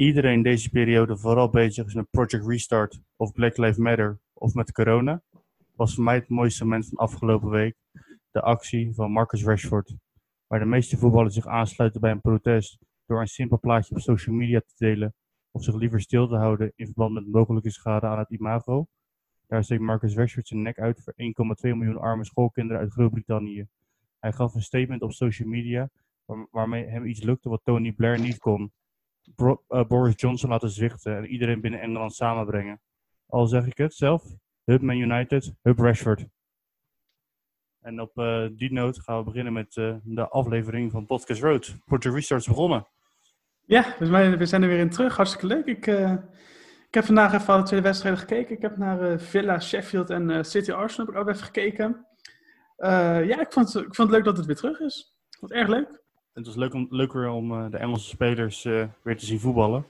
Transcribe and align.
iedereen 0.00 0.42
deze 0.42 0.70
periode 0.70 1.16
vooral 1.16 1.48
bezig 1.50 1.86
is 1.86 1.94
met 1.94 2.10
Project 2.10 2.46
Restart 2.46 3.00
of 3.16 3.32
Black 3.32 3.56
Lives 3.56 3.76
Matter 3.76 4.18
of 4.32 4.54
met 4.54 4.72
corona, 4.72 5.22
was 5.76 5.94
voor 5.94 6.04
mij 6.04 6.14
het 6.14 6.28
mooiste 6.28 6.64
moment 6.64 6.88
van 6.88 6.98
afgelopen 6.98 7.50
week 7.50 7.74
de 8.30 8.40
actie 8.40 8.94
van 8.94 9.10
Marcus 9.10 9.44
Rashford. 9.44 9.94
Waar 10.46 10.58
de 10.58 10.64
meeste 10.64 10.96
voetballers 10.96 11.34
zich 11.34 11.46
aansluiten 11.46 12.00
bij 12.00 12.10
een 12.10 12.20
protest 12.20 12.78
door 13.06 13.20
een 13.20 13.26
simpel 13.26 13.58
plaatje 13.58 13.94
op 13.94 14.00
social 14.00 14.36
media 14.36 14.60
te 14.60 14.74
delen 14.76 15.14
of 15.50 15.64
zich 15.64 15.74
liever 15.74 16.00
stil 16.00 16.28
te 16.28 16.36
houden 16.36 16.72
in 16.76 16.86
verband 16.86 17.14
met 17.14 17.26
mogelijke 17.26 17.70
schade 17.70 18.06
aan 18.06 18.18
het 18.18 18.30
imago. 18.30 18.86
Daar 19.46 19.64
steekt 19.64 19.80
Marcus 19.80 20.14
Rashford 20.14 20.48
zijn 20.48 20.62
nek 20.62 20.78
uit 20.78 21.02
voor 21.02 21.14
1,2 21.16 21.76
miljoen 21.76 22.00
arme 22.00 22.24
schoolkinderen 22.24 22.82
uit 22.82 22.92
Groot-Brittannië. 22.92 23.66
Hij 24.18 24.32
gaf 24.32 24.54
een 24.54 24.62
statement 24.62 25.02
op 25.02 25.12
social 25.12 25.48
media 25.48 25.88
waar- 26.24 26.46
waarmee 26.50 26.86
hem 26.86 27.04
iets 27.04 27.22
lukte 27.22 27.48
wat 27.48 27.60
Tony 27.64 27.92
Blair 27.92 28.20
niet 28.20 28.38
kon. 28.38 28.72
Eh, 29.36 29.84
Boris 29.86 30.14
Johnson 30.16 30.50
laten 30.50 30.70
zwichten 30.70 31.16
en 31.16 31.26
iedereen 31.26 31.60
binnen 31.60 31.80
Engeland 31.80 32.14
samenbrengen. 32.14 32.80
Al 33.26 33.46
zeg 33.46 33.66
ik 33.66 33.78
het 33.78 33.94
zelf, 33.94 34.22
Hub 34.64 34.82
Man 34.82 34.96
United, 34.96 35.54
Hub 35.62 35.78
Rashford. 35.78 36.26
En 37.80 38.00
op 38.00 38.18
eh, 38.18 38.46
die 38.52 38.72
noot 38.72 39.00
gaan 39.00 39.18
we 39.18 39.24
beginnen 39.24 39.52
met 39.52 39.76
eh, 39.76 39.94
de 40.02 40.28
aflevering 40.28 40.90
van 40.90 41.06
Podcast 41.06 41.42
Road. 41.42 41.76
Porto 41.84 42.12
Restart 42.12 42.40
is 42.40 42.46
begonnen. 42.46 42.86
Ja, 43.66 43.94
we 43.98 44.46
zijn 44.46 44.62
er 44.62 44.68
weer 44.68 44.78
in 44.78 44.90
terug. 44.90 45.16
Hartstikke 45.16 45.46
leuk. 45.46 45.66
Ik, 45.66 45.86
ik 46.88 46.94
heb 46.94 47.04
vandaag 47.04 47.32
even 47.32 47.54
alle 47.54 47.62
twee 47.62 47.80
wedstrijden 47.80 48.20
gekeken. 48.20 48.56
Ik 48.56 48.62
heb 48.62 48.76
naar 48.76 49.20
Villa, 49.20 49.60
Sheffield 49.60 50.10
en 50.10 50.44
City 50.44 50.72
Arsenal 50.72 51.14
ook 51.14 51.28
even 51.28 51.44
gekeken. 51.44 52.06
Ja, 52.76 53.40
ik 53.40 53.52
vond, 53.52 53.68
ik 53.76 53.94
vond 53.94 53.96
het 53.96 54.10
leuk 54.10 54.24
dat 54.24 54.36
het 54.36 54.46
weer 54.46 54.56
terug 54.56 54.80
is. 54.80 55.16
Wat 55.40 55.50
erg 55.50 55.68
leuk. 55.68 56.00
Het 56.40 56.48
was 56.48 56.56
leuk 56.56 56.74
om, 56.74 56.86
leuker 56.90 57.28
om 57.28 57.52
eh, 57.52 57.70
de 57.70 57.76
Engelse 57.76 58.08
spelers 58.08 58.64
eh, 58.64 58.86
weer 59.02 59.16
te 59.16 59.24
zien 59.26 59.40
voetballen. 59.40 59.86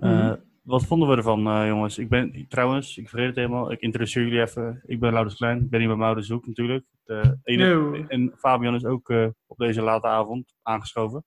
Eh, 0.00 0.10
Mhm. 0.10 0.36
Wat 0.62 0.84
vonden 0.86 1.08
we 1.08 1.16
ervan, 1.16 1.46
eh, 1.46 1.66
jongens? 1.66 1.98
Ik 1.98 2.08
ben 2.08 2.46
trouwens, 2.48 2.96
ik 2.98 3.08
vergeet 3.08 3.26
het 3.26 3.36
helemaal, 3.36 3.72
ik 3.72 3.80
introduceer 3.80 4.22
jullie 4.24 4.40
even. 4.40 4.82
Ik 4.86 5.00
ben 5.00 5.12
Laurens 5.12 5.36
Klein, 5.36 5.60
ik 5.60 5.70
ben 5.70 5.78
hier 5.80 5.88
bij 5.88 5.96
Maurits 5.98 6.26
Zoek 6.26 6.46
natuurlijk. 6.46 6.84
De 7.04 7.38
ene. 7.42 8.04
En 8.08 8.32
Fabian 8.36 8.74
is 8.74 8.84
ook 8.84 9.10
eh, 9.10 9.26
op 9.46 9.56
deze 9.58 9.82
late 9.82 10.06
avond 10.06 10.54
aangeschoven. 10.62 11.24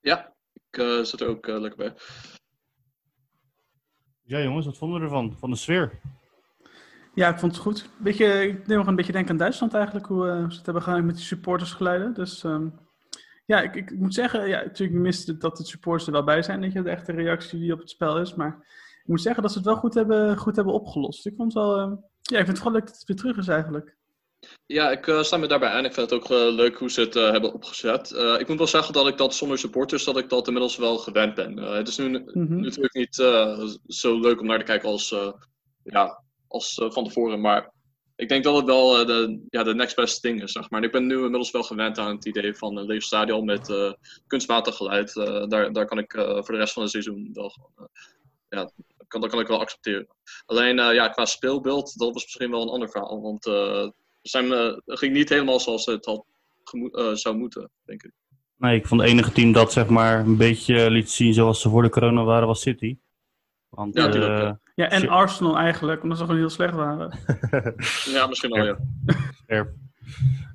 Ja, 0.00 0.32
ik 0.54 0.78
eh, 0.80 1.02
zit 1.02 1.20
er 1.20 1.28
ook 1.28 1.46
lekker 1.46 1.76
bij. 1.76 1.94
Ja, 4.22 4.42
jongens, 4.42 4.66
wat 4.66 4.78
vonden 4.78 4.98
we 4.98 5.04
ervan? 5.04 5.36
Van 5.38 5.50
de 5.50 5.56
sfeer? 5.56 6.00
Ja, 7.14 7.28
ik 7.28 7.38
vond 7.38 7.52
het 7.52 7.60
goed. 7.60 7.88
Beetje, 7.98 8.42
ik 8.48 8.66
deed 8.66 8.76
nog 8.76 8.86
een 8.86 8.96
beetje 8.96 9.12
denken 9.12 9.30
aan 9.30 9.36
Duitsland 9.36 9.74
eigenlijk, 9.74 10.06
hoe 10.06 10.28
eh, 10.28 10.36
ze 10.50 10.56
het 10.56 10.64
hebben 10.64 10.82
gedaan 10.82 11.06
met 11.06 11.14
die 11.16 11.24
supportersgeluiden. 11.24 12.14
Dus 12.14 12.44
ehm, 12.44 12.66
ja, 13.52 13.60
ik, 13.60 13.74
ik 13.74 13.98
moet 13.98 14.14
zeggen, 14.14 14.48
ja, 14.48 14.62
natuurlijk 14.64 15.00
miste 15.00 15.36
dat 15.36 15.56
de 15.56 15.64
supporters 15.64 16.06
er 16.06 16.12
wel 16.12 16.24
bij 16.24 16.42
zijn, 16.42 16.60
dat 16.60 16.72
je 16.72 16.82
de 16.82 16.90
echte 16.90 17.12
reactie 17.12 17.58
die 17.58 17.72
op 17.72 17.78
het 17.78 17.90
spel 17.90 18.18
is. 18.20 18.34
Maar 18.34 18.48
ik 19.02 19.08
moet 19.08 19.22
zeggen 19.22 19.42
dat 19.42 19.52
ze 19.52 19.58
het 19.58 19.66
wel 19.66 19.76
goed 19.76 19.94
hebben, 19.94 20.36
goed 20.36 20.56
hebben 20.56 20.74
opgelost. 20.74 21.26
Ik 21.26 21.34
vond 21.36 21.54
het 21.54 21.62
wel, 21.62 21.76
ehm, 21.78 21.90
ja, 22.22 22.38
ik 22.38 22.44
vind 22.44 22.46
het 22.48 22.58
vooral 22.58 22.72
leuk 22.72 22.86
dat 22.86 22.96
het 22.96 23.04
weer 23.06 23.16
terug 23.16 23.36
is 23.36 23.48
eigenlijk. 23.48 23.96
Ja, 24.66 24.90
ik 24.90 25.06
eh, 25.06 25.22
sta 25.22 25.36
me 25.36 25.46
daarbij 25.46 25.68
aan. 25.68 25.84
Ik 25.84 25.92
vind 25.92 26.10
het 26.10 26.20
ook 26.22 26.30
eh, 26.30 26.54
leuk 26.54 26.76
hoe 26.78 26.90
ze 26.90 27.00
het 27.00 27.16
eh, 27.16 27.30
hebben 27.30 27.52
opgezet. 27.52 28.12
Eh, 28.12 28.34
ik 28.38 28.48
moet 28.48 28.58
wel 28.58 28.66
zeggen 28.66 28.92
dat 28.94 29.06
ik 29.08 29.16
dat 29.18 29.34
zonder 29.34 29.58
supporters, 29.58 30.04
dat 30.04 30.16
ik 30.18 30.28
dat 30.28 30.46
inmiddels 30.46 30.76
wel 30.76 30.98
gewend 30.98 31.34
ben. 31.34 31.58
Eh, 31.58 31.72
het 31.72 31.88
is 31.88 31.96
nu 31.98 32.08
Mhm. 32.08 32.60
natuurlijk 32.60 32.94
niet 32.94 33.18
eh, 33.18 33.64
zo 33.86 34.20
leuk 34.20 34.40
om 34.40 34.46
naar 34.46 34.58
te 34.58 34.64
kijken 34.64 34.88
als, 34.88 35.12
eh, 35.12 35.32
ja, 35.82 36.22
als 36.48 36.78
eh, 36.78 36.90
van 36.90 37.04
tevoren. 37.04 37.40
Maar 37.40 37.70
ik 38.22 38.28
denk 38.28 38.44
dat 38.44 38.56
het 38.56 38.64
wel 38.64 38.98
eh, 38.98 39.06
de, 39.06 39.46
ja, 39.48 39.62
de 39.62 39.74
next 39.74 39.96
best 39.96 40.22
thing 40.22 40.42
is, 40.42 40.52
zeg 40.52 40.70
maar. 40.70 40.80
En 40.80 40.86
ik 40.86 40.92
ben 40.92 41.06
nu 41.06 41.14
inmiddels 41.14 41.50
wel 41.50 41.62
gewend 41.62 41.98
aan 41.98 42.14
het 42.14 42.26
idee 42.26 42.54
van 42.54 42.76
een 42.76 42.86
leeg 42.86 43.02
stadion 43.02 43.44
met 43.44 43.70
eh, 43.70 43.92
kunstmatig 44.26 44.76
geluid. 44.76 45.16
Eh, 45.16 45.46
daar, 45.46 45.72
daar 45.72 45.86
kan 45.86 45.98
ik 45.98 46.12
voor 46.12 46.52
de 46.52 46.56
rest 46.56 46.72
van 46.72 46.82
het 46.82 46.90
seizoen 46.90 47.30
wel 47.32 47.48
gewoon, 47.48 47.88
ja, 48.48 48.70
kan, 49.08 49.20
dat 49.20 49.30
kan 49.30 49.40
ik 49.40 49.46
wel 49.46 49.60
accepteren. 49.60 50.06
Alleen 50.46 50.76
ja, 50.76 51.08
qua 51.08 51.24
speelbeeld, 51.24 51.98
dat 51.98 52.12
was 52.12 52.24
misschien 52.24 52.50
wel 52.50 52.62
een 52.62 52.68
ander 52.68 52.90
verhaal. 52.90 53.20
Want 53.20 53.44
zijn, 54.22 54.50
het 54.50 54.98
ging 54.98 55.12
niet 55.12 55.28
helemaal 55.28 55.60
zoals 55.60 55.86
het 55.86 56.04
had 56.04 56.24
zou 57.18 57.36
moeten, 57.36 57.70
denk 57.84 58.02
ik. 58.02 58.12
Nee, 58.56 58.76
ik 58.76 58.86
vond 58.86 59.00
het 59.00 59.10
enige 59.10 59.32
team 59.32 59.52
dat 59.52 59.72
zeg 59.72 59.88
maar 59.88 60.20
een 60.20 60.36
beetje 60.36 60.90
liet 60.90 61.10
zien 61.10 61.34
zoals 61.34 61.60
ze 61.60 61.68
voor 61.68 61.82
de 61.82 61.90
corona 61.90 62.24
waren, 62.24 62.46
was 62.46 62.60
City. 62.60 62.96
Want, 63.68 63.94
Ja, 63.94 64.08
tuurlijk, 64.08 64.42
ja. 64.42 64.60
Ja, 64.82 64.88
en 64.90 65.00
Shit. 65.00 65.08
Arsenal 65.08 65.58
eigenlijk, 65.58 66.02
omdat 66.02 66.18
ze 66.18 66.24
gewoon 66.24 66.38
heel 66.40 66.50
slecht 66.50 66.74
waren. 66.74 67.18
Ja, 68.14 68.26
misschien 68.26 68.50
wel, 68.50 68.64
ja. 68.64 68.76
scherp. 69.44 69.74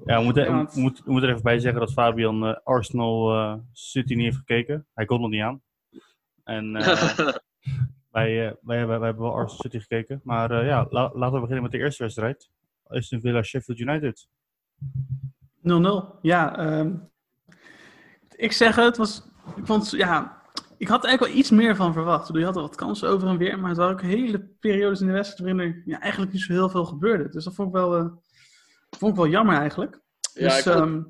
Ja, 0.06 0.18
we 0.18 0.24
moeten, 0.24 0.44
Ja, 0.44 0.52
want- 0.52 0.74
we 0.74 0.80
moeten, 0.82 1.04
we 1.06 1.12
moeten 1.12 1.30
er 1.30 1.36
even 1.36 1.46
bij 1.48 1.60
zeggen 1.60 1.80
dat 1.80 1.94
Fabian 1.94 2.46
eh, 2.48 2.56
Arsenal 2.64 3.34
eh, 3.34 3.54
City 3.72 4.14
niet 4.14 4.24
heeft 4.26 4.38
gekeken. 4.38 4.86
Hij 4.94 5.06
kon 5.06 5.24
er 5.24 5.30
niet 5.30 5.42
aan. 5.42 5.62
En 6.44 6.76
eh, 6.76 6.88
wij, 8.12 8.56
wij, 8.62 8.78
hebben, 8.78 9.00
wij 9.00 9.08
hebben 9.08 9.24
wel 9.24 9.34
Arsenal 9.34 9.62
City 9.62 9.80
gekeken. 9.80 10.20
Maar 10.24 10.52
eh, 10.52 10.66
ja, 10.68 10.86
la- 10.90 11.12
laten 11.14 11.34
we 11.34 11.40
beginnen 11.40 11.64
met 11.64 11.72
de 11.72 11.78
eerste 11.78 12.04
wedstrijd. 12.04 12.50
Aston 12.88 13.22
Villa 13.22 13.42
Sheffield 13.44 13.80
United. 13.80 14.28
0-0. 15.62 16.20
Ja, 16.22 16.58
ehm, 16.58 16.94
ik 18.36 18.52
zeg 18.52 18.76
het, 18.76 18.98
was, 18.98 19.24
ik 19.56 19.66
vond, 19.66 19.92
ja, 19.92 20.42
ik 20.78 20.88
had 20.88 21.04
er 21.04 21.08
eigenlijk 21.10 21.34
wel 21.34 21.42
iets 21.44 21.50
meer 21.52 21.76
van 21.76 21.94
verwacht. 21.94 22.30
Je 22.34 22.44
had 22.46 22.56
er 22.56 22.62
wat 22.62 22.76
kansen 22.76 23.10
over 23.10 23.28
en 23.28 23.38
weer, 23.38 23.60
maar 23.60 23.70
het 23.70 23.78
waren 23.78 23.94
ook 23.94 24.02
hele 24.02 24.48
periodes 24.60 25.00
in 25.02 25.08
de 25.08 25.14
wedstrijd 25.14 25.52
waarin 25.52 25.74
er 25.74 25.82
ja, 25.86 26.00
eigenlijk 26.00 26.34
niet 26.34 26.42
zo 26.42 26.54
heel 26.54 26.70
veel 26.70 26.86
gebeurde. 26.86 27.30
Dus 27.30 27.44
dat 27.44 27.54
vond 27.56 27.68
ik 27.68 27.74
wel, 27.74 27.96
eh, 27.96 28.06
vond 28.98 29.12
ik 29.12 29.18
wel 29.18 29.28
jammer 29.28 29.56
eigenlijk. 29.58 30.00
Ja, 30.34 30.48
Dus, 30.48 30.58
ik 30.58 30.64
vond- 30.64 30.76
ehm, 30.76 31.02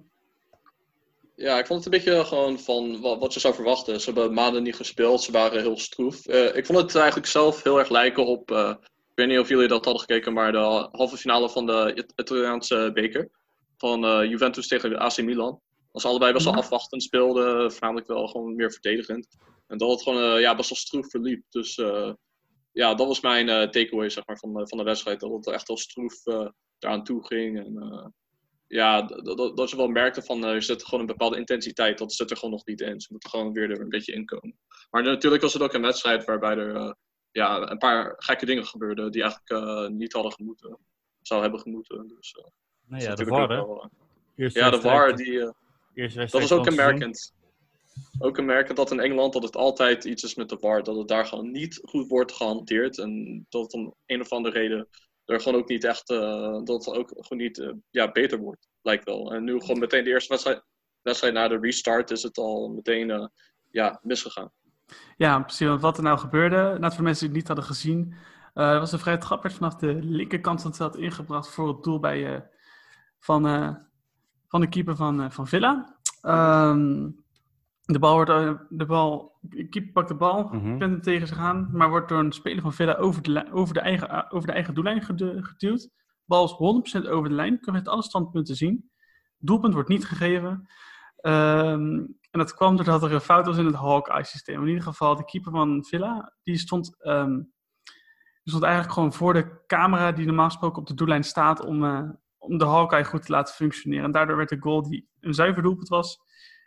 Ja, 1.35 1.59
ik 1.59 1.66
vond 1.67 1.83
het 1.85 1.94
een 1.94 2.00
beetje 2.03 2.25
gewoon 2.25 2.59
van 2.59 3.01
wat, 3.01 3.19
wat 3.19 3.33
je 3.33 3.39
zou 3.39 3.53
verwachten. 3.53 4.01
Ze 4.01 4.11
hebben 4.11 4.33
maanden 4.33 4.63
niet 4.63 4.75
gespeeld, 4.75 5.22
ze 5.22 5.31
waren 5.31 5.61
heel 5.61 5.77
stroef. 5.77 6.25
Eh, 6.25 6.56
ik 6.56 6.66
vond 6.66 6.77
het 6.79 6.95
eigenlijk 6.95 7.27
zelf 7.27 7.63
heel 7.63 7.79
erg 7.79 7.89
lijken 7.89 8.25
op, 8.25 8.51
eh, 8.51 8.69
ik 9.09 9.11
weet 9.16 9.27
niet 9.27 9.39
of 9.39 9.50
jullie 9.50 9.67
dat 9.67 9.83
hadden 9.85 10.01
gekeken, 10.03 10.33
maar 10.33 10.51
de 10.51 10.88
halve 10.91 11.17
finale 11.17 11.50
van 11.50 11.66
de 11.66 11.91
It- 11.95 12.13
Italiaanse 12.16 12.91
beker. 12.94 13.29
Van 13.77 14.27
Juventus 14.29 14.67
tegen 14.67 14.89
de 14.89 14.97
AC 15.00 15.17
Milan. 15.22 15.59
Dat 15.92 16.02
ze 16.02 16.08
allebei 16.08 16.34
best 16.34 16.46
wel 16.46 16.53
Ja. 16.53 16.59
afwachtend 16.59 17.03
speelden, 17.03 17.72
voornamelijk 17.72 18.08
wel 18.08 18.28
gewoon 18.28 18.56
meer 18.56 18.72
verdedigend. 18.72 19.28
En 19.68 19.78
dat 19.78 19.90
het 19.90 20.02
gewoon 20.02 20.34
eh, 20.34 20.42
ja, 20.42 20.56
best 20.56 20.70
wel 20.70 20.78
stroef 20.78 21.09
verliep. 21.09 21.44
Dus 21.50 21.78
eh, 21.78 22.14
ja, 22.72 22.94
dat 22.96 23.08
was 23.08 23.22
mijn 23.22 23.50
eh, 23.50 23.62
takeaway 23.70 24.09
zeg 24.09 24.25
maar, 24.25 24.38
van, 24.38 24.53
de- 24.53 24.68
van 24.68 24.78
de 24.78 24.84
wedstrijd. 24.84 25.20
Dat 25.20 25.31
het 25.31 25.48
echt 25.48 25.68
wel 25.68 25.78
stroef 25.78 26.24
daaraan 26.80 27.03
toe 27.03 27.25
ging. 27.25 27.58
En, 27.59 28.14
ja, 28.68 29.02
dat 29.56 29.70
je 29.70 29.75
wel 29.75 29.88
merkte 29.88 30.22
van 30.22 30.44
eh, 30.46 30.50
er 30.52 30.62
zit 30.62 30.84
gewoon 30.86 31.00
een 31.00 31.06
bepaalde 31.06 31.38
intensiteit. 31.38 31.98
Dat 31.98 32.14
zit 32.14 32.30
er 32.31 32.38
gewoon 32.38 32.52
nog 32.54 32.66
niet 32.66 32.81
in. 32.81 33.02
Ze 33.02 33.08
moeten 33.12 33.30
gewoon 33.30 33.54
weer 33.54 33.72
er 33.72 33.81
een 33.81 33.90
beetje 33.90 34.14
in 34.14 34.25
komen. 34.25 34.58
Maar 34.90 35.04
natuurlijk 35.04 35.42
was 35.42 35.54
het 35.54 35.62
ook 35.62 35.74
een 35.74 35.81
wedstrijd 35.81 36.25
waarbij 36.25 36.58
er 36.58 36.96
ja, 37.31 37.69
een 37.72 37.78
paar 37.78 38.14
gekke 38.18 38.46
dingen 38.46 38.66
gebeurden 38.66 39.12
die 39.12 39.22
eigenlijk 39.22 39.90
niet 39.94 40.14
hadden 40.14 40.31
gemoeten. 40.31 40.78
Zou 41.22 41.42
hebben 41.42 41.59
gemoeten. 41.59 42.08
Dus, 42.08 42.36
Nee, 42.88 43.00
dat 43.00 43.09
ja, 43.09 43.16
de 43.16 43.25
VAR, 43.25 43.48
wel, 43.48 43.90
Ja, 44.36 44.69
de 44.69 44.81
VAR, 44.81 45.16
die, 45.16 45.52
dat 46.16 46.31
was 46.31 46.52
ook 46.52 46.63
kenmerkend. 46.63 47.34
Ook 48.19 48.34
kenmerkend 48.34 48.78
dat 48.78 48.91
in 48.91 49.00
Engeland 49.00 49.33
dat 49.33 49.44
het 49.44 49.56
altijd 49.56 50.04
iets 50.04 50.24
is 50.24 50.36
met 50.36 50.50
de 50.50 50.57
VAR. 50.60 50.83
Dat 50.83 50.95
het 50.95 51.07
daar 51.07 51.25
gewoon 51.25 51.51
niet 51.51 51.80
goed 51.83 52.07
wordt 52.07 52.31
gehanteerd. 52.31 52.98
En 52.98 53.45
dat 53.50 53.62
het 53.62 53.74
om 53.74 53.95
een 54.06 54.21
of 54.21 54.31
andere 54.31 54.60
reden 54.60 54.88
er 55.25 55.42
gewoon 55.42 55.60
ook 55.60 55.68
niet 55.68 55.83
echt, 55.83 56.10
eh, 56.10 56.60
dat 56.63 56.86
het 56.86 56.95
ook 56.95 57.10
gewoon 57.10 57.44
niet 57.44 57.60
eh, 57.60 57.74
ja, 57.89 58.12
beter 58.12 58.39
wordt, 58.39 58.68
lijkt 58.81 59.04
wel. 59.04 59.33
En 59.33 59.44
nu 59.44 59.60
gewoon 59.60 59.80
meteen 59.80 60.04
de 60.04 60.10
eerste 60.10 60.30
wedstrijd, 60.30 60.63
wedstrijd 61.01 61.33
na 61.33 61.48
de 61.48 61.60
restart 61.60 62.12
is 62.12 62.24
het 62.24 62.38
al 62.38 62.69
meteen 62.69 63.12
eh, 63.12 63.27
ja, 63.71 64.00
misgegaan. 64.04 64.51
ja, 65.18 65.39
precies. 65.39 65.68
Want 65.68 65.81
wat 65.81 65.98
er 65.98 66.04
nou 66.04 66.18
gebeurde, 66.18 66.56
nou, 66.56 66.80
voor 66.80 66.98
de 66.98 67.01
mensen 67.01 67.27
die 67.27 67.27
het 67.27 67.38
niet 67.38 67.48
hadden 67.48 67.66
gezien, 67.66 68.16
er 68.54 68.80
was 68.80 68.92
een 68.92 69.00
vrije 69.00 69.18
trap 69.18 69.44
werd 69.44 69.56
vanaf 69.56 69.75
de 69.75 69.94
linkerkant 69.94 70.62
van 70.62 70.69
het 70.69 70.80
veld 70.80 70.95
ingebracht 70.95 71.50
voor 71.50 71.68
het 71.68 71.83
doel 71.83 72.00
bij, 72.00 72.36
eh, 72.36 72.42
van, 73.19 73.48
eh, 73.48 73.75
van 74.48 74.62
de 74.62 74.69
keeper 74.69 74.95
van, 74.95 75.21
eh, 75.21 75.30
van 75.30 75.48
Villa. 75.48 75.96
Ehm, 76.22 77.10
de 77.81 78.00
bal 78.00 78.14
wordt, 78.14 78.30
eh, 78.30 78.54
de 78.69 78.86
bal, 78.86 79.38
de 79.42 79.68
keeper 79.69 79.92
pakt 79.92 80.08
de 80.08 80.16
bal, 80.16 80.50
pent 80.50 80.80
hem 80.80 81.02
tegen 81.02 81.28
zich 81.28 81.38
aan, 81.38 81.69
maar 81.72 81.90
wordt 81.90 82.10
door 82.10 82.19
een 82.19 82.31
speler 82.31 82.62
van 82.62 82.74
Villa 82.74 82.96
over 82.96 83.22
de, 83.22 83.52
over 83.52 83.74
de, 83.74 83.80
eigen, 83.80 84.10
eh, 84.10 84.24
over 84.30 84.48
de 84.48 84.54
eigen 84.54 84.74
doellijn 84.74 85.02
gedu- 85.02 85.44
geduwd. 85.44 85.90
Bal 86.25 86.46
is 86.46 86.52
100% 86.52 87.08
over 87.08 87.30
de 87.30 87.36
lijn, 87.36 87.60
kun 87.60 87.74
je 87.74 87.84
alle 87.84 88.04
standpunten 88.04 88.56
zien. 88.56 88.90
Doelpunt 89.38 89.74
wordt 89.74 89.90
niet 89.90 90.06
gegeven. 90.06 90.68
Ehm, 91.18 92.06
en 92.31 92.40
dat 92.40 92.54
kwam 92.54 92.75
doordat 92.75 93.04
er 93.04 93.14
een 93.14 93.22
fout 93.22 93.46
was 93.46 93.58
in 93.58 93.66
het 93.66 93.75
Hawkeye-systeem. 93.75 94.62
In 94.62 94.68
ieder 94.68 94.84
geval, 94.84 95.16
de 95.16 95.25
keeper 95.25 95.52
van 95.52 95.86
Villa, 95.86 96.34
die 96.44 96.58
stond, 96.58 97.04
ehm, 97.04 97.36
die 98.44 98.56
stond 98.56 98.64
eigenlijk 98.64 98.94
gewoon 98.94 99.14
voor 99.14 99.34
de 99.34 99.64
camera 99.68 100.12
die 100.12 100.25
normaal 100.25 100.46
gesproken 100.46 100.81
op 100.81 100.88
de 100.88 100.94
doellijn 100.94 101.24
staat 101.24 101.66
om, 101.66 101.84
eh, 101.84 102.10
om 102.38 102.57
de 102.57 102.66
Hawkeye 102.66 103.04
goed 103.06 103.25
te 103.25 103.31
laten 103.31 103.54
functioneren. 103.56 104.06
En 104.06 104.12
daardoor 104.12 104.38
werd 104.38 104.50
de 104.50 104.57
goal 104.60 104.89
die 104.89 105.10
een 105.19 105.34
zuiver 105.34 105.63
doelpunt 105.63 105.88
was, 105.88 106.19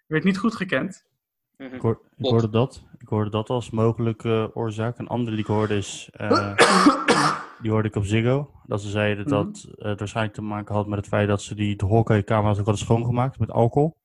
werd 0.06 0.24
niet 0.24 0.38
goed 0.38 0.54
gekend. 0.54 1.08
Mhm. 1.56 1.74
Ik, 1.74 1.80
hoor- 1.80 1.92
ik 1.92 2.16
Klopt. 2.16 2.30
hoorde 2.30 2.50
dat. 2.50 2.84
Ik 2.98 3.08
hoorde 3.08 3.30
dat 3.30 3.48
als 3.50 3.70
mogelijke 3.70 4.50
oorzaak. 4.54 4.98
Een 4.98 5.08
andere 5.08 5.30
die 5.36 5.44
ik 5.44 5.50
hoorde 5.50 5.76
is... 5.76 6.08
eh, 6.12 6.56
die 7.62 7.70
hoorde 7.70 7.88
ik 7.88 7.96
op 7.96 8.04
Ziggo. 8.04 8.50
Dat 8.66 8.82
ze 8.82 8.88
zeiden 8.88 9.24
Mhm. 9.24 9.34
dat 9.34 9.66
het 9.76 9.98
waarschijnlijk 9.98 10.36
te 10.36 10.42
maken 10.42 10.74
had 10.74 10.86
met 10.86 10.98
het 10.98 11.08
feit 11.08 11.28
dat 11.28 11.42
ze 11.42 11.54
die 11.54 11.76
de 11.76 11.84
hockeycamera's 11.84 12.58
ook 12.58 12.64
hadden 12.64 12.84
schoongemaakt 12.84 13.38
met 13.38 13.50
alcohol. 13.50 13.98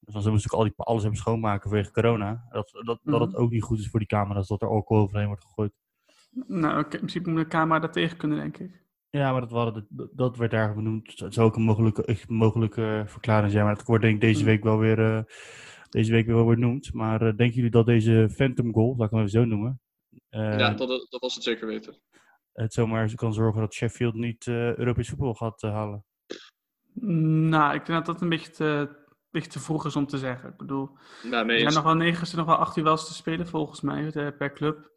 Dus 0.00 0.14
dan 0.14 0.22
ze 0.22 0.28
natuurlijk 0.28 0.54
al 0.56 0.62
die, 0.64 0.72
alles 0.76 1.02
hebben 1.02 1.20
schoonmaken 1.20 1.68
vanwege 1.70 1.90
corona. 1.92 2.46
Dat, 2.50 2.70
dat, 2.84 2.98
dat 3.02 3.20
het 3.20 3.30
Mhm. 3.32 3.40
ook 3.40 3.50
niet 3.50 3.62
goed 3.62 3.78
is 3.78 3.88
voor 3.90 3.98
die 3.98 4.08
camera's 4.08 4.48
dat 4.48 4.62
er 4.62 4.68
alcohol 4.68 5.02
overheen 5.02 5.26
wordt 5.26 5.44
gegooid. 5.44 5.72
Nou, 6.46 6.78
oké, 6.78 6.92
in 6.92 6.98
principe 6.98 7.30
moet 7.30 7.38
de 7.40 7.46
camera 7.46 7.78
daar 7.78 7.92
tegen 7.92 8.16
kunnen, 8.16 8.38
denk 8.38 8.58
ik. 8.58 8.82
Ja, 9.14 9.32
maar 9.32 9.40
dat, 9.40 9.50
waren 9.50 9.86
de- 9.88 10.10
dat 10.14 10.36
werd 10.36 10.50
daar 10.50 10.74
benoemd. 10.74 11.18
Het 11.20 11.34
zou 11.34 11.46
ook 11.46 11.56
een 11.56 11.62
mogelijke, 11.62 12.16
mogelijke 12.28 13.02
verklaring 13.06 13.52
zijn. 13.52 13.64
Maar 13.64 13.74
dat 13.74 13.86
wordt 13.86 14.02
denk 14.02 14.14
ik 14.14 14.20
deze 14.20 14.40
Mhm. 14.40 14.48
week 14.48 14.62
wel 14.62 14.78
weer, 14.78 14.98
eh, 15.16 15.22
deze 15.88 16.12
week 16.12 16.26
weer 16.26 16.34
wel 16.34 16.46
weer 16.46 16.54
benoemd. 16.54 16.92
Maar 16.92 17.20
eh, 17.22 17.36
denken 17.36 17.54
jullie 17.56 17.70
dat 17.70 17.86
deze 17.86 18.28
Phantom 18.34 18.72
Goal, 18.72 18.94
laat 18.96 19.06
ik 19.06 19.10
hem 19.10 19.18
even 19.18 19.30
zo 19.40 19.44
noemen, 19.44 19.80
eh, 20.28 20.58
ja, 20.58 20.70
dat, 20.70 20.88
dat 21.10 21.20
was 21.20 21.34
het 21.34 21.44
zeker 21.44 21.66
weten. 21.66 21.98
het 22.52 22.72
zomaar 22.72 23.14
kan 23.14 23.34
zorgen 23.34 23.60
dat 23.60 23.74
Sheffield 23.74 24.14
niet 24.14 24.46
eh, 24.46 24.76
Europees 24.76 25.08
voetbal 25.08 25.34
gaat 25.34 25.62
halen? 25.62 26.04
Nou, 27.48 27.74
ik 27.74 27.86
denk 27.86 27.98
dat 27.98 28.06
dat 28.06 28.20
een 28.22 28.28
beetje 28.28 28.50
te, 28.50 28.96
beetje 29.30 29.50
te 29.50 29.60
vroeg 29.60 29.86
is 29.86 29.96
om 29.96 30.06
te 30.06 30.18
zeggen. 30.18 30.48
Ik 30.50 30.56
bedoel, 30.56 30.90
Ja, 31.30 31.46
er 31.48 31.58
zijn 31.60 31.74
nog 31.74 31.82
wel 31.82 31.94
negen, 31.94 32.20
er 32.20 32.26
zijn 32.26 32.40
nog 32.46 32.50
wel 32.56 32.64
acht 32.64 32.74
duels 32.74 33.06
te 33.06 33.14
spelen 33.14 33.46
volgens 33.46 33.80
mij 33.80 34.32
per 34.38 34.52
club. 34.52 34.90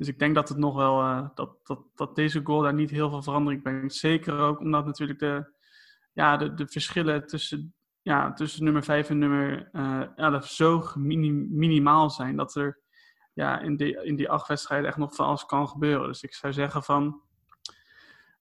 Dus 0.00 0.08
ik 0.08 0.18
denk 0.18 0.34
dat 0.34 0.48
het 0.48 0.58
nog 0.58 0.76
wel, 0.76 1.00
eh, 1.00 1.28
dat, 1.34 1.56
dat, 1.62 1.80
dat 1.94 2.16
deze 2.16 2.40
goal 2.44 2.62
daar 2.62 2.74
niet 2.74 2.90
heel 2.90 3.10
veel 3.10 3.22
verandering 3.22 3.62
brengt. 3.62 3.94
Zeker 3.94 4.38
ook 4.38 4.60
omdat 4.60 4.86
natuurlijk 4.86 5.18
de, 5.18 5.52
ja, 6.12 6.36
de, 6.36 6.54
de 6.54 6.66
verschillen 6.66 7.26
tussen, 7.26 7.74
ja, 8.02 8.32
tussen 8.32 8.64
nummer 8.64 8.82
5 8.82 9.10
en 9.10 9.18
nummer 9.18 9.68
eh 9.72 10.16
11 10.16 10.48
zo 10.48 10.92
minimaal 10.96 12.10
zijn 12.10 12.36
dat 12.36 12.54
er 12.54 12.80
ja, 13.34 13.60
in, 13.60 13.76
die, 13.76 14.02
in 14.02 14.16
die 14.16 14.30
acht 14.30 14.48
wedstrijden 14.48 14.88
echt 14.88 14.96
nog 14.96 15.14
van 15.14 15.26
alles 15.26 15.44
kan 15.44 15.68
gebeuren. 15.68 16.06
Dus 16.06 16.22
ik 16.22 16.34
zou 16.34 16.52
zeggen 16.52 16.82
van, 16.82 17.22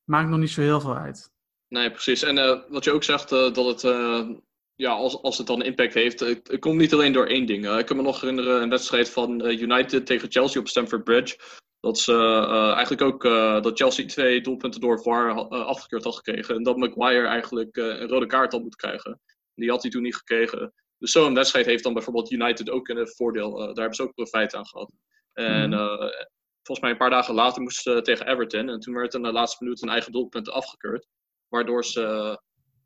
maakt 0.03 0.29
nog 0.29 0.39
niet 0.39 0.49
zo 0.49 0.61
heel 0.61 0.81
veel 0.81 0.95
uit. 0.95 1.31
Nee, 1.67 1.91
precies. 1.91 2.23
En 2.23 2.37
eh, 2.37 2.59
wat 2.69 2.83
je 2.83 2.91
ook 2.91 3.03
zegt, 3.03 3.29
dat 3.29 3.55
het, 3.55 3.83
ja, 4.79 4.91
als, 4.91 5.21
als 5.21 5.37
het 5.37 5.47
dan 5.47 5.63
impact 5.63 5.93
heeft, 5.93 6.19
het 6.19 6.59
komt 6.59 6.77
niet 6.77 6.93
alleen 6.93 7.13
door 7.13 7.25
één 7.25 7.45
ding. 7.45 7.77
Ik 7.77 7.85
kan 7.85 7.97
me 7.97 8.01
nog 8.01 8.21
herinneren 8.21 8.61
een 8.61 8.69
wedstrijd 8.69 9.09
van 9.09 9.41
eh, 9.41 9.61
United 9.61 10.05
tegen 10.05 10.31
Chelsea 10.31 10.61
op 10.61 10.67
Stamford 10.67 11.03
Bridge. 11.03 11.39
Dat 11.79 11.99
ze 11.99 12.13
eh, 12.13 12.71
eigenlijk 12.71 13.01
ook, 13.01 13.25
eh, 13.25 13.61
dat 13.61 13.77
Chelsea 13.77 14.05
twee 14.05 14.41
doelpunten 14.41 14.81
door 14.81 15.01
VAR 15.01 15.33
afgekeurd 15.47 16.03
had 16.03 16.15
gekregen. 16.15 16.55
En 16.55 16.63
dat 16.63 16.77
Maguire 16.77 17.27
eigenlijk 17.27 17.77
een 17.77 18.07
rode 18.07 18.25
kaart 18.25 18.51
had 18.51 18.61
moeten 18.61 18.79
krijgen. 18.79 19.21
Die 19.55 19.69
had 19.69 19.81
hij 19.81 19.91
toen 19.91 20.01
niet 20.01 20.15
gekregen. 20.15 20.73
Dus 20.97 21.11
zo'n 21.11 21.33
wedstrijd 21.33 21.65
heeft 21.65 21.83
dan 21.83 21.93
bijvoorbeeld 21.93 22.31
United 22.31 22.69
ook 22.69 22.87
een 22.87 23.07
voordeel. 23.07 23.55
Daar 23.55 23.65
hebben 23.65 23.95
ze 23.95 24.03
ook 24.03 24.13
profijt 24.13 24.55
aan 24.55 24.67
gehad. 24.67 24.91
En 25.33 25.73
eh, 25.73 26.09
volgens 26.63 26.79
mij 26.79 26.89
een 26.89 26.97
paar 26.97 27.09
dagen 27.09 27.33
later 27.33 27.61
moesten 27.61 27.95
ze 27.95 28.01
tegen 28.01 28.27
Everton. 28.27 28.69
En 28.69 28.79
toen 28.79 28.93
werd 28.93 29.13
in 29.13 29.23
de 29.23 29.31
laatste 29.31 29.63
minuut 29.63 29.81
een 29.81 29.89
eigen 29.89 30.11
doelpunt 30.11 30.49
afgekeurd. 30.49 31.07
Waardoor 31.47 31.85
ze 31.85 32.37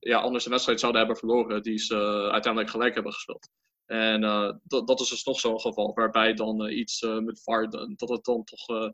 ja, 0.03 0.19
anders 0.19 0.45
een 0.45 0.51
wedstrijd 0.51 0.79
zouden 0.79 1.01
hebben 1.01 1.19
verloren 1.19 1.61
die 1.63 1.77
ze 1.77 1.95
eh, 1.95 2.31
uiteindelijk 2.31 2.71
gelijk 2.71 2.93
hebben 2.93 3.13
gespeeld. 3.13 3.49
En 3.85 4.23
eh, 4.23 4.51
dat, 4.63 4.87
dat 4.87 4.99
is 4.99 5.09
dus 5.09 5.23
nog 5.23 5.39
zo'n 5.39 5.59
geval 5.59 5.93
waarbij 5.93 6.33
dan 6.33 6.65
eh, 6.65 6.77
iets 6.77 7.01
eh, 7.01 7.17
met 7.17 7.41
VAR, 7.43 7.69
dat 7.69 8.09
het 8.09 8.23
dan 8.23 8.43
toch 8.43 8.67
eh, 8.67 8.89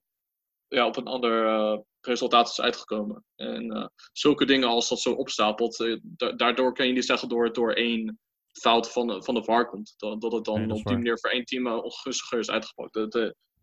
ja, 0.68 0.86
op 0.88 0.98
een 0.98 1.06
ander 1.08 1.46
eh, 1.48 1.78
resultaat 2.02 2.48
is 2.50 2.62
uitgekomen. 2.62 3.24
En 3.36 3.72
eh, 3.72 3.86
zulke 4.12 4.46
dingen 4.46 4.68
als 4.68 4.90
dat 4.90 5.00
zo 5.00 5.12
opstapelt, 5.14 6.00
da- 6.02 6.32
daardoor 6.32 6.74
kan 6.74 6.88
je 6.88 6.94
niet 6.94 7.06
zeggen 7.06 7.30
door, 7.30 7.54
door 7.54 7.74
één 7.74 8.20
fout 8.52 8.92
van, 8.92 9.08
de- 9.08 9.24
van 9.24 9.36
de 9.36 9.44
VAR 9.44 9.68
komt. 9.70 9.94
Dat, 9.98 10.22
dat 10.22 10.32
het 10.32 10.46
dan 10.46 10.58
Nee, 10.58 10.68
dat 10.68 10.76
is 10.76 10.82
op 10.82 10.88
die 10.88 10.98
manier 10.98 11.20
voor 11.20 11.30
één 11.30 11.46
team 11.46 11.68
ongunstiger 11.68 12.40
is 12.40 12.50
uitgepakt. 12.50 12.96
Het 12.96 13.16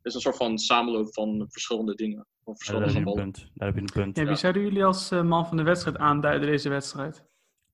is 0.02 0.14
een 0.14 0.20
soort 0.20 0.36
van 0.36 0.58
samenloop 0.58 1.14
van 1.14 1.46
verschillende 1.48 1.94
dingen. 1.94 2.16
Van 2.16 2.24
Ja, 2.24 2.42
daar 2.44 2.56
verschillende 2.56 2.86
heb 2.86 2.94
je 2.94 3.00
een 3.00 3.06
gevallen. 3.12 3.32
punt. 3.32 3.50
Daar 3.54 3.66
heb 3.68 3.76
je 3.76 3.82
een 3.82 3.92
punt. 4.04 4.16
Ja, 4.16 4.22
wie 4.22 4.32
Ja. 4.32 4.38
zouden 4.38 4.62
jullie 4.62 4.84
als 4.84 5.10
man 5.10 5.46
van 5.46 5.56
de 5.56 5.62
wedstrijd 5.62 5.96
aanduiden 5.96 6.48
deze 6.48 6.68
wedstrijd? 6.68 7.24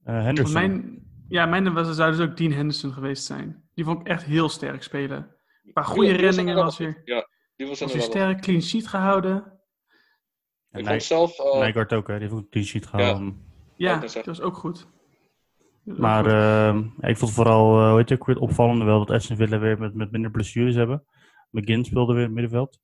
Eh, 0.05 0.23
Henderson. 0.23 0.53
Mijn, 0.53 1.03
ja, 1.29 1.47
mijn 1.47 1.73
was, 1.73 1.97
zou 1.97 2.11
dus 2.17 2.21
ook 2.21 2.37
Dean 2.37 2.53
Henderson 2.53 2.93
geweest 2.93 3.25
zijn. 3.25 3.63
Die 3.75 3.85
vond 3.85 4.01
ik 4.01 4.07
echt 4.07 4.25
heel 4.25 4.49
sterk 4.49 4.83
spelen. 4.83 5.37
Een 5.65 5.73
paar 5.73 5.85
goede 5.85 6.17
die 6.17 6.55
was 6.55 6.79
weer, 6.79 7.01
Ja, 7.05 7.27
die 7.57 7.67
was 7.67 7.81
was 7.81 7.93
weer 7.93 8.01
wel 8.03 8.11
sterk, 8.11 8.41
clean 8.41 8.63
sheet 8.63 8.87
gehouden. 8.89 9.53
En 10.71 10.81
Ik 10.81 10.87
vond 10.87 11.03
zelf... 11.03 11.39
eh, 11.39 11.59
Nijgaard 11.59 11.93
ook, 11.93 12.07
hè? 12.07 12.13
Die 12.13 12.23
heeft 12.23 12.33
ook 12.33 12.39
een 12.41 12.49
clean 12.49 12.67
sheet 12.67 12.87
gehouden. 12.87 13.45
Ja, 13.77 13.99
net 13.99 14.13
dat 14.13 14.25
was 14.27 14.41
ook 14.41 14.57
goed. 14.57 14.87
Maar 15.85 16.27
ehm, 16.27 16.83
ja, 17.01 17.09
ik 17.09 17.17
vond 17.17 17.33
vooral, 17.33 17.79
eh 17.81 17.89
hoe 17.89 17.99
heet 17.99 18.09
het 18.09 18.39
opvallende 18.39 18.85
wel 18.85 18.99
dat 18.99 19.11
Aston 19.11 19.37
Villa 19.37 19.59
weer 19.59 19.79
met, 19.79 19.95
met 19.95 20.11
minder 20.11 20.31
blessures 20.31 20.75
hebben. 20.75 21.05
McGinn 21.51 21.85
speelde 21.85 22.13
weer 22.13 22.23
in 22.23 22.27
het 22.27 22.35
middenveld. 22.35 22.79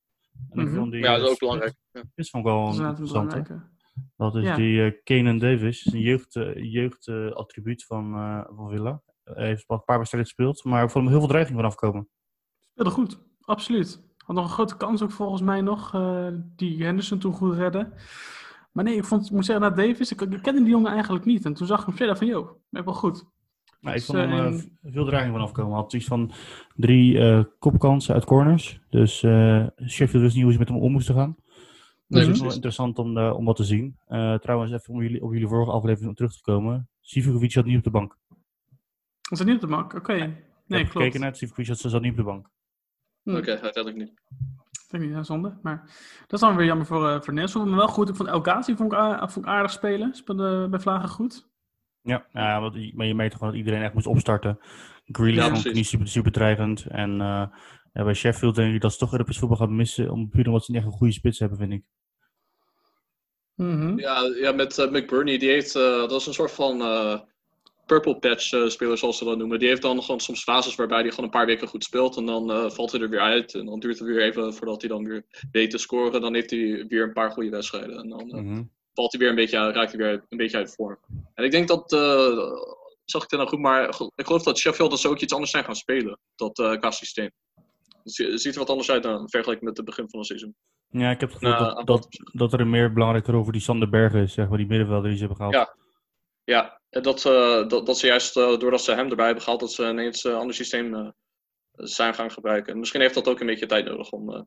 En 0.50 0.60
ik 0.60 0.66
Mhm. 0.66 0.76
vond 0.76 0.92
die, 0.92 1.00
ja, 1.02 1.16
dat 1.16 1.22
is 1.26 1.30
ook 1.32 1.38
belangrijk. 1.38 1.74
Ja. 1.92 2.02
Vond 2.14 2.34
ik 2.34 2.42
wel 2.42 2.64
dat 2.64 2.72
is 2.72 2.78
een 2.78 2.84
inderdaad 2.86 2.98
een 2.98 3.04
interessante. 3.36 3.77
Dat 4.16 4.36
is 4.36 4.44
Ja. 4.44 4.56
die 4.56 4.82
eh 4.84 4.92
Kenan 5.04 5.38
Davis, 5.38 5.92
een 5.92 6.00
jeugd, 6.00 6.36
eh, 6.36 6.72
jeugdattribuut 6.72 7.84
van, 7.84 8.14
eh, 8.14 8.40
van 8.56 8.68
Villa. 8.70 9.00
Hij 9.24 9.46
heeft 9.46 9.64
een 9.66 9.84
paar 9.84 9.96
wedstrijden 9.98 10.30
gespeeld, 10.30 10.64
maar 10.64 10.84
ik 10.84 10.90
vond 10.90 11.02
hem 11.04 11.12
heel 11.12 11.20
veel 11.22 11.28
dreiging 11.32 11.56
vanaf 11.56 11.74
komen. 11.74 12.08
Speelde 12.72 12.90
goed, 12.90 13.18
absoluut. 13.40 14.02
Had 14.16 14.36
nog 14.36 14.44
een 14.44 14.50
grote 14.50 14.76
kans 14.76 15.02
ook 15.02 15.10
volgens 15.10 15.42
mij 15.42 15.60
nog, 15.60 15.90
die 16.56 16.84
Henderson 16.84 17.18
toen 17.18 17.32
goed 17.32 17.54
redde. 17.54 17.92
Maar 18.72 18.84
nee, 18.84 18.96
ik, 18.96 19.04
vond, 19.04 19.24
ik 19.26 19.30
moet 19.30 19.44
zeggen, 19.44 19.64
na 19.70 19.70
Davis, 19.82 20.12
ik, 20.12 20.20
ik 20.20 20.42
kende 20.42 20.60
die 20.60 20.70
jongen 20.70 20.92
eigenlijk 20.92 21.24
niet. 21.24 21.44
En 21.44 21.54
toen 21.54 21.66
zag 21.66 21.80
ik 21.80 21.86
hem 21.86 21.96
verder 21.96 22.16
van, 22.16 22.26
joh, 22.26 22.46
ben 22.68 22.80
ik 22.80 22.86
wel 22.86 22.94
goed. 22.96 23.24
Maar 23.80 23.92
ik 23.92 23.98
Dus, 23.98 24.06
vond 24.06 24.18
hem 24.18 24.30
eh, 24.32 24.46
eh, 24.46 24.54
v- 24.54 24.92
veel 24.92 25.04
dreiging 25.04 25.34
vanaf 25.34 25.52
komen. 25.52 25.72
Hij 25.72 25.80
had 25.80 25.92
iets 25.92 26.06
van 26.06 26.30
drie 26.74 27.18
eh, 27.18 27.44
kopkansen 27.58 28.14
uit 28.14 28.24
corners. 28.24 28.80
Dus 28.90 29.22
eh, 29.22 29.66
Sheffield 29.86 30.22
wist 30.22 30.34
niet 30.34 30.44
hoe 30.44 30.52
ze 30.52 30.58
met 30.58 30.68
hem 30.68 30.78
om 30.78 30.92
moesten 30.92 31.14
gaan. 31.14 31.36
Dus 32.08 32.26
het 32.26 32.34
is 32.34 32.40
wel 32.40 32.52
interessant 32.52 32.98
om, 32.98 33.18
eh, 33.18 33.36
om 33.36 33.44
wat 33.44 33.56
te 33.56 33.64
zien. 33.64 33.98
Eh, 34.06 34.34
trouwens, 34.34 34.72
even 34.72 34.94
om 34.94 35.02
jullie, 35.02 35.22
op 35.22 35.32
jullie 35.32 35.48
vorige 35.48 35.70
aflevering 35.70 36.16
terug 36.16 36.32
te 36.32 36.42
komen. 36.42 36.88
Sivkovic 37.00 37.52
zat 37.52 37.64
niet 37.64 37.76
op 37.76 37.84
de 37.84 37.90
bank. 37.90 38.16
Was 39.28 39.38
dat 39.38 39.46
niet 39.46 39.54
op 39.56 39.60
de 39.60 39.66
bank? 39.66 39.94
Oké. 39.94 40.12
ik 40.12 40.18
Nee, 40.20 40.28
heb 40.28 40.38
klopt. 40.66 40.92
gekeken 40.92 41.20
naar 41.20 41.28
het. 41.28 41.38
Sivkovic 41.38 41.66
zat, 41.66 41.78
zat 41.78 42.02
niet 42.02 42.10
op 42.10 42.16
de 42.16 42.22
bank. 42.22 42.50
Hm. 43.22 43.36
Oké, 43.36 43.50
uiteindelijk 43.50 43.96
niet. 43.96 44.08
Ik 44.90 45.00
denk 45.00 45.14
niet, 45.14 45.26
zonde. 45.26 45.58
Maar 45.62 45.76
dat 46.20 46.32
is 46.32 46.40
dan 46.40 46.56
weer 46.56 46.66
jammer 46.66 46.86
voor, 46.86 47.08
eh 47.08 47.20
voor 47.20 47.34
Nels. 47.34 47.52
Vond 47.52 47.64
ik 47.64 47.70
hem 47.70 47.78
wel 47.80 47.88
goed. 47.88 48.08
Ik 48.08 48.16
vond 48.16 48.28
El 48.28 48.40
Ghazi 48.40 48.76
vond 48.76 48.92
ik, 48.92 48.98
vond 49.30 49.36
ik 49.46 49.52
aardig 49.52 49.70
spelen. 49.70 50.14
Speelde 50.14 50.68
bij 50.68 50.80
Vlagen 50.80 51.08
goed. 51.08 51.48
Ja, 52.02 52.26
ja 52.30 52.60
want, 52.60 52.94
maar 52.94 53.06
je 53.06 53.14
meet 53.14 53.32
gewoon 53.32 53.48
dat 53.48 53.58
iedereen 53.58 53.82
echt 53.82 53.94
moest 53.94 54.06
opstarten. 54.06 54.58
Grealish 55.04 55.36
Ja, 55.44 55.48
vond 55.50 55.66
ik 55.66 55.74
niet 55.74 55.86
super, 55.86 56.08
super 56.08 56.32
dreigend. 56.32 56.86
En 56.86 57.20
eh, 57.20 57.46
ja, 57.98 58.04
bij 58.04 58.14
Sheffield 58.14 58.54
denk 58.54 58.74
ik 58.74 58.80
dat 58.80 58.92
ze 58.92 58.98
toch 58.98 59.12
Europees 59.12 59.38
voetbal 59.38 59.58
gaan 59.58 59.76
missen. 59.76 60.10
Om, 60.10 60.28
puur 60.28 60.46
omdat 60.46 60.64
ze 60.64 60.70
niet 60.70 60.80
echt 60.80 60.90
een 60.90 60.96
goede 60.98 61.12
spits 61.12 61.38
hebben, 61.38 61.58
vind 61.58 61.72
ik. 61.72 61.82
Mhm. 63.54 63.98
Ja, 63.98 64.22
ja 64.40 64.52
met 64.52 64.78
eh, 64.78 64.90
McBurney, 64.90 65.38
die 65.38 65.48
heeft, 65.48 65.74
eh, 65.76 65.82
dat 65.82 66.20
is 66.20 66.26
een 66.26 66.34
soort 66.34 66.50
van 66.52 66.80
eh, 66.80 67.20
purple 67.86 68.18
patch 68.18 68.70
speler 68.70 68.98
zoals 68.98 69.18
ze 69.18 69.24
dat 69.24 69.38
noemen. 69.38 69.58
Die 69.58 69.68
heeft 69.68 69.82
dan 69.82 70.02
gewoon 70.02 70.20
soms 70.20 70.42
fases 70.42 70.74
waarbij 70.74 71.00
hij 71.00 71.08
gewoon 71.10 71.24
een 71.24 71.30
paar 71.30 71.46
weken 71.46 71.68
goed 71.68 71.84
speelt 71.84 72.16
en 72.16 72.26
dan 72.26 72.50
eh, 72.52 72.70
valt 72.70 72.92
hij 72.92 73.00
er 73.00 73.08
weer 73.08 73.20
uit. 73.20 73.54
En 73.54 73.66
dan 73.66 73.80
duurt 73.80 73.98
het 73.98 74.08
weer 74.08 74.22
even 74.22 74.54
voordat 74.54 74.80
hij 74.80 74.90
dan 74.90 75.04
weer 75.04 75.24
weet 75.52 75.70
te 75.70 75.78
scoren. 75.78 76.20
Dan 76.20 76.34
heeft 76.34 76.50
hij 76.50 76.84
weer 76.88 77.02
een 77.02 77.12
paar 77.12 77.30
goede 77.30 77.50
wedstrijden 77.50 77.98
en 77.98 78.08
dan 78.08 78.26
Mhm. 78.26 78.62
valt 78.94 79.12
hij 79.12 79.20
weer 79.20 79.30
een 79.30 79.34
beetje, 79.36 79.58
uit- 79.58 79.74
raakt 79.74 79.92
hij 79.92 80.00
weer 80.00 80.24
een 80.28 80.36
beetje 80.38 80.56
uit 80.56 80.74
vorm. 80.74 80.98
En 81.34 81.44
ik 81.44 81.50
denk 81.50 81.68
dat, 81.68 81.92
eh, 81.92 82.52
zag 83.04 83.22
ik 83.24 83.30
het 83.30 83.38
nou 83.40 83.48
goed, 83.48 83.58
maar 83.58 83.88
ik 84.14 84.26
geloof 84.26 84.42
dat 84.42 84.58
Sheffield 84.58 84.90
dat 84.90 85.00
ze 85.00 85.08
ook 85.08 85.20
iets 85.20 85.32
anders 85.32 85.50
zijn 85.50 85.64
gaan 85.64 85.76
spelen, 85.76 86.18
dat 86.36 86.58
eh 86.58 86.72
qua 86.72 86.90
systeem. 86.90 87.30
Het 88.08 88.16
zie- 88.16 88.30
het 88.30 88.40
ziet 88.40 88.52
er 88.52 88.58
wat 88.58 88.70
anders 88.70 88.90
uit 88.90 89.02
dan 89.02 89.30
vergeleken 89.30 89.64
met 89.64 89.76
het 89.76 89.86
begin 89.86 90.10
van 90.10 90.18
het 90.18 90.28
seizoen. 90.28 90.54
Ja, 90.90 91.10
ik 91.10 91.20
heb 91.20 91.28
het 91.32 91.38
gevoel 91.38 91.58
Nou, 91.58 91.74
dat, 91.74 91.86
dat, 91.86 92.06
dat 92.32 92.52
er 92.52 92.60
een 92.60 92.70
meer 92.70 92.92
belangrijker 92.92 93.34
over 93.34 93.52
die 93.52 93.60
Sander 93.62 93.88
Bergen 93.88 94.22
is, 94.22 94.32
zeg 94.32 94.48
maar, 94.48 94.58
die 94.58 94.66
middenvelder 94.66 95.08
die 95.08 95.18
ze 95.18 95.26
hebben 95.26 95.36
gehaald. 95.36 95.54
Ja. 95.54 95.76
Ja, 96.44 96.80
en 96.90 97.02
dat, 97.02 97.24
eh, 97.24 97.68
dat, 97.68 97.86
dat 97.86 97.98
ze 97.98 98.06
juist 98.06 98.36
eh, 98.36 98.58
doordat 98.58 98.82
ze 98.82 98.92
hem 98.94 99.08
erbij 99.10 99.24
hebben 99.24 99.42
gehaald, 99.42 99.60
dat 99.60 99.72
ze 99.72 99.88
ineens 99.88 100.24
een 100.24 100.34
ander 100.34 100.54
systeem 100.54 100.94
eh, 100.94 101.08
zijn 101.72 102.14
gaan 102.14 102.30
gebruiken. 102.30 102.72
En 102.72 102.78
misschien 102.78 103.00
heeft 103.00 103.14
dat 103.14 103.28
ook 103.28 103.40
een 103.40 103.46
beetje 103.46 103.66
tijd 103.66 103.84
nodig 103.84 104.10
om, 104.10 104.32
eh, 104.34 104.42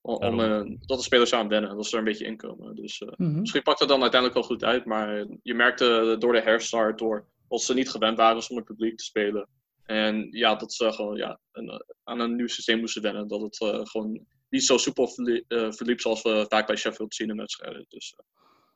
om, 0.00 0.40
eh, 0.40 0.60
dat 0.86 0.98
de 0.98 1.04
spelers 1.04 1.32
aan 1.32 1.48
wennen, 1.48 1.76
dat 1.76 1.86
ze 1.86 1.92
er 1.92 1.98
een 1.98 2.04
beetje 2.04 2.24
in 2.26 2.36
komen. 2.36 2.74
Dus 2.74 3.00
eh, 3.00 3.08
Mhm. 3.16 3.40
misschien 3.40 3.62
pakt 3.62 3.78
het 3.80 3.88
dan 3.88 4.00
uiteindelijk 4.02 4.40
wel 4.40 4.48
goed 4.48 4.64
uit, 4.64 4.84
maar 4.84 5.26
je 5.42 5.54
merkte 5.54 6.16
door 6.18 6.32
de 6.32 6.40
herstart, 6.40 6.98
door 6.98 7.26
dat 7.48 7.62
ze 7.62 7.74
niet 7.74 7.90
gewend 7.90 8.16
waren 8.16 8.42
zonder 8.42 8.64
publiek 8.64 8.96
te 8.96 9.04
spelen. 9.04 9.48
En 9.90 10.28
ja, 10.30 10.54
dat 10.54 10.72
ze 10.72 10.92
gewoon 10.92 11.16
ja, 11.16 11.38
een, 11.52 11.68
eh, 11.68 11.78
aan 12.04 12.20
een 12.20 12.36
nieuw 12.36 12.46
systeem 12.46 12.78
moesten 12.78 13.02
wennen. 13.02 13.28
Dat 13.28 13.40
het 13.40 13.60
eh, 13.60 13.80
gewoon 13.82 14.26
niet 14.48 14.64
zo 14.64 14.76
soepel 14.76 15.08
verlie- 15.08 15.44
eh, 15.48 15.70
verliep 15.70 16.00
zoals 16.00 16.22
we 16.22 16.46
vaak 16.48 16.66
bij 16.66 16.76
Sheffield 16.76 17.14
zien 17.14 17.28
in 17.28 17.36
wedstrijden. 17.36 17.84
Dus 17.88 18.14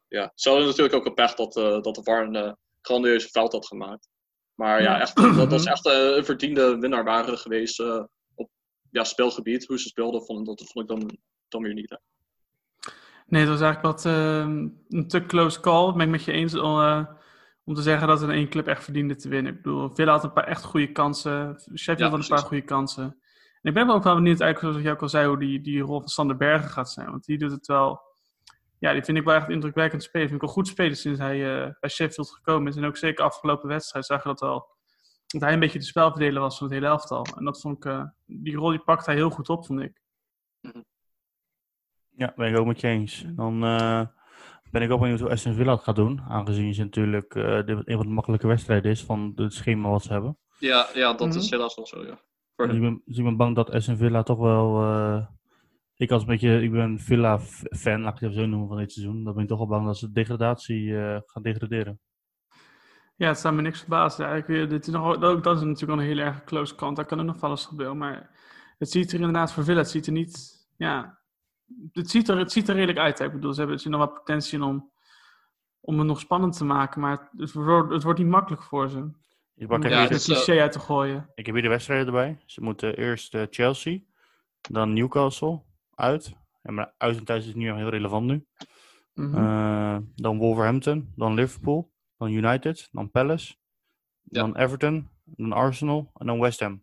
ja, 0.09 0.33
ze 0.35 0.49
hadden 0.49 0.67
natuurlijk 0.67 0.95
ook 0.95 1.07
een 1.07 1.15
pech 1.15 1.35
dat, 1.35 1.53
dat 1.85 1.95
de 1.95 2.03
VAR 2.03 2.35
een 2.35 2.57
grandioze 2.81 3.29
fout 3.29 3.53
had 3.53 3.67
gemaakt. 3.67 4.09
Maar 4.55 4.83
ja, 4.83 5.01
echt, 5.01 5.17
dat, 5.17 5.51
dat 5.51 5.61
is 5.61 5.67
echt 5.67 5.87
een 5.87 6.25
verdiende 6.25 6.79
winnaar 6.79 7.05
waren 7.05 7.39
geweest 7.39 7.81
op 8.35 8.51
ja, 8.91 9.05
speelgebied. 9.05 9.67
Hoe 9.67 9.79
ze 9.79 9.89
speelden, 9.89 10.25
vond, 10.25 10.47
dat 10.47 10.65
vond 10.65 10.91
ik 10.91 10.97
dan, 10.97 11.19
dan 11.49 11.63
weer 11.63 11.75
niet. 11.75 11.91
Hè. 11.91 11.97
Nee, 13.27 13.41
het 13.41 13.51
was 13.51 13.61
eigenlijk 13.61 13.97
wat 13.97 14.05
ehm, 14.07 14.69
een 14.89 15.09
te 15.09 15.27
close 15.27 15.61
call. 15.61 15.93
Ben 15.93 16.07
ik 16.07 16.11
met 16.11 16.25
je 16.25 16.33
eens 16.33 16.55
eh, 16.55 17.05
om 17.65 17.75
te 17.75 17.83
zeggen 17.83 18.09
dat 18.09 18.23
er 18.23 18.31
één 18.31 18.49
club 18.49 18.67
echt 18.67 18.85
verdiende 18.85 19.17
te 19.17 19.29
winnen. 19.29 19.53
Ik 19.53 19.63
bedoel, 19.63 19.95
Villa 19.95 20.13
had 20.13 20.25
een 20.25 20.33
paar 20.33 20.47
echt 20.47 20.65
goede 20.65 20.93
kansen. 20.93 21.61
Sheffield 21.75 21.99
Ja, 21.99 22.09
had 22.09 22.19
een 22.19 22.37
paar 22.37 22.47
goede 22.47 22.65
kansen. 22.65 23.05
En 23.05 23.71
ik 23.71 23.75
ben 23.75 23.91
ook 23.91 24.03
wel 24.03 24.15
benieuwd, 24.15 24.41
eigenlijk 24.41 24.73
zoals 24.73 24.87
jij 24.87 24.93
ook 24.95 25.03
al 25.03 25.09
zei, 25.09 25.27
hoe 25.27 25.39
die, 25.39 25.61
die 25.61 25.81
rol 25.81 26.01
van 26.01 26.09
Sander 26.09 26.37
Bergen 26.37 26.71
gaat 26.71 26.91
zijn. 26.91 27.11
Want 27.11 27.25
die 27.25 27.39
doet 27.39 27.51
het 27.51 27.67
wel... 27.67 28.01
Ja, 28.79 28.93
die 28.93 29.05
vind 29.05 29.19
ik 29.19 29.25
wel 29.25 29.35
echt 29.35 29.49
indrukwekkend 29.49 30.03
spelen. 30.03 30.29
Vind 30.29 30.41
ik 30.41 30.47
wel 30.47 30.55
goed 30.57 30.69
spelen 30.69 30.97
sinds 30.97 31.19
hij 31.19 31.65
eh, 31.65 31.71
bij 31.81 31.91
Sheffield 31.91 32.31
gekomen 32.31 32.69
is. 32.69 32.77
En 32.77 32.85
ook 32.85 32.97
zeker 32.97 33.25
afgelopen 33.25 33.69
wedstrijd 33.69 34.07
zag 34.07 34.23
je 34.23 34.29
dat 34.29 34.41
wel. 34.41 34.73
Dat 35.27 35.41
hij 35.41 35.53
een 35.53 35.61
beetje 35.61 35.79
de 35.79 35.85
spelverdeler 35.85 36.41
was 36.41 36.59
van 36.59 36.67
het 36.67 36.77
hele 36.77 36.87
elftal. 36.87 37.27
En 37.37 37.45
dat 37.45 37.61
vond 37.61 37.77
ik... 37.77 37.85
eh, 37.85 38.05
die 38.27 38.57
rol 38.57 38.71
die 38.71 38.79
pakt 38.79 39.07
hij 39.07 39.15
heel 39.15 39.31
goed 39.31 39.49
op, 39.49 39.67
vond 39.67 39.81
ik. 39.81 40.01
Ja, 42.17 42.33
ben 42.37 42.49
ik 42.53 42.59
ook 42.59 42.67
met 42.67 42.81
je 42.81 42.89
eens. 42.89 43.25
Dan 43.29 43.65
eh, 43.65 44.07
ben 44.75 44.83
ik 44.83 44.91
ook 44.91 45.01
benieuwd 45.01 45.21
hoe 45.21 45.31
Aston 45.31 45.55
Villa 45.55 45.73
het 45.73 45.83
gaat 45.83 45.97
doen. 45.97 46.21
Aangezien 46.29 46.75
ze 46.75 46.83
natuurlijk 46.83 47.35
eh, 47.35 47.65
dit 47.67 47.89
een 47.89 47.97
van 47.97 48.07
de 48.07 48.13
makkelijke 48.13 48.47
wedstrijden 48.47 48.91
is 48.91 49.05
van 49.05 49.33
het 49.37 49.53
schema 49.55 49.89
wat 49.89 50.03
ze 50.03 50.13
hebben. 50.13 50.39
Ja, 50.59 50.87
ja 50.95 51.13
dat 51.13 51.29
Mhm. 51.29 51.39
is 51.39 51.51
helaas 51.51 51.75
wel 51.77 51.87
zo, 51.87 52.03
ja. 52.05 52.19
Dus 52.57 52.75
ik, 52.75 52.81
ben, 52.81 53.03
dus 53.05 53.19
ik 53.19 53.25
ben 53.25 53.37
bang 53.37 53.55
dat 53.55 53.71
Aston 53.71 53.97
Villa 53.97 54.23
toch 54.23 54.39
wel... 54.39 54.83
eh, 54.83 55.27
ik 55.95 56.11
als 56.11 56.23
een 56.23 56.29
beetje... 56.29 56.63
Ik 56.63 56.73
ben 56.73 56.99
Villa-fan, 57.01 58.01
laat 58.01 58.15
ik 58.15 58.21
het 58.21 58.31
even 58.31 58.43
zo 58.43 58.47
noemen, 58.49 58.69
van 58.69 58.77
dit 58.77 58.93
seizoen. 58.93 59.25
Dan 59.25 59.35
ben 59.35 59.43
ik 59.43 59.49
toch 59.49 59.59
wel 59.59 59.67
bang 59.67 59.87
dat 59.87 59.99
ze 59.99 60.13
degradatie 60.13 60.97
eh, 60.99 61.21
gaan 61.27 61.43
degraderen. 61.43 62.01
Ja, 63.17 63.29
het 63.29 63.39
staat 63.39 63.53
me 63.55 63.63
niks 63.63 63.81
verbaasd. 63.81 64.21
Eigenlijk 64.21 64.71
dit 64.71 64.87
is 64.87 64.93
nog, 64.93 65.23
ook 65.23 65.43
dat 65.43 65.57
is 65.57 65.63
natuurlijk 65.63 65.91
wel 65.91 66.01
een 66.01 66.07
heel 66.17 66.19
erg 66.25 66.45
close 66.45 66.75
kant. 66.75 66.97
Daar 66.97 67.05
kan 67.07 67.19
er 67.19 67.25
nog 67.25 67.41
wel 67.41 67.51
eens 67.51 67.67
gebeuren. 67.67 67.97
Maar 67.99 68.31
het 68.79 68.91
ziet 68.91 69.09
er 69.13 69.19
inderdaad 69.19 69.53
voor 69.53 69.65
Villa, 69.65 69.79
het 69.79 69.91
ziet 69.91 70.07
er 70.07 70.13
niet... 70.13 70.67
Ja, 70.77 71.19
het 71.93 72.11
ziet 72.11 72.29
er, 72.29 72.39
het 72.39 72.53
ziet 72.53 72.69
er 72.69 72.75
redelijk 72.75 72.99
uit. 72.99 73.19
hè. 73.19 73.25
Ik 73.25 73.33
bedoel, 73.33 73.53
ze 73.53 73.61
hebben 73.61 73.79
er 73.79 73.91
nog 73.91 74.01
wat 74.01 74.15
potentie 74.15 74.59
in 74.59 74.65
om, 74.65 74.91
om 75.81 75.99
het 75.99 76.07
nog 76.07 76.21
spannend 76.21 76.57
te 76.57 76.65
maken. 76.65 77.01
Maar 77.01 77.29
het, 77.37 77.53
wordt, 77.53 77.93
het 77.93 78.03
wordt 78.03 78.19
niet 78.19 78.29
makkelijk 78.29 78.63
voor 78.63 78.89
ze. 78.89 79.11
Ik, 79.55 79.67
pak 79.69 79.85
even 79.85 79.97
Ja, 79.97 80.07
het 80.09 80.25
cliché 80.25 80.61
uit 80.61 80.73
te 80.73 80.79
gooien. 80.79 81.31
ik 81.35 81.47
heb 81.47 81.55
hier 81.55 81.65
de 81.65 81.69
wedstrijden 81.71 82.07
erbij. 82.07 82.43
Ze 82.47 82.61
moeten 82.61 82.97
eerst 82.97 83.35
eh, 83.35 83.43
Chelsea, 83.51 83.99
dan 84.61 84.93
Newcastle 84.93 85.63
uit. 85.95 86.35
Ja, 86.63 86.73
maar 86.73 86.95
uit 86.99 87.17
en 87.17 87.25
thuis 87.25 87.47
is 87.47 87.55
niet 87.55 87.65
meer 87.65 87.77
heel 87.77 87.89
relevant 87.89 88.27
nu. 88.27 88.47
Mhm. 89.15 89.35
Eh, 89.37 89.97
dan 90.15 90.39
Wolverhampton, 90.39 91.13
dan 91.17 91.35
Liverpool, 91.35 91.93
dan 92.17 92.31
United, 92.31 92.89
dan 92.93 93.11
Palace, 93.11 93.55
Ja. 94.23 94.41
dan 94.41 94.57
Everton, 94.57 95.09
dan 95.25 95.53
Arsenal 95.53 96.11
en 96.15 96.27
dan 96.27 96.41
West 96.41 96.61
Ham. 96.61 96.83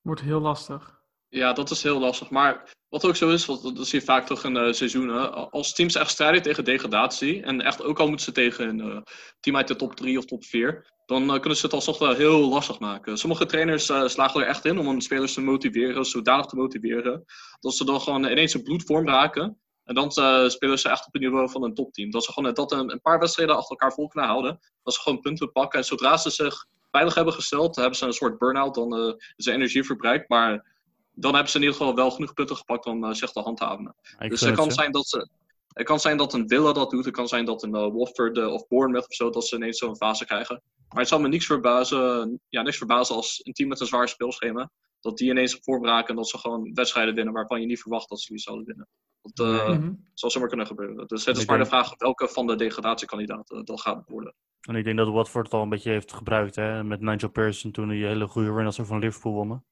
Wordt 0.00 0.20
heel 0.20 0.40
lastig. 0.40 0.99
Ja, 1.30 1.52
dat 1.52 1.70
is 1.70 1.82
heel 1.82 1.98
lastig. 1.98 2.30
Maar 2.30 2.74
wat 2.88 3.04
ook 3.04 3.16
zo 3.16 3.28
is, 3.28 3.46
want 3.46 3.76
dat 3.76 3.86
zie 3.86 3.98
je 3.98 4.04
vaak 4.04 4.26
toch 4.26 4.44
in 4.44 4.56
eh, 4.56 4.72
seizoenen. 4.72 5.50
Als 5.50 5.74
teams 5.74 5.94
echt 5.94 6.10
strijden 6.10 6.42
tegen 6.42 6.64
degradatie. 6.64 7.42
En 7.42 7.60
echt 7.60 7.82
ook 7.82 7.98
al 7.98 8.06
moeten 8.06 8.24
ze 8.24 8.32
tegen 8.32 8.68
een 8.68 8.80
eh, 8.80 9.02
team 9.40 9.56
uit 9.56 9.68
de 9.68 9.76
top 9.76 9.94
3 9.96 10.18
of 10.18 10.24
top 10.24 10.44
4. 10.44 10.98
Dan 11.06 11.22
eh, 11.22 11.40
kunnen 11.40 11.58
ze 11.58 11.64
het 11.64 11.74
alsnog 11.74 11.98
wel 11.98 12.14
heel 12.14 12.48
lastig 12.48 12.78
maken. 12.78 13.18
Sommige 13.18 13.46
trainers 13.46 13.88
eh, 13.88 14.06
slagen 14.06 14.40
er 14.40 14.46
echt 14.46 14.64
in 14.64 14.78
om 14.78 14.86
hun 14.86 15.00
spelers 15.00 15.34
te 15.34 15.40
motiveren, 15.40 16.04
zodanig 16.04 16.46
te 16.46 16.56
motiveren. 16.56 17.24
Dat 17.60 17.74
ze 17.74 17.84
dan 17.84 18.00
gewoon 18.00 18.24
ineens 18.24 18.54
een 18.54 18.62
bloedvorm 18.62 19.08
raken. 19.08 19.60
En 19.84 19.94
dan 19.94 20.10
eh, 20.10 20.48
spelen 20.48 20.78
ze 20.78 20.88
echt 20.88 21.06
op 21.06 21.12
het 21.12 21.22
niveau 21.22 21.50
van 21.50 21.64
een 21.64 21.74
topteam. 21.74 22.10
Dat 22.10 22.24
ze 22.24 22.32
gewoon 22.32 22.54
dat 22.54 22.72
een, 22.72 23.00
paar 23.02 23.18
wedstrijden 23.18 23.56
achter 23.56 23.70
elkaar 23.70 23.92
vol 23.92 24.08
kunnen 24.08 24.30
houden. 24.30 24.58
Dat 24.82 24.94
ze 24.94 25.00
gewoon 25.00 25.20
punten 25.20 25.52
pakken. 25.52 25.78
En 25.78 25.84
zodra 25.84 26.16
ze 26.16 26.30
zich 26.30 26.66
veilig 26.90 27.14
hebben 27.14 27.34
gesteld, 27.34 27.76
hebben 27.76 27.96
ze 27.96 28.06
een 28.06 28.12
soort 28.12 28.38
burn-out. 28.38 28.74
Dan 28.74 28.96
eh, 28.96 29.14
is 29.36 29.44
de 29.44 29.52
energie 29.52 29.84
verbruikt. 29.84 30.28
Maar 30.28 30.79
dan 31.20 31.34
hebben 31.34 31.50
ze 31.50 31.56
in 31.56 31.62
ieder 31.62 31.76
geval 31.76 31.94
wel 31.94 32.10
genoeg 32.10 32.32
punten 32.34 32.56
gepakt 32.56 32.86
om 32.86 33.04
eh, 33.04 33.12
zich 33.12 33.30
te 33.32 33.40
handhaven. 33.40 33.94
Ik 34.18 34.30
dus 34.30 34.40
het 34.40 34.54
kan, 34.54 34.70
zijn 34.70 34.92
dat 34.92 35.08
ze, 35.08 35.28
het 35.72 35.86
kan 35.86 36.00
zijn 36.00 36.16
dat 36.16 36.32
een 36.32 36.48
Villa 36.48 36.72
dat 36.72 36.90
doet. 36.90 37.04
Het 37.04 37.14
kan 37.14 37.28
zijn 37.28 37.44
dat 37.44 37.62
een 37.62 37.74
eh, 37.74 37.88
Watford 37.92 38.38
eh, 38.38 38.52
of 38.52 38.68
Bournemouth 38.68 39.08
of 39.08 39.14
zo, 39.14 39.30
dat 39.30 39.46
ze 39.46 39.56
ineens 39.56 39.78
zo'n 39.78 39.96
fase 39.96 40.24
krijgen. 40.24 40.62
Maar 40.88 40.98
het 40.98 41.08
zal 41.08 41.20
me 41.20 41.28
niks 41.28 41.46
verbazen, 41.46 42.40
ja, 42.48 42.62
niks 42.62 42.76
verbazen 42.76 43.14
als 43.14 43.40
een 43.42 43.52
team 43.52 43.68
met 43.68 43.80
een 43.80 43.86
zwaar 43.86 44.08
speelschema, 44.08 44.70
dat 45.00 45.18
die 45.18 45.30
ineens 45.30 45.56
op 45.56 45.62
vorm 45.62 45.84
raken 45.84 46.08
en 46.08 46.16
dat 46.16 46.28
ze 46.28 46.38
gewoon 46.38 46.70
wedstrijden 46.74 47.14
winnen 47.14 47.34
waarvan 47.34 47.60
je 47.60 47.66
niet 47.66 47.80
verwacht 47.80 48.08
dat 48.08 48.20
ze 48.20 48.32
die 48.32 48.42
zouden 48.42 48.66
winnen. 48.66 48.88
Dat 49.22 49.46
eh. 49.46 49.68
Mhm. 49.68 49.92
zal 50.14 50.30
zomaar 50.30 50.48
kunnen 50.48 50.66
gebeuren. 50.66 51.06
Dus 51.06 51.24
het 51.24 51.36
is 51.36 51.42
Ik 51.42 51.48
maar 51.48 51.58
de 51.58 51.66
vraag 51.66 51.94
welke 51.96 52.28
van 52.28 52.46
de 52.46 52.56
degradatiekandidaten 52.56 53.64
dat 53.64 53.80
gaat 53.80 54.08
worden. 54.08 54.34
En 54.60 54.76
ik 54.76 54.84
denk 54.84 54.96
dat 54.96 55.08
Watford 55.08 55.44
het 55.44 55.54
al 55.54 55.62
een 55.62 55.68
beetje 55.68 55.90
heeft 55.90 56.12
gebruikt. 56.12 56.56
Hè? 56.56 56.84
Met 56.84 57.00
Nigel 57.00 57.30
Pearson 57.30 57.70
toen 57.70 57.88
die 57.88 58.04
hele 58.04 58.26
goede 58.26 58.52
run 58.52 58.66
als 58.66 58.78
van 58.82 58.98
Liverpool 58.98 59.32
wonnen. 59.32 59.64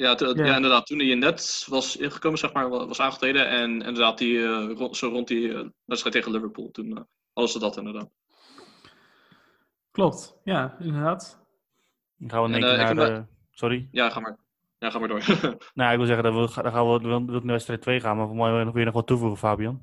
Ja, 0.00 0.14
te- 0.14 0.32
Ja. 0.36 0.44
ja. 0.44 0.56
inderdaad. 0.56 0.86
Toen 0.86 0.98
hij 0.98 1.14
net 1.14 1.66
was 1.68 1.96
ingekomen, 1.96 2.38
zeg 2.38 2.52
maar, 2.52 2.68
wa- 2.68 2.86
was 2.86 3.00
aangetreden. 3.00 3.48
En 3.48 3.70
inderdaad, 3.70 4.18
die, 4.18 4.42
eh, 4.44 4.70
rond, 4.76 4.96
zo 4.96 5.08
rond 5.08 5.28
die 5.28 5.54
eh, 5.54 5.66
wedstrijd 5.84 6.14
tegen 6.16 6.32
Liverpool. 6.32 6.70
Toen 6.70 6.96
eh 6.96 7.02
hadden 7.32 7.52
ze 7.52 7.58
dat 7.58 7.76
inderdaad. 7.76 8.08
Klopt, 9.90 10.36
ja, 10.44 10.76
inderdaad. 10.80 11.44
Dan 12.16 12.30
gaan 12.30 12.42
we 12.42 12.48
in 12.48 12.54
En, 12.54 12.60
één 12.62 12.70
keer 12.76 12.84
eh, 12.84 12.90
ik 12.90 12.96
naar 12.96 13.20
de... 13.20 13.26
Sorry? 13.50 13.88
Ja, 13.90 14.10
ga 14.10 14.20
maar. 14.20 14.38
Ja, 14.78 14.90
ga 14.90 14.98
maar 14.98 15.08
door. 15.08 15.22
Nou, 15.74 15.90
ik 15.92 15.96
wil 15.96 16.06
zeggen, 16.06 16.24
dat 16.24 16.54
we, 16.54 16.62
dan 16.62 16.72
gaan 16.72 16.92
we 16.92 16.98
naar 17.32 17.42
wedstrijd 17.42 17.82
2 17.82 18.00
gaan. 18.00 18.16
Maar 18.16 18.26
voor 18.26 18.36
mij 18.36 18.52
wil 18.64 18.78
je 18.78 18.84
nog 18.84 18.94
wat 18.94 19.06
toevoegen, 19.06 19.38
Fabian. 19.38 19.80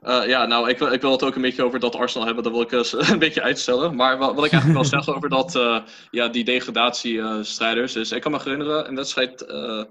Eh, 0.00 0.26
ja, 0.26 0.46
nou, 0.46 0.68
ik 0.68 0.78
wil, 0.78 0.92
ik 0.92 1.00
wil 1.00 1.10
het 1.10 1.22
ook 1.22 1.34
een 1.34 1.42
beetje 1.42 1.64
over 1.64 1.78
dat 1.80 1.96
Arsenal 1.96 2.26
hebben. 2.26 2.44
Dat 2.44 2.52
wil 2.52 2.62
ik 2.62 2.72
eens 2.72 2.92
een 3.10 3.18
beetje 3.18 3.42
uitstellen. 3.42 3.94
Maar 3.94 4.18
wat, 4.18 4.44
ik 4.44 4.52
eigenlijk 4.52 4.72
wil 4.72 4.84
zeggen 4.84 5.14
over 5.14 5.28
dat, 5.28 5.54
eh, 5.56 5.82
ja, 6.10 6.28
die 6.28 6.44
degradatiestrijders. 6.44 7.96
is, 7.96 8.12
ik 8.12 8.20
kan 8.20 8.32
me 8.32 8.38
herinneren 8.38 8.88
een 8.88 8.96
wedstrijd 8.96 9.42
eh, 9.42 9.84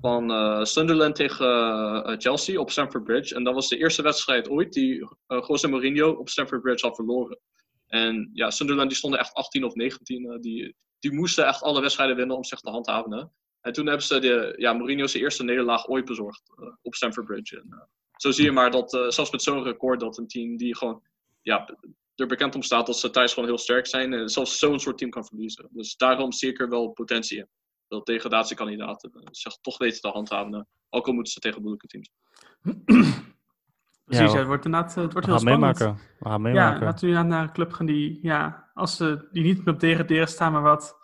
van 0.00 0.30
eh, 0.30 0.64
Sunderland 0.64 1.14
tegen 1.14 1.46
eh, 2.04 2.14
Chelsea 2.18 2.60
op 2.60 2.70
Stamford 2.70 3.04
Bridge. 3.04 3.34
En 3.34 3.44
dat 3.44 3.54
was 3.54 3.68
de 3.68 3.78
eerste 3.78 4.02
wedstrijd 4.02 4.48
ooit 4.48 4.72
die 4.72 5.08
eh 5.26 5.44
Jose 5.46 5.68
Mourinho 5.68 6.10
op 6.10 6.28
Stamford 6.28 6.62
Bridge 6.62 6.86
had 6.86 6.96
verloren. 6.96 7.38
En 7.86 8.30
ja, 8.32 8.50
Sunderland 8.50 8.88
die 8.88 8.98
stonden 8.98 9.20
echt 9.20 9.34
18 9.34 9.64
of 9.64 9.74
19. 9.74 10.30
eh, 10.30 10.40
die, 10.40 10.76
die 10.98 11.12
moesten 11.12 11.46
echt 11.46 11.62
alle 11.62 11.80
wedstrijden 11.80 12.16
winnen 12.16 12.36
om 12.36 12.44
zich 12.44 12.60
te 12.60 12.70
handhaven. 12.70 13.32
En 13.60 13.72
toen 13.72 13.86
hebben 13.86 14.06
ze 14.06 14.18
de, 14.18 14.54
ja, 14.56 14.72
Mourinho 14.72 15.06
zijn 15.06 15.22
eerste 15.22 15.44
nederlaag 15.44 15.88
ooit 15.88 16.04
bezorgd 16.04 16.42
eh, 16.56 16.66
op 16.82 16.94
Stamford 16.94 17.26
Bridge. 17.26 17.56
En, 17.56 17.66
eh, 17.70 17.78
zo 18.16 18.30
zie 18.30 18.44
je 18.44 18.52
maar 18.52 18.70
dat, 18.70 18.94
eh, 18.94 19.08
zelfs 19.08 19.30
met 19.30 19.42
zo'n 19.42 19.62
record, 19.62 20.00
dat 20.00 20.18
een 20.18 20.26
team 20.26 20.56
die 20.56 20.76
gewoon 20.76 21.02
ja, 21.42 21.68
er 22.14 22.26
bekend 22.26 22.54
om 22.54 22.62
staat 22.62 22.86
dat 22.86 22.98
ze 22.98 23.10
thuis 23.10 23.32
gewoon 23.32 23.48
heel 23.48 23.58
sterk 23.58 23.86
zijn, 23.86 24.12
en 24.12 24.28
zelfs 24.28 24.58
zo'n 24.58 24.80
soort 24.80 24.98
team 24.98 25.10
kan 25.10 25.24
verliezen. 25.26 25.68
Dus 25.70 25.96
daarom 25.96 26.32
zie 26.32 26.50
ik 26.50 26.60
er 26.60 26.68
wel 26.68 26.88
potentie 26.88 27.38
in. 27.38 27.48
Dat 27.88 28.06
degradatiekandidaten 28.06 29.10
eh, 29.14 29.20
zich 29.30 29.56
toch 29.60 29.78
weten 29.78 30.00
te 30.00 30.08
handhaven, 30.08 30.54
eh, 30.54 30.60
ook 30.90 31.06
al 31.06 31.12
moeten 31.12 31.32
ze 31.32 31.40
tegen 31.40 31.60
moeilijke 31.60 31.86
teams. 31.86 32.10
Precies, 34.04 34.32
ja, 34.32 34.38
het 34.38 34.46
wordt 34.46 34.64
inderdaad 34.64 34.94
het 34.94 35.12
wordt 35.12 35.26
We 35.26 35.32
heel 35.32 35.40
spannend. 35.40 35.78
meemaken. 35.78 36.02
We 36.18 36.28
gaan 36.28 36.32
Ja, 36.32 36.38
meemaken. 36.38 36.84
laten 36.84 37.08
we 37.08 37.22
naar 37.22 37.42
een 37.42 37.52
club 37.52 37.72
gaan 37.72 37.86
die, 37.86 38.18
ja, 38.22 38.70
als 38.74 38.96
ze 38.96 39.28
die 39.32 39.42
niet 39.42 39.66
op 39.68 39.80
degraderen 39.80 40.28
staan, 40.28 40.52
maar 40.52 40.62
wat 40.62 40.96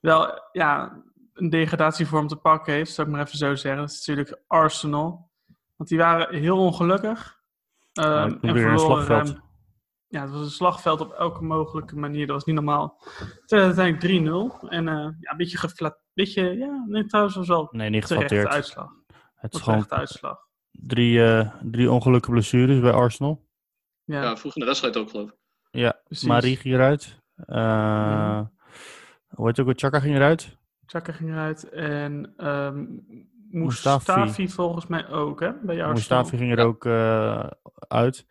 wel, 0.00 0.40
ja, 0.52 1.02
een 1.32 1.50
degradatievorm 1.50 2.26
te 2.26 2.36
pakken 2.36 2.72
heeft, 2.72 2.92
zou 2.92 3.08
ik 3.08 3.14
maar 3.14 3.26
even 3.26 3.38
zo 3.38 3.54
zeggen. 3.54 3.80
Dat 3.80 3.90
is 3.90 4.06
natuurlijk 4.06 4.40
Arsenal. 4.46 5.27
Want 5.78 5.88
die 5.90 5.98
waren 5.98 6.34
heel 6.38 6.58
ongelukkig. 6.58 7.36
Ja, 7.92 8.02
Ehm, 8.24 8.30
en 8.40 8.40
weer 8.40 8.48
een 8.50 8.78
verloren 8.78 8.78
slagveld. 9.04 9.28
ruim- 9.28 9.42
ja, 10.08 10.20
het 10.22 10.30
was 10.30 10.40
een 10.40 10.50
slagveld 10.50 11.00
op 11.00 11.12
elke 11.12 11.42
mogelijke 11.44 11.96
manier. 11.96 12.26
Dat 12.26 12.34
was 12.36 12.44
niet 12.44 12.54
normaal. 12.54 12.96
Het 13.40 13.50
werd 13.50 13.62
uiteindelijk 13.64 14.00
3-0. 14.00 14.68
En 14.68 14.88
eh, 14.88 14.94
ja, 14.94 15.30
een 15.30 15.36
beetje 15.36 15.58
geflat. 15.58 15.98
Beetje, 16.14 16.42
ja, 16.56 16.84
nee, 16.86 17.04
trouwens 17.06 17.36
was 17.36 17.46
wel 17.48 17.68
Nee, 17.70 17.90
niet 17.90 18.06
terechte 18.06 18.48
uitslag. 18.48 18.90
Het 19.34 19.54
is 19.54 19.60
gewoon 19.60 19.90
uitslag. 19.90 20.38
drie, 20.70 21.24
eh, 21.24 21.54
drie 21.62 21.90
ongelukkige 21.90 22.32
blessures 22.32 22.80
bij 22.80 22.92
Arsenal. 22.92 23.46
Ja, 24.04 24.22
Ja, 24.22 24.36
vroeg 24.36 24.54
in 24.54 24.60
de 24.60 24.66
wedstrijd 24.66 24.96
ook 24.96 25.10
geloof 25.10 25.28
ik. 25.30 25.36
Ja, 25.70 26.00
precies. 26.04 26.28
Marie 26.28 26.56
ging 26.56 26.74
eruit. 26.74 27.20
Eh. 27.36 28.40
Hoe 29.28 29.46
heet 29.46 29.56
het 29.56 29.66
ook? 29.68 29.78
Chaka 29.78 30.00
ging 30.00 30.14
eruit. 30.16 30.56
Chaka 30.86 31.12
ging 31.12 31.30
eruit. 31.30 31.68
En 31.68 32.32
ehm 32.36 32.84
Mustafi. 33.50 34.12
Mustafi 34.12 34.48
volgens 34.48 34.86
mij 34.86 35.08
ook, 35.08 35.40
hè? 35.40 35.50
Bij 35.52 35.74
Arsenal. 35.74 35.92
Mustafi 35.92 36.36
ging 36.36 36.50
er 36.52 36.58
Ja. 36.58 36.64
ook 36.64 36.84
eh, 36.84 37.46
uit. 37.88 38.26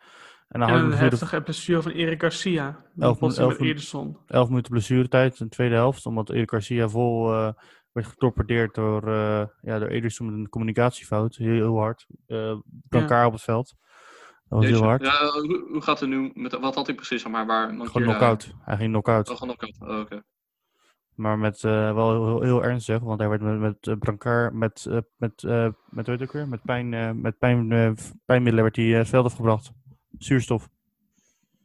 En 0.48 0.60
dan 0.60 0.68
En 0.68 0.74
een 0.84 0.92
heftige 0.92 1.40
blessure 1.40 1.82
van 1.82 1.92
Erik 1.92 2.20
Garcia. 2.20 2.84
Elf- 2.98 3.20
Elf, 3.20 3.38
elf- 3.38 3.58
met 3.58 3.68
Ederson. 3.68 4.18
11 4.26 4.48
minuten 4.48 4.70
blessuretijd 4.72 5.40
in 5.40 5.46
de 5.46 5.52
tweede 5.52 5.74
helft. 5.74 6.06
Omdat 6.06 6.30
Erik 6.30 6.50
Garcia 6.50 6.88
vol 6.88 7.32
eh, 7.32 7.52
werd 7.92 8.06
getorpedeerd 8.06 8.74
door, 8.74 9.08
eh 9.08 9.46
ja, 9.60 9.78
door 9.78 9.88
Ederson 9.88 10.26
met 10.26 10.34
een 10.34 10.48
communicatiefout. 10.48 11.36
Heel, 11.36 11.52
heel 11.52 11.78
hard. 11.78 12.06
Eh 12.26 12.54
elkaar 12.88 13.26
op 13.26 13.32
het 13.32 13.42
veld. 13.42 13.74
Dat 14.48 14.58
was 14.58 14.68
heel 14.68 14.82
hard. 14.82 15.02
Ja, 15.02 15.30
hoe, 15.30 15.66
hoe 15.72 15.82
gaat 15.82 16.00
het 16.00 16.08
nu? 16.08 16.30
Met, 16.34 16.58
wat 16.60 16.74
had 16.74 16.86
hij 16.86 16.94
precies, 16.94 17.26
maar, 17.28 17.46
waar 17.46 17.68
Gewoon 17.68 17.90
knock-out. 17.92 18.54
Hij 18.60 18.76
ging 18.76 18.90
knock-out. 18.90 19.30
Oh, 19.30 19.36
knock-out. 19.40 19.76
Oh, 19.80 19.98
oké. 20.00 20.22
Maar 21.18 21.38
met, 21.38 21.64
eh, 21.64 21.94
wel 21.94 22.10
heel, 22.10 22.26
heel, 22.26 22.40
heel 22.42 22.64
ernstig, 22.64 23.00
want 23.00 23.20
hij 23.20 23.28
werd 23.28 23.40
met, 23.40 23.58
met 23.58 23.86
eh, 23.86 23.94
brancard, 23.98 24.52
met, 24.52 24.86
eh, 24.90 24.98
met, 25.16 25.42
eh, 25.42 25.68
met, 25.90 26.08
ook 26.08 26.32
weer? 26.32 26.48
met, 26.48 26.62
pijn, 26.62 26.94
eh, 26.94 27.10
met 27.10 27.38
pijn, 27.38 27.72
eh, 27.72 27.90
pijnmiddelen 28.24 28.62
werd 28.64 28.76
hij 28.76 28.92
eh, 28.92 28.98
het 28.98 29.08
veld 29.08 29.24
afgebracht. 29.24 29.70
Zuurstof. 30.18 30.68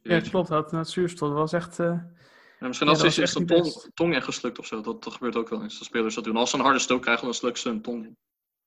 Ja, 0.02 0.20
klopt. 0.20 0.48
Had 0.48 0.70
het 0.70 0.88
zuurstof. 0.88 1.28
Dat 1.28 1.38
was 1.38 1.52
echt... 1.52 1.78
eh, 1.78 1.86
En 1.86 2.10
misschien 2.58 2.86
Ja, 2.86 2.92
als 2.92 3.02
dat 3.02 3.10
is 3.10 3.18
echt 3.18 3.32
de 3.32 3.38
niet 3.38 3.48
tong, 3.48 3.90
tong 3.94 4.14
echt 4.14 4.24
geslukt 4.24 4.58
of 4.58 4.66
zo. 4.66 4.80
Dat, 4.80 5.02
dat 5.04 5.12
gebeurt 5.12 5.36
ook 5.36 5.48
wel 5.48 5.62
eens. 5.62 5.78
Dat 5.78 5.86
spelers 5.86 6.14
dat 6.14 6.24
doen. 6.24 6.36
Als 6.36 6.50
ze 6.50 6.56
een 6.56 6.62
harde 6.62 6.78
stoot 6.78 7.00
krijgen, 7.00 7.24
dan 7.24 7.34
slukken 7.34 7.62
ze 7.62 7.68
hun 7.68 7.82
tong 7.82 8.04
in. 8.04 8.16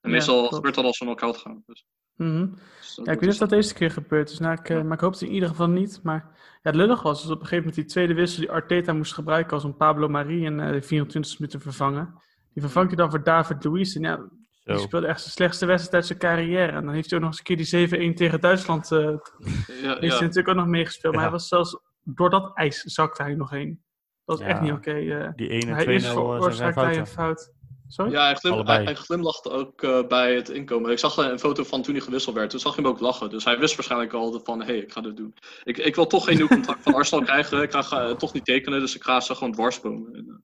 En 0.02 0.10
Ja, 0.10 0.16
meestal 0.16 0.38
klopt. 0.40 0.56
gebeurt 0.56 0.76
dat 0.76 0.86
als 0.86 0.98
ze 0.98 1.04
knock-out 1.04 1.38
gaan. 1.38 1.64
Dus, 1.66 1.86
Mhm. 2.18 2.48
dus 2.80 2.96
Ja, 2.96 3.02
ik 3.02 3.08
weet 3.20 3.22
niet 3.22 3.30
of 3.32 3.38
dat 3.38 3.50
deze 3.50 3.74
keer 3.74 3.92
gebeurd 3.92 4.30
is, 4.30 4.40
nou, 4.40 4.54
ik, 4.60 4.70
eh, 4.70 4.82
maar 4.82 4.94
ik 4.94 5.00
hoop 5.00 5.12
het 5.12 5.22
in 5.22 5.32
ieder 5.32 5.50
geval 5.50 5.68
niet. 5.70 6.00
Maar 6.04 6.26
ja, 6.34 6.60
het 6.62 6.76
lullig 6.76 7.02
was, 7.02 7.22
dus 7.22 7.32
op 7.32 7.40
een 7.40 7.48
gegeven 7.48 7.58
moment 7.58 7.76
die 7.76 7.86
tweede 7.86 8.14
wissel 8.14 8.42
die 8.42 8.52
Arteta 8.52 8.94
moest 8.94 9.14
gebruiken 9.14 9.54
als 9.54 9.64
om 9.64 9.78
Pablo 9.78 10.08
Marie 10.08 10.46
in 10.46 10.60
eh, 10.60 10.72
de 10.72 10.82
24 10.82 11.40
minuten 11.40 11.60
te 11.60 11.66
vervangen. 11.70 12.14
Die 12.54 12.62
vervangt 12.64 12.88
hij 12.90 12.98
dan 12.98 13.10
voor 13.10 13.24
David 13.24 13.64
Luiz. 13.64 13.96
En 13.96 14.02
ja, 14.02 14.16
die 14.64 14.76
Zo. 14.78 14.82
speelde 14.82 15.08
echt 15.08 15.20
zijn 15.22 15.32
slechtste 15.32 15.66
wedstrijd 15.66 15.96
uit 15.96 16.06
zijn 16.06 16.20
carrière. 16.20 16.72
En 16.72 16.86
dan 16.86 16.94
heeft 16.94 17.10
hij 17.10 17.20
ook 17.20 17.26
nog 17.26 17.32
eens 17.38 17.40
een 17.50 17.68
keer 17.68 17.90
die 17.90 18.12
7-1 18.12 18.16
tegen 18.16 18.42
Duitsland, 18.42 18.92
eh 18.92 19.00
Ja, 19.00 19.08
heeft 19.08 20.00
hij 20.00 20.08
ja. 20.08 20.20
natuurlijk 20.20 20.48
ook 20.48 20.56
nog 20.56 20.68
meegespeeld. 20.68 21.14
Maar 21.14 21.24
Ja. 21.24 21.30
hij 21.30 21.38
was 21.40 21.48
zelfs, 21.48 21.80
door 22.04 22.30
dat 22.30 22.52
ijs 22.58 22.82
zakte 22.82 23.24
hij 23.24 23.36
nog 23.36 23.50
heen. 23.50 23.82
Dat 24.26 24.38
was 24.38 24.48
Ja. 24.48 24.54
echt 24.54 24.62
niet 24.62 24.72
oké. 24.72 24.92
eh. 24.92 25.30
Die 25.36 25.50
1 25.50 25.62
en 25.62 25.74
hij 25.74 25.84
2 25.84 25.96
is 25.96 26.04
0 26.04 26.14
veroorzaakt 26.14 26.76
hij 26.76 26.98
een 26.98 27.08
fouten. 27.08 27.14
fout. 27.14 27.54
Sorry? 27.88 28.12
Ja, 28.12 28.24
hij, 28.26 28.36
glim, 28.36 28.66
hij, 28.66 28.84
hij 28.84 28.96
glimlachte 28.96 29.50
ook 29.50 29.84
eh, 29.84 30.08
bij 30.08 30.36
het 30.36 30.50
inkomen. 30.50 30.92
Ik 30.92 31.00
zag 31.00 31.18
een 31.18 31.40
foto 31.40 31.64
van 31.64 31.82
toen 31.82 31.94
hij 31.96 32.04
gewisseld 32.04 32.36
werd. 32.36 32.50
Toen 32.50 32.60
zag 32.60 32.76
je 32.76 32.82
hem 32.82 32.90
ook 32.90 33.00
lachen. 33.00 33.30
Dus 33.30 33.44
hij 33.44 33.60
wist 33.60 33.76
waarschijnlijk 33.76 34.14
al 34.14 34.42
van, 34.44 34.60
hé, 34.60 34.66
hey, 34.66 34.78
ik 34.78 34.92
ga 34.92 35.02
dit 35.02 35.18
doen. 35.18 35.34
Ik, 35.64 35.78
ik 35.78 35.96
wil 35.96 36.08
toch 36.08 36.24
geen 36.26 36.38
nieuw 36.38 36.48
contract 36.48 36.84
van 36.84 36.94
Arsenal 36.94 37.24
krijgen. 37.24 37.62
Ik 37.62 37.72
ga 37.72 38.02
eh, 38.08 38.16
toch 38.16 38.34
niet 38.34 38.46
tekenen, 38.46 38.80
dus 38.80 38.96
ik 38.96 39.04
ga 39.04 39.20
ze 39.20 39.36
gewoon 39.36 39.54
dwarsbomen. 39.54 40.14
En, 40.14 40.26
eh, 40.30 40.36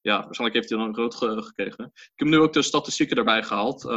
ja, 0.00 0.14
waarschijnlijk 0.24 0.54
heeft 0.58 0.68
hij 0.68 0.78
dan 0.78 0.88
een 0.88 0.94
rood 0.94 1.14
ge- 1.14 1.42
gekregen. 1.42 1.84
Ik 1.94 2.12
heb 2.14 2.28
nu 2.28 2.38
ook 2.38 2.52
de 2.52 2.62
statistieken 2.62 3.16
erbij 3.16 3.42
gehaald. 3.42 3.84
eh, 3.84 3.90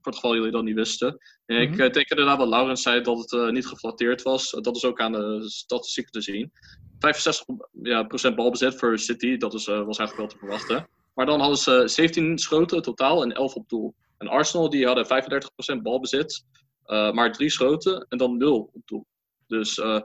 voor 0.00 0.12
het 0.12 0.14
geval 0.14 0.34
jullie 0.34 0.50
dat 0.50 0.62
niet 0.64 0.74
wisten. 0.74 1.18
En 1.46 1.60
ik 1.60 1.68
Mhm. 1.70 1.76
denk 1.92 2.08
inderdaad 2.10 2.38
wat 2.38 2.48
Laurens 2.48 2.82
zei, 2.82 3.00
dat 3.00 3.30
het 3.30 3.52
niet 3.52 3.66
geflatteerd 3.66 4.22
was. 4.22 4.50
Dat 4.50 4.76
is 4.76 4.84
ook 4.84 5.00
aan 5.00 5.12
de 5.12 5.42
statistieken 5.48 6.12
te 6.12 6.20
zien. 6.20 6.52
65% 6.98 7.68
ja, 7.82 8.02
procent 8.02 8.36
balbezit 8.36 8.78
voor 8.78 8.98
City, 8.98 9.36
dat 9.36 9.54
is, 9.54 9.64
was 9.66 9.98
eigenlijk 9.98 10.16
wel 10.16 10.26
te 10.26 10.38
verwachten. 10.38 10.88
Maar 11.16 11.26
dan 11.26 11.40
hadden 11.40 11.58
ze 11.58 11.82
17 11.88 12.38
schoten 12.38 12.82
totaal 12.82 13.22
en 13.22 13.32
11 13.32 13.54
op 13.54 13.68
doel. 13.68 13.94
En 14.18 14.28
Arsenal 14.28 14.70
die 14.70 14.86
hadden 14.86 15.06
35% 15.06 15.82
balbezit, 15.82 16.44
eh, 16.84 17.12
maar 17.12 17.32
3 17.32 17.50
schoten 17.50 18.06
en 18.08 18.18
dan 18.18 18.36
0 18.36 18.70
op 18.72 18.82
doel. 18.84 19.06
Dus 19.46 19.78
eh, 19.78 20.00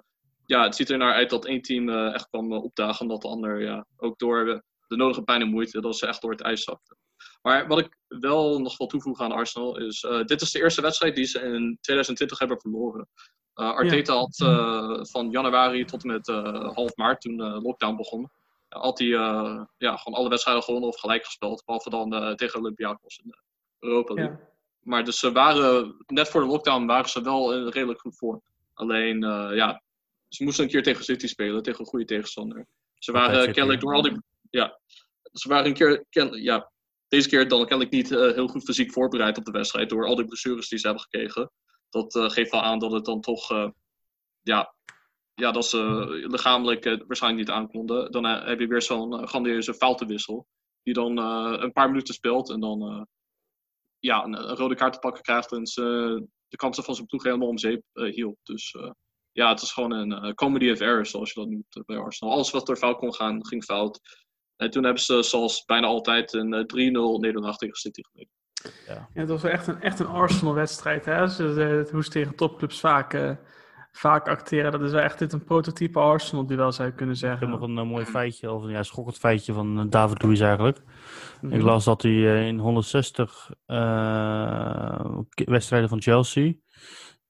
ja, 0.46 0.63
het 0.63 0.75
ziet 0.75 0.89
er 0.89 0.98
naar 0.98 1.13
uit 1.13 1.30
dat 1.30 1.46
één 1.46 1.62
team 1.62 1.89
eh, 1.89 2.13
echt 2.13 2.30
kwam 2.30 2.53
opdagen, 2.53 3.08
dat 3.08 3.22
de 3.22 3.27
ander 3.27 3.62
ja, 3.62 3.86
ook 3.98 4.20
door 4.20 4.63
de, 4.88 4.96
nodige 4.96 5.22
pijn 5.22 5.41
en 5.41 5.50
moeite, 5.50 5.82
dat 5.82 5.98
ze 5.98 6.08
echt 6.08 6.22
door 6.22 6.32
het 6.32 6.41
ijs 6.41 6.63
zakten. 6.63 6.98
Maar 7.41 7.68
wat 7.68 7.80
ik 7.80 7.98
wel 8.08 8.60
nog 8.60 8.77
wil 8.77 8.88
toevoegen 8.88 9.25
aan 9.25 9.32
Arsenal 9.32 9.77
is, 9.77 10.08
dit 10.25 10.41
is 10.41 10.51
de 10.51 10.60
eerste 10.60 10.82
wedstrijd 10.82 11.15
die 11.15 11.25
ze 11.25 11.39
in 11.39 11.77
2020 11.82 12.39
hebben 12.39 12.60
verloren. 12.60 13.08
Arteta 13.53 14.13
had 14.13 14.36
van 15.10 15.30
januari 15.30 15.86
tot 15.86 16.03
en 16.03 16.12
met 16.12 16.27
half 16.75 16.96
maart, 16.96 17.22
toen 17.22 17.38
de 17.38 17.44
lockdown 17.44 17.96
begon, 17.96 18.30
had 18.80 19.00
hij 19.00 19.13
eh, 19.13 19.63
ja, 19.78 19.98
gewoon 19.98 20.20
alle 20.20 20.30
wedstrijden 20.30 20.63
gewonnen 20.63 20.90
of 20.90 21.00
gelijk 21.00 21.25
gespeeld. 21.25 21.63
Behalve 21.66 21.90
dan 21.90 22.13
eh, 22.13 22.34
tegen 22.34 22.60
Olympiakos 22.60 23.18
in 23.24 23.30
de 23.30 23.38
Europa 23.80 24.13
League. 24.13 24.38
Ja. 24.38 24.50
Maar 24.80 25.04
dus 25.04 25.20
ze 25.20 25.32
waren, 25.32 25.96
net 26.08 26.30
voor 26.30 26.42
de 26.42 26.48
lockdown 26.48 26.86
waren 26.86 27.10
ze 27.10 27.22
wel 27.22 27.54
in 27.54 27.68
redelijk 27.68 28.00
goed 28.00 28.18
voor. 28.18 28.42
Alleen, 28.74 29.24
eh, 29.24 29.56
ja, 29.56 29.82
ze 30.28 30.44
moesten 30.44 30.63
een 30.63 30.70
keer 30.70 30.84
tegen 30.84 31.04
City 31.04 31.28
spelen, 31.28 31.63
tegen 31.63 31.80
een 31.80 31.86
goede 31.86 32.06
tegenstander. 32.06 32.66
Ze 32.98 33.12
waren 33.12 33.54
kennelijk 33.54 33.82
door 33.82 33.94
al 33.94 34.01
die, 34.01 34.22
ja, 34.50 34.80
ze 35.34 35.48
waren 35.48 35.66
een 35.66 35.74
keer, 35.74 36.06
ken, 36.10 36.42
ja, 36.42 36.72
deze 37.12 37.30
keer 37.30 37.48
dan 37.48 37.66
kennelijk 37.66 37.92
niet 37.96 38.12
eh, 38.12 38.20
heel 38.20 38.48
goed 38.48 38.63
fysiek 38.63 38.92
voorbereid 38.92 39.38
op 39.38 39.46
de 39.46 39.51
wedstrijd 39.51 39.90
door 39.90 40.06
al 40.06 40.16
die 40.16 40.25
blessures 40.25 40.70
die 40.70 40.80
ze 40.80 40.86
hebben 40.86 41.04
gekregen. 41.04 41.51
Dat 41.90 42.16
eh, 42.16 42.30
geeft 42.30 42.51
wel 42.51 42.62
aan 42.62 42.80
dat 42.80 42.92
het 42.92 43.06
dan 43.06 43.22
toch, 43.22 43.51
eh, 43.51 43.70
ja, 44.42 44.74
ja, 45.41 45.51
dat 45.51 45.65
ze 45.65 46.05
lichamelijk 46.27 46.86
eh, 46.86 47.00
waarschijnlijk 47.07 47.48
niet 47.48 47.55
aankonden. 47.57 48.12
Dan 48.12 48.25
eh, 48.25 48.48
heb 48.48 48.60
je 48.60 48.67
weer 48.67 48.81
zo'n 48.81 49.13
uh, 49.13 49.27
grandiose 49.27 49.74
foutenwissel. 49.74 50.48
Die 50.83 50.93
dan 50.93 51.17
eh, 51.17 51.62
een 51.63 51.71
paar 51.71 51.88
minuten 51.88 52.13
speelt 52.13 52.50
en 52.50 52.60
dan 52.60 52.81
eh, 52.81 53.01
ja, 54.00 54.24
een, 54.24 54.50
een 54.50 54.55
rode 54.55 54.75
kaart 54.75 54.93
te 54.93 55.00
pakken 55.00 55.24
krijgt. 55.24 55.51
En 55.51 55.66
ze, 55.66 55.81
de 56.48 56.57
kansen 56.57 56.83
van 56.83 56.96
zijn 56.96 57.07
ploeg 57.07 57.24
helemaal 57.24 57.48
om 57.48 57.57
zeep 57.57 57.83
eh, 57.94 58.13
hielp. 58.13 58.37
Dus 58.44 58.72
eh, 58.72 58.92
ja, 59.31 59.50
het 59.50 59.61
is 59.61 59.72
gewoon 59.72 59.92
een 59.92 60.11
eh, 60.11 60.33
comedy 60.33 60.72
of 60.72 60.79
errors, 60.79 61.09
zoals 61.09 61.33
je 61.33 61.39
dat 61.39 61.50
noemt 61.50 61.75
eh, 61.75 61.83
bij 61.85 61.98
Arsenal. 61.98 62.33
Alles 62.33 62.51
wat 62.51 62.70
er 62.70 62.77
fout 62.77 62.98
kon 62.98 63.13
gaan, 63.13 63.46
ging 63.46 63.63
fout. 63.63 64.00
En 64.55 64.70
toen 64.70 64.83
hebben 64.83 65.03
ze 65.03 65.24
zoals 65.24 65.66
bijna 65.66 65.87
altijd 65.87 66.33
een 66.33 66.53
eh, 66.53 66.89
3-0 67.18 67.20
nederlaag 67.20 67.57
tegen 67.57 67.75
City 67.75 68.01
geleden. 68.03 68.33
Ja, 68.87 69.07
het 69.13 69.29
was 69.29 69.44
echt 69.44 69.68
een, 69.68 69.81
echt 69.81 70.00
een 70.00 70.07
Arsenal-wedstrijd. 70.07 71.05
Hè? 71.05 71.27
Ze, 71.27 71.44
uh, 71.44 71.92
hoe 71.92 72.03
ze 72.03 72.09
tegen 72.09 72.35
topclubs 72.35 72.79
vaak, 72.79 73.13
uh, 73.13 73.35
vaak 73.92 74.27
acteren. 74.27 74.72
Dat 74.72 74.82
is 74.82 74.92
wel 74.92 75.01
echt 75.01 75.20
dit 75.20 75.34
een 75.34 75.44
prototype 75.44 76.00
Arsenal-duel, 76.00 76.72
zou 76.72 76.88
je 76.88 76.96
kunnen 76.96 77.16
Ik 77.16 77.22
zeggen. 77.22 77.40
heb 77.40 77.60
nog 77.60 77.70
een 77.70 77.77
uh, 77.77 77.84
mooi 77.84 78.06
feitje, 78.06 78.51
of 78.51 78.64
een 78.64 78.70
ja, 78.70 78.84
schokkend 78.84 79.18
feitje 79.18 79.54
van 79.54 79.80
uh, 79.80 79.86
David 79.90 80.24
Luiz 80.24 80.42
eigenlijk. 80.42 80.82
Ik 81.50 81.62
las 81.62 81.86
dat 81.86 82.01
hij 82.01 82.12
uh, 82.12 82.48
in 82.48 82.60
160 82.60 83.50
uh, 83.68 85.20
wedstrijden 85.34 85.90
van 85.90 86.01
Chelsea 86.01 86.54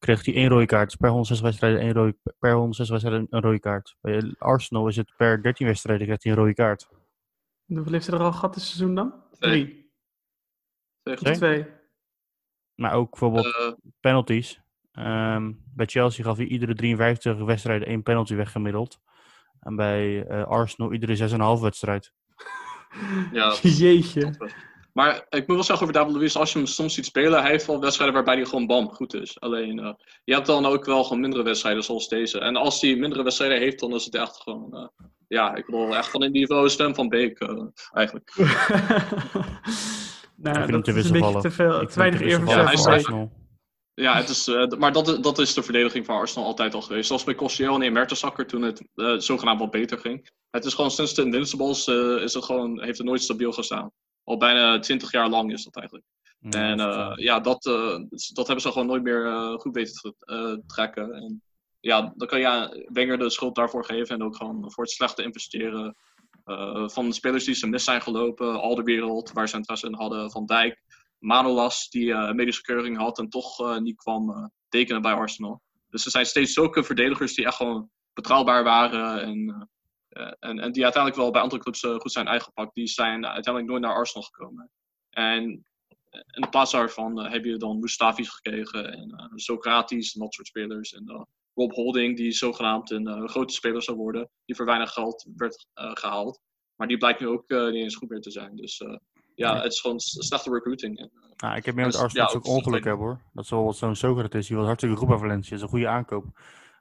kreeg 0.01 0.25
hij 0.25 0.35
één 0.35 0.47
rode 0.47 0.65
kaart. 0.65 0.97
Per 0.97 1.09
160 1.09 1.47
wedstrijden, 1.47 1.79
één 1.79 1.93
rode, 1.93 2.17
per 2.39 2.53
160 2.53 2.89
wedstrijden 2.89 3.27
een 3.29 3.41
rode 3.41 3.59
kaart. 3.59 3.95
Bij 4.01 4.33
Arsenal 4.37 4.87
is 4.87 4.95
het 4.95 5.13
per 5.17 5.41
13 5.43 5.67
wedstrijden 5.67 6.05
krijgt 6.05 6.23
hij 6.23 6.31
een 6.31 6.37
rode 6.37 6.53
kaart. 6.53 6.89
Hoeveel 7.65 7.91
heeft 7.91 8.07
hij 8.07 8.17
er 8.17 8.23
al 8.23 8.31
gehad 8.31 8.53
dit 8.53 8.63
seizoen 8.63 8.95
dan? 8.95 9.13
Twee. 9.31 9.91
Drie. 11.03 11.17
Twee. 11.17 11.35
Twee. 11.35 11.65
Maar 12.75 12.93
ook 12.93 13.09
bijvoorbeeld 13.09 13.45
uh, 13.45 13.71
penalties. 13.99 14.61
Um, 14.99 15.63
bij 15.75 15.85
Chelsea 15.85 16.23
gaf 16.23 16.37
hij 16.37 16.45
iedere 16.45 16.75
53 16.75 17.45
wedstrijden 17.45 17.87
één 17.87 18.03
penalty 18.03 18.35
weggemiddeld. 18.35 18.99
En 19.59 19.75
bij 19.75 20.27
uh, 20.27 20.43
Arsenal 20.43 20.93
iedere 20.93 21.55
6,5 21.57 21.61
wedstrijd. 21.61 22.11
Ja, 23.31 23.55
Jeetje. 23.61 24.35
Maar 24.93 25.25
ik 25.29 25.47
moet 25.47 25.55
wel 25.55 25.63
zeggen 25.63 25.87
over 25.87 25.99
David 25.99 26.15
Luiz, 26.15 26.35
als 26.35 26.51
je 26.51 26.57
hem 26.57 26.67
soms 26.67 26.93
ziet 26.93 27.05
spelen, 27.05 27.41
hij 27.41 27.51
heeft 27.51 27.65
wel 27.65 27.79
wedstrijden 27.79 28.15
waarbij 28.15 28.35
hij 28.35 28.45
gewoon 28.45 28.67
bam 28.67 28.89
goed 28.89 29.13
is. 29.13 29.39
Alleen, 29.39 29.79
uh, 29.79 29.93
je 30.23 30.33
hebt 30.33 30.45
dan 30.45 30.65
ook 30.65 30.85
wel 30.85 31.03
gewoon 31.03 31.19
mindere 31.19 31.43
wedstrijden 31.43 31.83
zoals 31.83 32.07
deze. 32.07 32.39
En 32.39 32.55
als 32.55 32.81
hij 32.81 32.95
mindere 32.95 33.23
wedstrijden 33.23 33.59
heeft, 33.59 33.79
dan 33.79 33.93
is 33.93 34.05
het 34.05 34.15
echt 34.15 34.41
gewoon, 34.41 34.69
uh, 34.71 35.05
ja, 35.27 35.55
ik 35.55 35.65
bedoel, 35.65 35.95
echt 35.95 36.09
van 36.09 36.23
in 36.23 36.31
niveau 36.31 36.69
stem 36.69 36.95
van 36.95 37.09
Beek 37.09 37.39
uh, 37.39 37.63
eigenlijk. 37.91 38.33
nou, 40.35 40.71
dat 40.71 40.87
is 40.87 41.09
een 41.09 41.11
beetje 41.11 41.41
te 41.41 41.51
veel, 41.51 41.85
te 41.87 41.99
weinig 41.99 42.47
ja, 42.47 42.63
Arsenal. 42.63 43.31
Ja, 43.93 44.15
het 44.15 44.29
is, 44.29 44.47
uh, 44.47 44.67
maar 44.67 44.91
dat, 44.91 45.23
dat 45.23 45.39
is 45.39 45.53
de 45.53 45.63
verdediging 45.63 46.05
van 46.05 46.15
Arsenal 46.15 46.47
altijd 46.47 46.73
al 46.73 46.81
geweest. 46.81 47.07
Zoals 47.07 47.23
bij 47.23 47.35
Koscielny 47.35 47.85
en 47.85 47.93
Mertesacker 47.93 48.47
toen 48.47 48.61
het 48.61 48.83
uh, 48.95 49.17
zogenaamd 49.17 49.59
wat 49.59 49.71
beter 49.71 49.97
ging. 49.97 50.29
Het 50.49 50.65
is 50.65 50.73
gewoon 50.73 50.91
sinds 50.91 51.13
de 51.13 51.23
Invincibles 51.23 51.87
uh, 51.87 52.23
is 52.23 52.33
het 52.33 52.43
gewoon, 52.43 52.81
heeft 52.81 52.97
het 52.97 53.07
nooit 53.07 53.21
stabiel 53.21 53.51
gestaan. 53.51 53.91
Al 54.23 54.37
bijna 54.37 54.79
twintig 54.79 55.11
jaar 55.11 55.29
lang 55.29 55.51
is 55.51 55.63
dat 55.63 55.75
eigenlijk. 55.75 56.07
Ja, 56.39 56.69
en 56.69 56.79
uh, 56.79 57.11
ja, 57.15 57.39
dat, 57.39 57.65
uh, 57.65 57.99
dat 58.33 58.45
hebben 58.45 58.61
ze 58.61 58.71
gewoon 58.71 58.87
nooit 58.87 59.03
meer 59.03 59.55
goed 59.59 59.75
weten 59.75 59.93
te 59.93 60.63
trekken. 60.67 61.13
En 61.13 61.43
ja, 61.79 62.13
dan 62.15 62.27
kan 62.27 62.39
je 62.39 62.45
ja, 62.45 62.73
Wenger 62.93 63.17
de 63.17 63.29
schuld 63.29 63.55
daarvoor 63.55 63.85
geven. 63.85 64.15
En 64.15 64.23
ook 64.23 64.35
gewoon 64.35 64.71
voor 64.71 64.83
het 64.83 64.93
slechte 64.93 65.23
investeren 65.23 65.95
van 66.85 67.07
de 67.07 67.13
spelers 67.13 67.45
die 67.45 67.55
ze 67.55 67.67
mis 67.67 67.83
zijn 67.83 68.01
gelopen. 68.01 68.61
Al 68.61 68.75
de 68.75 68.83
wereld 68.83 69.31
waar 69.31 69.49
ze 69.49 69.55
interesse 69.55 69.87
in 69.87 69.93
hadden. 69.93 70.31
Van 70.31 70.45
Dijk, 70.45 70.81
Manolas 71.21 71.89
die 71.89 72.13
medische 72.13 72.61
keuring 72.61 72.97
had 72.97 73.19
en 73.19 73.29
toch 73.29 73.79
niet 73.79 73.97
kwam 73.97 74.51
tekenen 74.69 75.01
bij 75.01 75.13
Arsenal. 75.13 75.61
Dus 75.89 76.05
er 76.05 76.11
zijn 76.11 76.25
steeds 76.25 76.53
zulke 76.53 76.83
verdedigers 76.83 77.33
die 77.33 77.45
echt 77.45 77.55
gewoon 77.55 77.89
betrouwbaar 78.13 78.63
waren. 78.63 79.21
En 79.21 79.69
uh, 80.11 80.31
en, 80.39 80.59
en, 80.59 80.71
die 80.71 80.83
uiteindelijk 80.83 81.21
wel 81.21 81.31
bij 81.31 81.41
andere 81.41 81.61
clubs 81.61 81.83
uh, 81.83 81.95
goed 81.95 82.11
zijn 82.11 82.27
uitgepakt, 82.27 82.73
die 82.73 82.87
zijn 82.87 83.25
uiteindelijk 83.25 83.67
nooit 83.67 83.81
naar 83.81 83.95
Arsenal 83.95 84.23
gekomen. 84.23 84.69
En 85.09 85.65
in 86.09 86.49
plaats 86.49 86.71
daarvan 86.71 87.25
uh, 87.25 87.31
heb 87.31 87.45
je 87.45 87.57
dan 87.57 87.79
Mustafi's 87.79 88.29
gekregen 88.29 88.93
en 88.93 89.31
Socrates 89.35 90.13
en 90.13 90.19
dat 90.19 90.33
soort 90.33 90.47
spelers. 90.47 90.93
En 90.93 91.27
Rob 91.53 91.71
Holding, 91.71 92.17
die 92.17 92.31
zogenaamd 92.31 92.91
een 92.91 93.29
grote 93.29 93.53
speler 93.53 93.83
zou 93.83 93.97
worden, 93.97 94.29
die 94.45 94.55
voor 94.55 94.65
weinig 94.65 94.91
geld 94.93 95.27
werd 95.35 95.67
gehaald. 95.73 96.39
Maar 96.75 96.87
die 96.87 96.97
blijkt 96.97 97.19
nu 97.19 97.27
ook 97.27 97.49
niet 97.49 97.83
eens 97.83 97.95
goed 97.95 98.09
meer 98.09 98.21
te 98.21 98.31
zijn. 98.31 98.55
Dus 98.55 98.81
ja, 99.35 99.61
het 99.61 99.71
is 99.71 99.79
gewoon 99.79 99.99
slechte 99.99 100.51
recruiting. 100.51 100.97
En, 100.97 101.11
nou, 101.37 101.55
ik 101.55 101.65
heb 101.65 101.75
meer 101.75 101.85
met 101.85 101.95
Arsenal 101.95 102.27
ja, 102.27 102.35
ook 102.35 102.47
ongeluk 102.47 102.83
hebben 102.83 103.05
hoor. 103.05 103.21
Dat 103.33 103.43
is 103.43 103.49
wel 103.49 103.73
zo'n 103.73 103.95
Socrates, 103.95 104.47
die 104.47 104.57
was 104.57 104.65
hartstikke 104.65 104.95
goed 104.95 105.07
bij 105.07 105.17
Valencia. 105.17 105.49
Dat 105.49 105.57
is 105.57 105.61
een 105.61 105.69
goede 105.69 105.87
aankoop. 105.87 106.25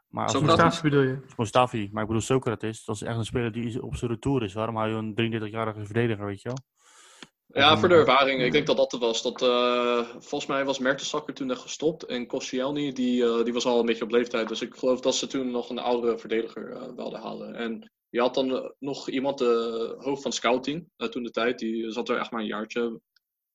Maar 0.09 0.25
als 0.25 0.41
Mustafi 0.41 0.83
bedoel 0.83 1.03
je? 1.03 1.19
Mustafi, 1.37 1.89
maar 1.93 2.03
ik 2.03 2.09
bedoel 2.09 2.23
Socrates. 2.23 2.85
Dat 2.85 2.95
is 2.95 3.03
echt 3.03 3.17
een 3.17 3.25
speler 3.25 3.53
die 3.53 3.83
op 3.83 3.97
zijn 3.97 4.11
retour 4.11 4.43
is. 4.43 4.53
Waarom 4.53 4.77
hou 4.77 4.89
je 4.89 4.97
een 4.97 5.43
33-jarige 5.43 5.85
verdediger, 5.85 6.27
weet 6.27 6.43
je 6.43 6.49
wel? 6.49 6.59
Ja, 7.53 7.79
voor 7.79 7.89
de 7.89 7.95
ervaring. 7.95 8.43
Ik 8.43 8.53
denk 8.53 8.67
dat 8.67 8.77
dat 8.77 8.93
er 8.93 8.99
was. 8.99 9.23
Dat, 9.23 9.43
uh, 9.43 10.09
volgens 10.11 10.47
mij 10.47 10.65
was 10.65 10.79
Mertensacker 10.79 11.35
toen 11.35 11.51
echt 11.51 11.61
gestopt. 11.61 12.05
En 12.05 12.27
Koscielny, 12.27 12.93
die, 12.93 13.23
uh, 13.23 13.45
die 13.45 13.53
was 13.53 13.67
al 13.67 13.81
een 13.81 13.87
beetje 13.87 14.05
op 14.05 14.11
leeftijd. 14.11 14.49
Dus 14.49 14.63
ik 14.63 14.75
geloof 14.75 15.01
dat 15.01 15.15
ze 15.15 15.27
toen 15.27 15.51
nog 15.51 15.71
een 15.71 15.79
oudere 15.79 16.19
verdediger 16.19 16.71
uh, 16.71 16.83
wilden 16.97 17.21
halen. 17.21 17.55
En 17.55 17.91
je 18.11 18.21
had 18.21 18.35
dan 18.35 18.75
nog 18.79 19.09
iemand, 19.09 19.39
de 19.39 19.95
hoofd 19.99 20.23
van 20.23 20.33
scouting, 20.33 20.89
toen 20.97 21.23
de 21.23 21.31
tijd. 21.31 21.59
Die 21.59 21.91
zat 21.91 22.09
er 22.09 22.19
echt 22.19 22.31
maar 22.31 22.41
een 22.41 22.47
jaartje. 22.47 23.01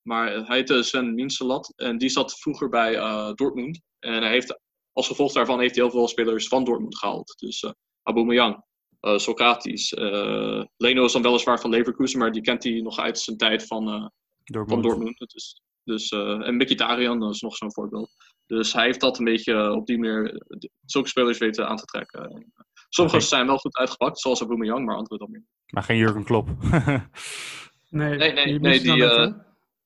Maar 0.01 0.31
hij 0.31 0.57
heette 0.57 0.83
Sven 0.83 1.13
Minselat. 1.13 1.73
En 1.75 1.97
die 1.97 2.09
zat 2.09 2.39
vroeger 2.39 2.69
bij 2.69 2.93
Dortmund. 3.33 3.81
En 3.99 4.21
hij 4.21 4.31
heeft 4.31 4.59
als 4.95 5.07
gevolg 5.07 5.33
daarvan 5.33 5.59
heeft 5.59 5.75
hij 5.75 5.83
heel 5.83 5.93
veel 5.93 6.07
spelers 6.07 6.47
van 6.47 6.63
Dortmund 6.63 6.97
gehaald. 6.97 7.35
Dus 7.39 7.61
uh, 7.61 7.71
Aubameyang, 8.03 8.63
eh, 8.99 9.17
Socrates. 9.17 9.93
Eh, 9.93 10.63
Leno 10.77 11.05
is 11.05 11.11
dan 11.11 11.21
weliswaar 11.21 11.59
van 11.59 11.69
Leverkusen, 11.69 12.19
maar 12.19 12.31
die 12.31 12.41
kent 12.41 12.63
hij 12.63 12.81
nog 12.81 12.99
uit 12.99 13.19
zijn 13.19 13.37
tijd 13.37 13.67
van, 13.67 13.87
eh, 13.87 14.07
Dortmund. 14.43 14.69
van 14.69 14.81
Dortmund. 14.81 15.31
Dus, 15.33 15.61
dus, 15.83 16.09
eh, 16.09 16.47
en 16.47 16.55
Mkhitaryan, 16.55 17.29
is 17.29 17.41
nog 17.41 17.55
zo'n 17.55 17.73
voorbeeld. 17.73 18.09
Dus 18.45 18.73
hij 18.73 18.85
heeft 18.85 18.99
dat 18.99 19.17
een 19.17 19.25
beetje 19.25 19.53
eh, 19.53 19.71
op 19.71 19.85
die 19.85 19.97
manier 19.97 20.33
eh, 20.33 20.57
zulke 20.85 21.07
spelers 21.07 21.37
weten 21.37 21.67
aan 21.67 21.77
te 21.77 21.85
trekken. 21.85 22.53
Sommige 22.95 23.19
zijn 23.19 23.45
wel 23.45 23.57
goed 23.57 23.77
uitgepakt, 23.77 24.19
zoals 24.19 24.39
Aubameyang, 24.39 24.85
maar 24.85 24.95
andere 24.95 25.17
dan 25.17 25.31
meer. 25.31 25.43
Maar 25.69 25.83
geen 25.83 25.97
Jurgen 25.97 26.23
Klopp. 26.23 26.49
Nee, 27.89 28.17
Nee, 28.17 28.33
nee, 28.33 28.45
die 28.45 28.59
nee, 28.59 28.79
die, 28.79 29.05
eh? 29.05 29.33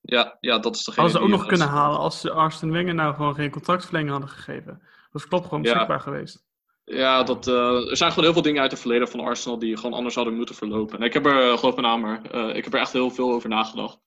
Ja, 0.00 0.36
ja, 0.40 0.58
dat 0.58 0.76
is 0.76 0.84
degene 0.84 1.02
Hadden 1.02 1.10
ze 1.10 1.18
ook 1.18 1.30
die, 1.30 1.38
nog 1.38 1.46
kunnen 1.46 1.68
halen 1.68 1.98
als 1.98 2.20
ze 2.20 2.30
Arsene 2.30 2.72
Wenger 2.72 2.94
nou 2.94 3.14
gewoon 3.14 3.34
geen 3.34 3.50
contractverlenging 3.50 4.10
hadden 4.10 4.28
gegeven. 4.28 4.82
Dat 5.10 5.28
klopt 5.28 5.44
gewoon 5.44 5.62
Ja. 5.62 5.70
beschikbaar 5.70 6.00
geweest. 6.00 6.44
Ja, 6.84 7.22
dat, 7.22 7.46
eh, 7.46 7.90
er 7.90 7.96
zijn 7.96 8.10
gewoon 8.10 8.24
heel 8.24 8.32
veel 8.32 8.42
dingen 8.42 8.62
uit 8.62 8.70
het 8.70 8.80
verleden 8.80 9.08
van 9.08 9.20
Arsenal 9.20 9.58
die 9.58 9.76
gewoon 9.76 9.92
anders 9.92 10.14
hadden 10.14 10.34
moeten 10.34 10.54
verlopen. 10.54 10.98
En 10.98 11.04
ik 11.04 11.12
heb 11.12 11.26
er, 11.26 11.50
eh, 11.50 11.58
geloof 11.58 11.76
me 11.76 11.82
nou 11.82 12.00
maar, 12.00 12.22
eh, 12.22 12.56
ik 12.56 12.64
heb 12.64 12.74
er 12.74 12.80
echt 12.80 12.92
heel 12.92 13.10
veel 13.10 13.32
over 13.32 13.48
nagedacht. 13.48 13.98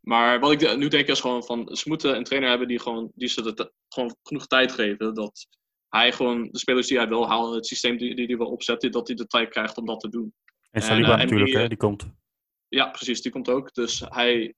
Maar 0.00 0.40
wat 0.40 0.52
ik 0.52 0.76
nu 0.76 0.88
denk 0.88 1.06
is 1.06 1.20
gewoon 1.20 1.44
van, 1.44 1.76
ze 1.76 1.88
moeten 1.88 2.16
een 2.16 2.24
trainer 2.24 2.50
hebben 2.50 2.68
die, 2.68 2.80
gewoon, 2.80 3.10
die 3.14 3.28
ze 3.28 3.54
de, 3.54 3.72
gewoon 3.88 4.16
genoeg 4.22 4.46
tijd 4.46 4.72
geven. 4.72 5.14
Dat 5.14 5.46
hij 5.92 6.12
gewoon 6.12 6.48
de 6.50 6.58
spelers 6.58 6.86
die 6.86 6.96
hij 6.96 7.08
wil 7.08 7.28
halen, 7.28 7.54
het 7.54 7.66
systeem 7.66 7.98
die, 7.98 8.14
die 8.14 8.26
hij 8.26 8.36
wil 8.36 8.50
opzetten, 8.50 8.90
dat 8.90 9.06
hij 9.06 9.16
de 9.16 9.26
tijd 9.26 9.48
krijgt 9.48 9.76
om 9.76 9.86
dat 9.86 10.00
te 10.00 10.08
doen. 10.08 10.34
En 10.70 10.82
Saliba 10.82 11.06
eh, 11.06 11.12
en 11.12 11.18
natuurlijk, 11.18 11.46
die, 11.46 11.56
hè, 11.56 11.62
eh, 11.62 11.68
die 11.68 11.78
komt. 11.78 12.06
Ja, 12.68 12.88
precies, 12.88 13.22
die 13.22 13.32
komt 13.32 13.48
ook. 13.48 13.74
Dus 13.74 14.02
hij, 14.08 14.54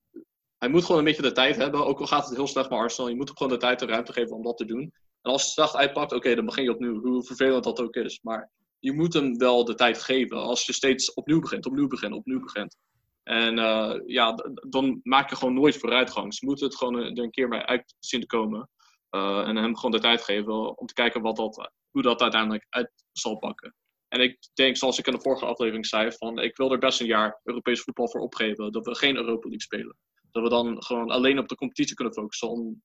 hij 0.59 0.69
moet 0.69 0.85
gewoon 0.85 0.99
een 0.99 1.05
beetje 1.05 1.23
de 1.23 1.33
tijd 1.33 1.57
hebben. 1.57 1.87
Ook 1.87 2.01
al 2.01 2.07
gaat 2.07 2.27
het 2.27 2.37
heel 2.37 2.47
slecht 2.47 2.71
met 2.71 2.79
Arsenal, 2.79 3.11
je 3.11 3.17
moet 3.17 3.29
hem 3.29 3.37
gewoon 3.37 3.53
de 3.53 3.59
tijd 3.59 3.83
en 3.83 3.89
ruimte 3.89 4.13
geven 4.13 4.37
om 4.37 4.43
dat 4.43 4.57
te 4.57 4.65
doen. 4.65 4.93
En 5.23 5.33
als 5.33 5.43
het 5.43 5.53
slecht 5.53 5.77
uitpakt, 5.77 6.13
oké, 6.13 6.35
dan 6.35 6.45
begin 6.45 6.65
je 6.65 6.73
opnieuw. 6.73 7.01
Hoe 7.01 7.25
vervelend 7.25 7.65
dat 7.65 7.81
ook 7.81 7.95
is. 7.95 8.21
Maar 8.23 8.51
je 8.79 8.93
moet 8.93 9.13
hem 9.13 9.39
wel 9.39 9.65
de 9.65 9.75
tijd 9.75 10.03
geven. 10.03 10.37
Als 10.37 10.67
je 10.67 10.73
steeds 10.73 11.15
opnieuw 11.15 11.41
begint, 11.41 11.67
opnieuw 11.67 11.89
begint, 11.89 12.13
opnieuw 12.13 12.41
begint. 12.41 12.77
En 13.23 13.59
eh, 13.59 14.01
ja, 14.07 14.35
dan 14.69 15.01
maak 15.03 15.31
je 15.31 15.37
gewoon 15.37 15.55
nooit 15.55 15.77
vooruitgang. 15.77 16.35
Ze 16.35 16.47
moeten 16.47 16.67
het 16.67 16.77
gewoon 16.77 16.97
er 16.97 17.19
een 17.19 17.31
keer 17.31 17.49
mee 17.49 17.61
uit 17.61 17.95
zien 17.99 18.21
te 18.21 18.27
komen. 18.27 18.71
Eh, 19.15 19.49
en 19.49 19.57
hem 19.57 19.77
gewoon 19.77 19.91
de 19.91 20.01
tijd 20.01 20.23
geven 20.23 20.79
om 20.79 20.87
te 20.87 20.95
kijken 20.95 21.23
wat 21.23 21.37
dat, 21.37 21.71
hoe 21.91 22.03
dat 22.03 22.21
uiteindelijk 22.21 22.67
uit 22.69 22.91
zal 23.13 23.37
pakken. 23.37 23.75
En 24.09 24.21
ik 24.21 24.39
denk, 24.55 24.77
zoals 24.77 24.99
ik 24.99 25.07
in 25.07 25.13
de 25.13 25.21
vorige 25.21 25.45
aflevering 25.45 25.87
zei, 25.87 26.13
van 26.13 26.39
ik 26.39 26.57
wil 26.57 26.73
er 26.73 26.79
best 26.79 27.01
een 27.01 27.07
jaar 27.07 27.41
Europees 27.43 27.81
voetbal 27.81 28.09
voor 28.09 28.21
opgeven. 28.21 28.73
Dat 28.73 28.87
we 28.87 28.95
geen 28.95 29.17
Europa 29.17 29.49
League 29.49 29.61
spelen. 29.61 29.97
Dat 30.31 30.43
we 30.43 30.49
dan 30.49 30.83
gewoon 30.83 31.11
alleen 31.11 31.39
op 31.39 31.49
de 31.49 31.55
competitie 31.55 31.95
kunnen 31.95 32.15
focussen. 32.15 32.49
Om 32.49 32.83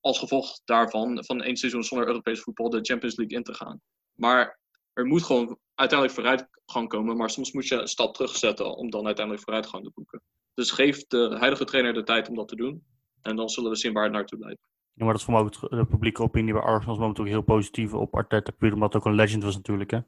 als 0.00 0.18
gevolg 0.18 0.60
daarvan, 0.64 1.24
van 1.24 1.42
één 1.42 1.56
seizoen 1.56 1.84
zonder 1.84 2.06
Europees 2.06 2.40
voetbal, 2.40 2.70
de 2.70 2.80
Champions 2.82 3.16
League 3.16 3.36
in 3.36 3.42
te 3.42 3.54
gaan. 3.54 3.80
Maar 4.12 4.58
er 4.92 5.06
moet 5.06 5.22
gewoon 5.22 5.58
uiteindelijk 5.74 6.18
vooruitgang 6.18 6.88
komen. 6.88 7.16
Maar 7.16 7.30
soms 7.30 7.52
moet 7.52 7.68
je 7.68 7.74
een 7.74 7.88
stap 7.88 8.14
terugzetten 8.14 8.76
om 8.76 8.90
dan 8.90 9.06
uiteindelijk 9.06 9.44
vooruitgang 9.44 9.84
te 9.84 9.92
boeken. 9.94 10.22
Dus 10.54 10.70
geef 10.70 11.06
de 11.06 11.36
huidige 11.38 11.64
trainer 11.64 11.94
de 11.94 12.02
tijd 12.02 12.28
om 12.28 12.34
dat 12.34 12.48
te 12.48 12.56
doen. 12.56 12.84
En 13.20 13.36
dan 13.36 13.48
zullen 13.48 13.70
we 13.70 13.76
zien 13.76 13.92
waar 13.92 14.04
het 14.04 14.12
naartoe 14.12 14.38
leidt. 14.38 14.71
Ja, 14.94 15.04
maar 15.04 15.12
dat 15.12 15.16
is 15.16 15.24
voor 15.24 15.34
mij 15.34 15.42
ook 15.42 15.54
het- 15.60 15.70
de 15.70 15.86
publieke 15.86 16.22
opinie 16.22 16.52
bij 16.52 16.62
Arsenal 16.62 16.94
is 16.94 17.00
momenteel 17.00 17.24
heel 17.24 17.42
positief 17.42 17.92
op 17.94 18.14
Arteta. 18.14 18.52
Puur 18.58 18.72
omdat 18.72 18.92
het 18.92 19.02
ook 19.02 19.08
een 19.08 19.14
legend 19.18 19.42
was 19.42 19.56
natuurlijk, 19.56 19.90
hè. 19.90 19.98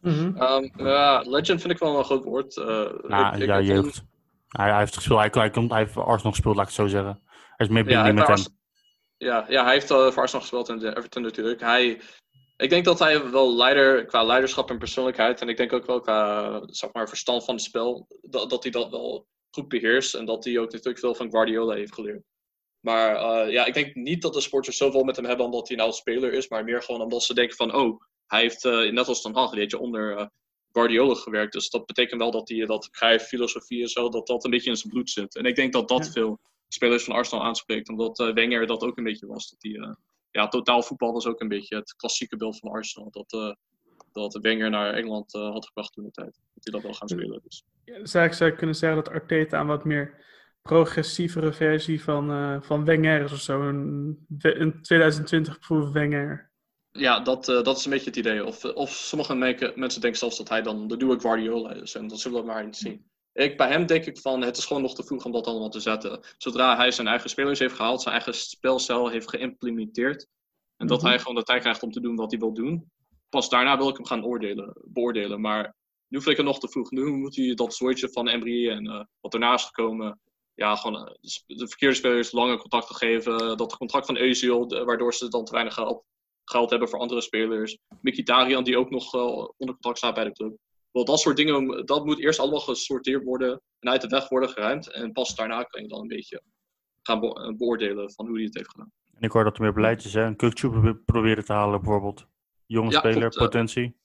Mhm. 0.00 0.36
Ehm, 0.36 0.86
ja, 0.86 1.20
legend 1.26 1.60
vind 1.60 1.72
ik 1.72 1.78
wel 1.78 1.98
een 1.98 2.04
groot 2.04 2.24
woord. 2.24 2.56
Eh, 2.56 2.64
Nou, 2.66 3.34
ik- 3.34 3.40
ik 3.42 3.46
ja, 3.48 3.54
heb 3.54 3.64
jeugd. 3.64 4.02
Hij, 4.48 4.70
hij 4.70 4.78
heeft 4.78 4.94
gespeeld, 4.94 5.18
hij, 5.20 5.30
hij, 5.32 5.50
komt, 5.50 5.70
hij 5.70 5.78
heeft 5.80 5.96
Arsenal 5.96 6.32
gespeeld, 6.32 6.56
laat 6.56 6.68
ik 6.68 6.76
het 6.76 6.80
zo 6.80 6.86
zeggen. 6.86 7.20
Er 7.56 7.66
is 7.66 7.68
meer 7.68 7.88
Ja, 7.90 8.02
hij 8.02 8.12
met 8.12 8.26
hem. 8.26 8.36
ja, 9.16 9.44
ja, 9.48 9.64
hij 9.64 9.72
heeft 9.72 9.90
eh, 9.90 9.96
voor 10.10 10.22
Arsenal 10.22 10.40
gespeeld 10.40 10.68
en 10.68 10.78
de 10.78 10.96
Everton 10.96 11.22
natuurlijk. 11.22 11.60
Hij, 11.60 12.00
ik 12.56 12.70
denk 12.70 12.84
dat 12.84 12.98
hij 12.98 13.30
wel 13.30 13.56
leider, 13.56 14.04
qua 14.04 14.22
leiderschap 14.24 14.70
en 14.70 14.78
persoonlijkheid, 14.78 15.40
en 15.40 15.48
ik 15.48 15.56
denk 15.56 15.72
ook 15.72 15.86
wel 15.86 16.00
qua 16.00 16.60
zeg 16.66 16.92
maar, 16.92 17.08
verstand 17.08 17.44
van 17.44 17.54
het 17.54 17.62
spel, 17.64 18.06
dat, 18.22 18.50
dat 18.50 18.62
hij 18.62 18.72
dat 18.72 18.90
wel 18.90 19.26
goed 19.50 19.68
beheerst. 19.68 20.14
En 20.14 20.24
dat 20.24 20.44
hij 20.44 20.58
ook 20.58 20.70
natuurlijk 20.72 20.98
veel 20.98 21.14
van 21.14 21.30
Guardiola 21.30 21.74
heeft 21.74 21.94
geleerd. 21.94 22.22
Maar 22.84 23.16
eh, 23.16 23.52
ja, 23.52 23.64
ik 23.64 23.74
denk 23.74 23.94
niet 23.94 24.22
dat 24.22 24.32
de 24.32 24.40
sporters 24.40 24.76
zoveel 24.76 25.04
met 25.04 25.16
hem 25.16 25.24
hebben 25.24 25.44
omdat 25.44 25.68
hij 25.68 25.76
nou 25.76 25.88
een 25.88 25.94
speler 25.94 26.32
is, 26.32 26.48
maar 26.48 26.64
meer 26.64 26.82
gewoon 26.82 27.00
omdat 27.00 27.22
ze 27.22 27.34
denken 27.34 27.56
van, 27.56 27.74
oh, 27.74 28.00
hij 28.26 28.40
heeft 28.40 28.64
eh, 28.64 28.92
net 28.92 29.08
als 29.08 29.22
Ten 29.22 29.34
Hag, 29.34 29.50
heeft 29.54 29.70
je 29.70 29.78
onder 29.78 30.16
eh, 30.16 30.26
Guardiola 30.72 31.14
gewerkt. 31.14 31.52
Dus 31.52 31.70
dat 31.70 31.86
betekent 31.86 32.20
wel 32.20 32.30
dat 32.30 32.48
hij 32.48 32.66
dat 32.66 32.90
Cruijff 32.90 33.26
filosofie 33.26 33.82
en 33.82 33.88
zo, 33.88 34.08
dat 34.08 34.26
dat 34.26 34.44
een 34.44 34.50
beetje 34.50 34.70
in 34.70 34.76
zijn 34.76 34.92
bloed 34.92 35.10
zit. 35.10 35.36
En 35.36 35.44
ik 35.44 35.56
denk 35.56 35.72
dat 35.72 35.88
dat 35.88 36.04
Ja. 36.04 36.10
veel 36.12 36.40
spelers 36.68 37.04
van 37.04 37.14
Arsenal 37.14 37.44
aanspreekt, 37.44 37.88
omdat 37.88 38.18
Wenger 38.34 38.66
dat 38.66 38.82
ook 38.82 38.98
een 38.98 39.04
beetje 39.04 39.26
was. 39.26 39.50
Dat 39.50 39.62
hij, 39.72 39.96
ja, 40.30 40.48
totaal 40.48 40.82
voetbal 40.82 41.12
was 41.12 41.26
ook 41.26 41.40
een 41.40 41.48
beetje 41.48 41.76
het 41.76 41.94
klassieke 41.96 42.36
beeld 42.36 42.58
van 42.58 42.70
Arsenal. 42.70 43.10
Dat, 43.10 43.56
dat 44.12 44.34
Wenger 44.34 44.70
naar 44.70 44.94
Engeland 44.94 45.32
had 45.32 45.66
gebracht 45.66 45.92
toen 45.92 46.04
de 46.04 46.10
tijd. 46.10 46.40
Dat 46.54 46.64
hij 46.64 46.72
dat 46.72 46.82
wil 46.82 46.94
gaan 46.94 47.08
spelen. 47.08 47.40
Dus. 47.44 47.64
Ja, 47.84 47.98
dus 47.98 48.14
eigenlijk 48.14 48.34
zou 48.34 48.50
kunnen 48.50 48.76
zeggen 48.76 49.04
dat 49.04 49.12
Arteta 49.12 49.60
een 49.60 49.66
wat 49.66 49.84
meer 49.84 50.24
progressievere 50.68 51.52
versie 51.52 52.02
van, 52.02 52.30
eh, 52.30 52.56
van 52.60 52.84
Wenger 52.84 53.24
of 53.32 53.40
zo. 53.40 53.60
Een, 53.62 54.26
een 54.38 54.82
2020 54.82 55.58
proof 55.58 55.90
Wenger. 55.92 56.50
Ja, 56.90 57.20
dat, 57.20 57.48
eh, 57.48 57.62
dat 57.62 57.76
is 57.78 57.84
een 57.84 57.90
beetje 57.90 58.06
het 58.06 58.16
idee. 58.16 58.44
Of, 58.44 58.64
of 58.64 58.90
sommige 58.90 59.34
mensen 59.34 60.00
denken 60.00 60.16
zelfs 60.18 60.36
dat 60.36 60.48
hij 60.48 60.62
dan 60.62 60.88
de 60.88 60.96
nieuwe 60.96 61.20
Guardiola 61.20 61.72
is. 61.72 61.94
En 61.94 62.08
dat 62.08 62.20
zullen 62.20 62.40
we 62.40 62.46
maar 62.46 62.64
eens 62.64 62.78
zien. 62.78 63.04
Ik, 63.32 63.56
bij 63.56 63.68
hem 63.68 63.86
denk 63.86 64.04
ik 64.04 64.18
van, 64.18 64.42
het 64.42 64.56
is 64.56 64.64
gewoon 64.64 64.82
nog 64.82 64.94
te 64.94 65.04
vroeg 65.04 65.24
om 65.24 65.32
dat 65.32 65.46
allemaal 65.46 65.68
te 65.70 65.80
zetten. 65.80 66.20
Zodra 66.38 66.76
hij 66.76 66.90
zijn 66.90 67.06
eigen 67.06 67.30
spelers 67.30 67.58
heeft 67.58 67.74
gehaald, 67.74 68.02
zijn 68.02 68.14
eigen 68.14 68.34
spelcel 68.34 69.08
heeft 69.08 69.28
geïmplementeerd. 69.30 70.26
En 70.76 70.86
dat 70.86 70.98
Mhm. 71.00 71.08
hij 71.08 71.18
gewoon 71.18 71.34
de 71.34 71.42
tijd 71.42 71.60
krijgt 71.60 71.82
om 71.82 71.90
te 71.92 72.00
doen 72.00 72.16
wat 72.16 72.30
hij 72.30 72.40
wil 72.40 72.52
doen. 72.54 72.90
Pas 73.28 73.48
daarna 73.48 73.76
wil 73.76 73.88
ik 73.88 73.96
hem 73.96 74.06
gaan 74.06 74.24
oordelen, 74.24 74.72
beoordelen. 74.84 75.40
Maar 75.40 75.74
nu 76.08 76.18
vind 76.18 76.30
ik 76.30 76.36
het 76.36 76.46
nog 76.46 76.58
te 76.60 76.68
vroeg. 76.68 76.90
Nu 76.90 77.04
moet 77.10 77.36
hij 77.36 77.54
dat 77.54 77.74
soortje 77.74 78.08
van 78.08 78.28
Emery 78.28 78.68
en 78.70 78.86
eh, 78.86 79.04
wat 79.20 79.32
daarna 79.32 79.54
is 79.54 79.64
gekomen. 79.64 80.20
Ja, 80.54 80.76
gewoon 80.76 81.06
eh, 81.08 81.14
de 81.46 81.68
verkeerde 81.68 81.94
spelers 81.94 82.32
lange 82.32 82.56
contacten 82.58 82.94
geven. 82.94 83.56
Dat 83.56 83.76
contract 83.76 84.06
van 84.06 84.14
de- 84.14 84.82
waardoor 84.84 85.14
ze 85.14 85.28
dan 85.28 85.44
te 85.44 85.52
weinig 85.52 85.74
geld, 85.74 86.04
geld 86.44 86.70
hebben 86.70 86.88
voor 86.88 86.98
andere 86.98 87.20
spelers. 87.20 87.78
Mkhitaryan 88.00 88.64
die 88.64 88.78
ook 88.78 88.90
nog 88.90 89.14
eh, 89.14 89.20
onder 89.56 89.74
contract 89.74 89.98
staat 89.98 90.14
bij 90.14 90.24
de 90.24 90.32
club. 90.32 90.56
Wel, 90.90 91.04
dat 91.04 91.20
soort 91.20 91.36
dingen, 91.36 91.86
dat 91.86 92.04
moet 92.04 92.20
eerst 92.20 92.38
allemaal 92.38 92.60
gesorteerd 92.60 93.24
worden 93.24 93.60
en 93.78 93.90
uit 93.90 94.00
de 94.00 94.08
weg 94.08 94.28
worden 94.28 94.48
geruimd. 94.48 94.92
En 94.92 95.12
pas 95.12 95.34
daarna 95.34 95.62
kan 95.62 95.82
je 95.82 95.88
dan 95.88 96.00
een 96.00 96.08
beetje 96.08 96.42
gaan 97.02 97.20
be- 97.20 97.34
eh, 97.34 97.56
beoordelen 97.56 98.12
van 98.12 98.26
hoe 98.26 98.34
hij 98.36 98.44
het 98.44 98.54
heeft 98.54 98.70
gedaan. 98.70 98.92
En 99.14 99.22
ik 99.22 99.32
hoor 99.32 99.44
dat 99.44 99.56
er 99.56 99.62
meer 99.62 99.72
beleid 99.72 100.04
is, 100.04 100.14
hè. 100.14 100.22
Een 100.24 100.36
Kukcu 100.36 100.94
proberen 101.04 101.44
te 101.44 101.52
halen 101.52 101.80
bijvoorbeeld. 101.80 102.26
Jonge 102.66 102.90
Ja, 102.90 102.98
speler, 102.98 103.18
klopt, 103.18 103.36
potentie. 103.38 103.96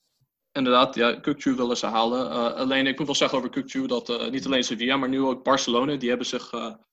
Inderdaad, 0.52 0.96
ja, 0.96 1.14
Kukcu 1.14 1.56
willen 1.56 1.78
ze 1.78 1.86
halen. 1.86 2.30
Eh, 2.30 2.54
alleen, 2.54 2.88
ik 2.88 2.98
moet 2.98 3.06
wel 3.06 3.16
zeggen 3.16 3.38
over 3.38 3.50
Kukcu 3.50 3.88
dat 3.88 4.10
eh, 4.10 4.30
niet 4.30 4.46
alleen 4.46 4.64
Sevilla, 4.64 4.98
maar 4.98 5.10
nu 5.10 5.22
ook 5.22 5.44
Barcelona, 5.44 5.96
die 5.96 6.10
hebben 6.10 6.28
zich 6.28 6.52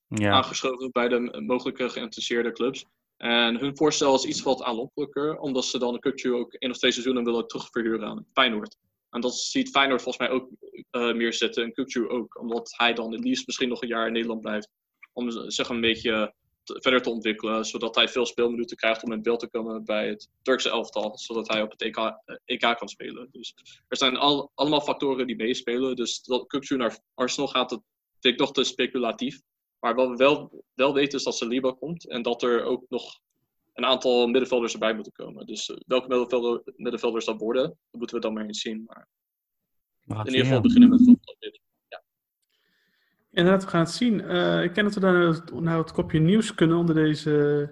Ja, 0.08 0.30
aangeschoven 0.30 0.90
bij 0.92 1.08
de 1.08 1.42
mogelijke 1.46 1.88
geïnteresseerde 1.88 2.52
clubs. 2.52 2.84
En 3.16 3.58
hun 3.58 3.76
voorstel 3.76 4.14
is 4.14 4.24
iets 4.24 4.42
wat 4.42 4.62
aanlokkelijker, 4.62 5.38
omdat 5.38 5.64
ze 5.64 5.78
dan 5.78 5.98
Kukcu 5.98 6.32
ook 6.32 6.52
één 6.52 6.70
of 6.70 6.76
twee 6.78 6.92
seizoenen 6.92 7.24
willen 7.24 7.46
terugverhuren 7.46 8.08
aan 8.08 8.26
Feyenoord. 8.32 8.76
En 9.10 9.20
dat 9.20 9.36
ziet 9.36 9.70
Feyenoord 9.70 10.02
volgens 10.02 10.28
mij 10.28 10.36
ook 10.36 10.48
meer 11.16 11.32
zitten 11.32 11.64
en 11.64 11.72
Kukcu 11.72 12.08
ook, 12.08 12.40
omdat 12.40 12.74
hij 12.76 12.94
dan 12.94 13.12
het 13.12 13.24
liefst 13.24 13.46
misschien 13.46 13.68
nog 13.68 13.82
een 13.82 13.88
jaar 13.88 14.06
in 14.06 14.12
Nederland 14.12 14.40
blijft. 14.40 14.68
Om 15.12 15.50
zich 15.50 15.68
een 15.68 15.80
beetje 15.80 16.34
verder 16.74 17.02
te 17.02 17.10
ontwikkelen, 17.10 17.64
zodat 17.64 17.94
hij 17.94 18.08
veel 18.08 18.26
speelminuten 18.26 18.76
krijgt 18.76 19.02
om 19.02 19.12
in 19.12 19.22
beeld 19.22 19.40
te 19.40 19.48
komen 19.48 19.84
bij 19.84 20.08
het 20.08 20.28
Turkse 20.42 20.70
elftal, 20.70 21.18
zodat 21.18 21.48
hij 21.48 21.62
op 21.62 21.70
het 21.70 21.82
EK, 21.82 21.96
eh, 21.96 22.36
EK 22.44 22.76
kan 22.76 22.88
spelen. 22.88 23.28
Dus 23.30 23.54
er 23.88 23.96
zijn 23.96 24.16
al, 24.16 24.50
allemaal 24.54 24.80
factoren 24.80 25.26
die 25.26 25.36
meespelen, 25.36 25.96
dus 25.96 26.22
dat 26.22 26.46
Kukcu 26.46 26.76
naar 26.76 26.98
Arsenal 27.14 27.48
gaat, 27.48 27.70
dat 27.70 27.82
vind 28.20 28.34
ik 28.34 28.40
nog 28.40 28.52
te 28.52 28.64
speculatief. 28.64 29.40
Maar 29.78 29.94
wat 29.94 30.08
we 30.08 30.16
wel, 30.16 30.64
wel 30.74 30.94
weten 30.94 31.18
is 31.18 31.24
dat 31.24 31.36
Saliba 31.36 31.72
komt 31.72 32.08
en 32.08 32.22
dat 32.22 32.42
er 32.42 32.64
ook 32.64 32.84
nog 32.88 33.20
een 33.72 33.84
aantal 33.84 34.26
middenvelders 34.26 34.72
erbij 34.72 34.94
moeten 34.94 35.12
komen. 35.12 35.46
Dus 35.46 35.70
eh, 35.70 35.76
welke 35.86 36.08
middenvelder, 36.08 36.62
middenvelders 36.76 37.24
dat 37.24 37.40
worden, 37.40 37.62
dat 37.62 37.98
moeten 37.98 38.16
we 38.16 38.22
dan 38.22 38.32
maar 38.32 38.44
eens 38.44 38.60
zien. 38.60 38.84
Maar 38.86 39.08
in 40.06 40.26
ieder 40.26 40.44
geval 40.44 40.60
beginnen 40.60 40.88
met 40.88 41.04
voetbal. 41.04 41.35
Inderdaad, 43.36 43.64
we 43.64 43.70
gaan 43.70 43.80
het 43.80 43.90
zien. 43.90 44.20
Eh, 44.20 44.62
ik 44.62 44.72
ken 44.72 44.84
dat 44.84 44.94
we 44.94 45.00
daar 45.00 45.12
naar 45.12 45.76
het, 45.76 45.86
het 45.86 45.92
kopje 45.92 46.18
nieuws 46.18 46.54
kunnen 46.54 46.76
onder 46.76 46.94
deze, 46.94 47.70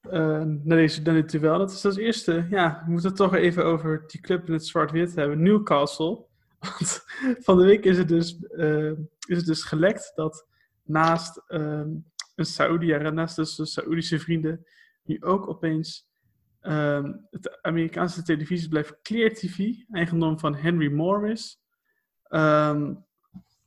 eh 0.00 0.42
naar 0.42 0.76
deze 0.76 1.02
naar 1.02 1.14
dit 1.14 1.30
duel. 1.30 1.58
Dat 1.58 1.70
is 1.70 1.84
als 1.84 1.96
eerste, 1.96 2.46
ja, 2.50 2.82
we 2.84 2.90
moeten 2.90 3.08
het 3.08 3.18
toch 3.18 3.34
even 3.34 3.64
over 3.64 4.04
die 4.06 4.20
club 4.20 4.46
in 4.46 4.52
het 4.52 4.66
zwart-wit 4.66 5.14
hebben. 5.14 5.42
Newcastle. 5.42 6.24
Want 6.60 7.04
van 7.38 7.58
de 7.58 7.64
week 7.64 7.84
is 7.84 7.98
het 7.98 8.08
dus, 8.08 8.40
eh, 8.46 8.90
is 9.26 9.36
het 9.36 9.46
dus 9.46 9.62
gelekt 9.62 10.12
dat 10.14 10.46
naast 10.82 11.42
ehm, 11.46 11.90
een 12.34 12.46
Saoedi, 12.46 12.86
ja, 12.86 13.10
naast 13.10 13.36
dus 13.36 13.56
de 13.56 13.66
Saoedische 13.66 14.18
vrienden, 14.18 14.66
nu 15.02 15.22
ook 15.22 15.48
opeens 15.48 16.08
ehm, 16.60 17.12
het 17.30 17.62
Amerikaanse 17.62 18.22
televisiebedrijf 18.22 18.92
Clear 19.02 19.30
TV, 19.30 19.74
eigendom 19.90 20.38
van 20.38 20.54
Henry 20.54 20.92
Morris, 20.92 21.60
ehm, 22.22 22.94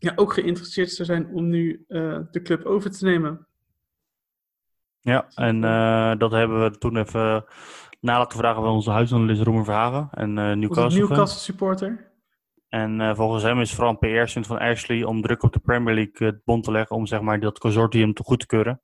ja, 0.02 0.14
ook 0.16 0.34
geïnteresseerd 0.34 0.92
zou 0.92 1.08
zijn 1.08 1.28
om 1.28 1.50
nu 1.50 1.86
eh, 1.88 2.20
de 2.32 2.42
club 2.42 2.66
over 2.66 2.92
te 2.92 3.06
nemen. 3.06 3.48
Ja, 5.00 5.28
en 5.36 5.64
eh, 5.64 6.18
dat 6.18 6.32
hebben 6.32 6.64
we 6.64 6.78
toen 6.78 6.98
even 6.98 7.46
Na 8.00 8.18
laten 8.18 8.38
vragen 8.38 8.62
we 8.64 8.68
onze 8.68 8.92
huisanalist 8.92 9.42
Roemer 9.42 9.64
Verhagen 9.64 10.08
en 10.12 10.38
eh 10.38 10.44
Onze 10.44 10.58
Newcastle. 10.58 11.00
fan. 11.00 11.10
Newcastle 11.10 11.40
supporter. 11.40 12.12
En 12.72 13.02
eh, 13.02 13.16
volgens 13.16 13.44
hem 13.44 13.60
is 13.60 13.68
het 13.68 13.80
vooral 13.80 13.98
een 14.00 14.24
PR-stunt 14.24 14.48
van 14.48 14.60
Ashley 14.60 15.04
om 15.04 15.22
druk 15.22 15.44
op 15.44 15.54
de 15.54 15.60
Premier 15.60 15.96
League 15.96 16.28
het 16.28 16.44
bond 16.44 16.64
te 16.64 16.72
leggen 16.72 16.96
om 16.96 17.06
zeg 17.06 17.22
maar, 17.22 17.40
dat 17.40 17.60
consortium 17.60 18.14
te 18.14 18.24
goed 18.24 18.40
te 18.40 18.46
keuren. 18.46 18.82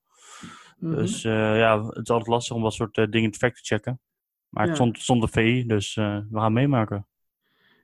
Mhm. 0.78 0.94
Dus 0.94 1.24
eh, 1.24 1.58
ja, 1.58 1.84
het 1.84 1.96
is 1.96 2.10
altijd 2.10 2.26
lastig 2.26 2.56
om 2.56 2.62
dat 2.62 2.74
soort 2.74 3.12
dingen 3.12 3.30
te 3.30 3.38
fact 3.38 3.56
te 3.56 3.74
checken. 3.74 4.00
Maar 4.48 4.66
het 4.66 4.74
stond, 4.74 4.98
stond 4.98 5.22
de 5.22 5.28
VI, 5.28 5.66
dus 5.66 5.96
eh, 5.96 6.18
we 6.30 6.38
gaan 6.38 6.52
meemaken. 6.52 7.06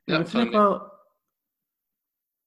Ja, 0.05 0.19
dat 0.19 0.31
vind 0.31 0.45
ik 0.45 0.53
wel. 0.53 0.93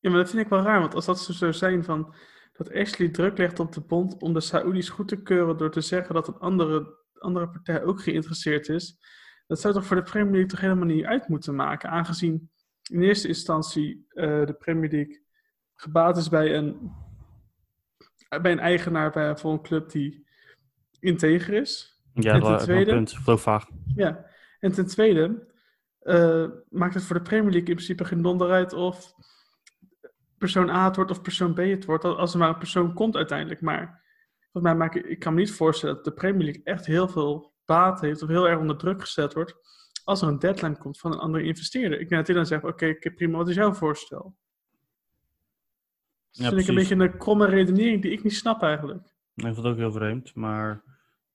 Ja, 0.08 0.14
maar 0.14 0.22
dat 0.24 0.32
vind 0.32 0.44
ik 0.44 0.50
wel 0.50 0.62
raar, 0.62 0.80
want 0.80 0.96
als 0.96 1.06
dat 1.06 1.20
zo 1.20 1.34
zou 1.34 1.54
zijn 1.54 1.84
van 1.84 2.16
dat 2.54 2.74
Ashley 2.74 3.10
druk 3.10 3.38
legt 3.38 3.60
op 3.60 3.72
de 3.72 3.82
bond 3.82 4.22
om 4.22 4.34
de 4.34 4.40
Saoedi's 4.40 4.90
goed 4.90 5.08
te 5.08 5.22
keuren 5.22 5.58
door 5.58 5.72
te 5.72 5.82
zeggen 5.82 6.16
dat 6.16 6.28
een 6.28 6.38
andere, 6.38 6.98
andere 7.14 7.50
partij 7.50 7.84
ook 7.84 8.02
geïnteresseerd 8.02 8.70
is, 8.70 9.00
dat 9.48 9.60
zou 9.60 9.74
toch 9.74 9.86
voor 9.86 9.96
de 9.96 10.02
Premier 10.04 10.32
League 10.32 10.50
toch 10.50 10.60
helemaal 10.62 10.86
niet 10.86 11.06
uit 11.06 11.28
moeten 11.28 11.56
maken, 11.56 11.90
aangezien 11.90 12.52
in 12.92 13.02
eerste 13.02 13.28
instantie 13.28 14.06
eh, 14.10 14.46
de 14.46 14.56
Premier 14.60 14.92
League 14.92 15.24
gebaat 15.76 16.18
is 16.18 16.30
bij 16.30 16.56
een, 16.56 16.92
bij 18.42 18.52
een 18.52 18.60
eigenaar 18.60 19.12
bij, 19.12 19.38
voor 19.38 19.52
een 19.52 19.62
club 19.62 19.90
die 19.90 20.28
integer 21.00 21.54
is. 21.54 22.02
Ja, 22.14 22.34
En 22.34 22.40
dat 22.40 22.58
ten 22.58 22.68
tweede? 22.68 22.92
punt. 22.92 23.18
Vaag. 23.24 23.66
Ja, 23.96 24.26
en 24.60 24.72
ten 24.72 24.88
tweede 24.88 25.48
eh, 26.00 26.48
maakt 26.70 26.94
het 26.94 27.04
voor 27.04 27.16
de 27.16 27.22
Premier 27.22 27.52
League 27.52 27.70
in 27.70 27.76
principe 27.76 28.06
geen 28.06 28.22
donder 28.22 28.52
uit 28.52 28.74
of 28.74 29.14
persoon 30.38 30.70
A 30.70 30.86
het 30.86 30.96
wordt 30.96 31.12
of 31.12 31.22
persoon 31.22 31.54
B 31.54 31.58
het 31.58 31.86
wordt, 31.86 32.04
als 32.04 32.34
er 32.34 32.40
maar 32.40 32.50
een 32.50 32.58
persoon 32.58 32.94
komt 32.94 33.16
uiteindelijk. 33.16 33.62
Maar 33.62 34.04
volgens 34.40 34.64
mij 34.64 34.76
maak 34.76 34.96
ik, 34.96 35.06
ik 35.06 35.20
kan 35.20 35.34
me 35.34 35.40
niet 35.40 35.52
voorstellen 35.52 35.96
dat 35.96 36.04
de 36.04 36.12
Premier 36.12 36.44
League 36.44 36.64
echt 36.64 36.86
heel 36.86 37.08
veel 37.08 37.54
baat 37.66 38.02
heeft 38.02 38.22
of 38.22 38.30
heel 38.30 38.48
erg 38.48 38.60
onder 38.60 38.78
druk 38.78 39.02
gezet 39.02 39.34
wordt 39.34 39.56
als 40.08 40.22
er 40.22 40.28
een 40.28 40.40
deadline 40.40 40.78
komt 40.78 41.00
van 41.00 41.12
een 41.12 41.20
andere 41.20 41.44
investeerder. 41.44 42.00
Ik 42.00 42.10
denk 42.10 42.16
dat 42.20 42.28
hij 42.28 42.36
dan 42.36 42.46
zegt, 42.46 42.64
oké, 42.64 42.90
oké, 42.90 43.12
prima, 43.12 43.38
wat 43.38 43.50
is 43.50 43.56
jouw 43.56 43.74
voorstel? 43.74 44.36
Dat 46.32 46.46
Ja, 46.46 46.50
vind 46.50 46.62
ik 46.62 46.68
een 46.68 46.76
beetje 46.76 46.96
een 46.96 47.18
kromme 47.18 47.46
redenering 47.46 48.02
die 48.02 48.12
ik 48.12 48.24
niet 48.24 48.36
snap 48.36 48.64
eigenlijk. 48.64 49.06
Ik 49.36 49.44
vond 49.44 49.56
het 49.58 49.66
ook 49.66 49.78
heel 49.78 49.92
vreemd, 49.92 50.36
maar 50.36 50.84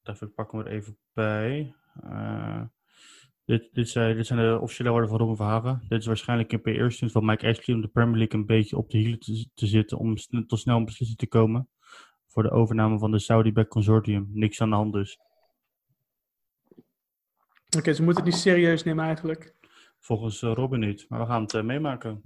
even, 0.03 0.27
ik 0.27 0.35
pak 0.35 0.53
hem 0.53 0.61
er 0.61 0.67
even 0.67 0.99
bij. 1.13 1.75
Eh, 2.03 2.63
dit, 3.45 3.69
dit, 3.73 3.89
zijn, 3.89 4.17
dit 4.17 4.27
zijn 4.27 4.39
de 4.39 4.59
officiële 4.61 4.91
woorden 4.91 5.09
van 5.09 5.19
Robin 5.19 5.37
Verhagen. 5.37 5.83
Dit 5.89 6.01
is 6.01 6.07
waarschijnlijk 6.07 6.53
een 6.53 6.61
PR-stunt 6.63 7.13
van 7.13 7.25
Mike 7.25 7.49
Ashley 7.49 7.77
om 7.77 7.83
de 7.83 7.89
Premier 7.89 8.17
League 8.17 8.41
een 8.41 8.47
beetje 8.47 8.77
op 8.77 8.91
de 8.91 8.99
hielen 8.99 9.19
te, 9.19 9.49
te 9.55 9.67
zitten 9.67 9.99
om 9.99 10.17
sn- 10.17 10.45
tot 10.47 10.59
snel 10.59 10.77
een 10.77 10.85
beslissing 10.85 11.19
te 11.19 11.27
komen 11.29 11.69
voor 12.27 12.43
de 12.43 12.51
overname 12.51 12.99
van 12.99 13.11
de 13.11 13.19
Saudi-back 13.19 13.69
consortium. 13.69 14.29
Niks 14.33 14.61
aan 14.61 14.71
de 14.71 14.77
hand 14.77 14.93
dus. 14.93 15.19
Oké, 17.77 17.93
ze 17.93 18.03
moeten 18.03 18.23
het 18.25 18.33
niet 18.33 18.41
serieus 18.43 18.83
nemen 18.85 19.05
eigenlijk. 19.05 19.55
Volgens 19.99 20.43
eh, 20.43 20.53
Robin 20.53 20.81
niet, 20.81 21.07
maar 21.09 21.21
we 21.21 21.27
gaan 21.27 21.43
het 21.43 21.55
eh, 21.55 21.63
meemaken. 21.63 22.23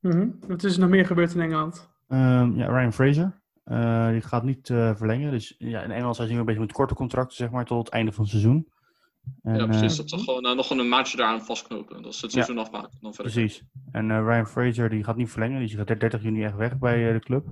Mhm. 0.00 0.28
Wat 0.46 0.64
is 0.64 0.74
er 0.74 0.80
nog 0.80 0.88
meer 0.90 1.06
gebeurd 1.06 1.34
in 1.34 1.40
Engeland? 1.40 1.90
Ehm, 2.08 2.56
ja, 2.56 2.66
Ryan 2.78 2.92
Fraser. 2.92 3.42
eh, 3.64 4.08
die 4.10 4.20
gaat 4.20 4.42
niet 4.44 4.66
verlengen. 4.66 5.30
Dus 5.30 5.54
ja, 5.58 5.82
in 5.82 5.90
Engeland 5.90 6.16
zijn 6.16 6.28
ze 6.28 6.34
nu 6.34 6.40
een 6.40 6.46
beetje 6.46 6.60
met 6.60 6.72
korte 6.72 6.94
contracten, 6.94 7.36
zeg 7.36 7.50
maar, 7.50 7.64
tot 7.64 7.78
het 7.84 7.94
einde 7.94 8.12
van 8.12 8.22
het 8.22 8.32
seizoen. 8.32 8.68
En, 9.42 9.56
ja, 9.56 9.66
precies. 9.66 9.92
eh, 9.92 9.96
Dat 9.98 10.08
ze 10.10 10.18
gewoon 10.18 10.44
eh, 10.44 10.54
nog 10.56 10.70
een 10.70 10.88
maandje 10.88 11.16
daaraan 11.16 11.44
vastknopen. 11.44 12.02
Dat 12.02 12.14
ze 12.14 12.24
het 12.24 12.34
Ja. 12.34 12.42
seizoen 12.42 12.64
afmaken. 12.64 12.98
Dan 13.00 13.14
verder. 13.14 13.32
Precies. 13.32 13.62
En 13.90 14.10
eh, 14.10 14.18
Ryan 14.18 14.46
Fraser 14.46 14.88
die 14.88 15.04
gaat 15.04 15.16
niet 15.16 15.30
verlengen. 15.30 15.58
Die 15.66 15.76
gaat 15.76 15.86
30 16.00 16.22
juni 16.22 16.44
echt 16.44 16.56
weg 16.56 16.78
bij 16.78 17.06
eh, 17.06 17.12
de 17.12 17.20
club. 17.20 17.46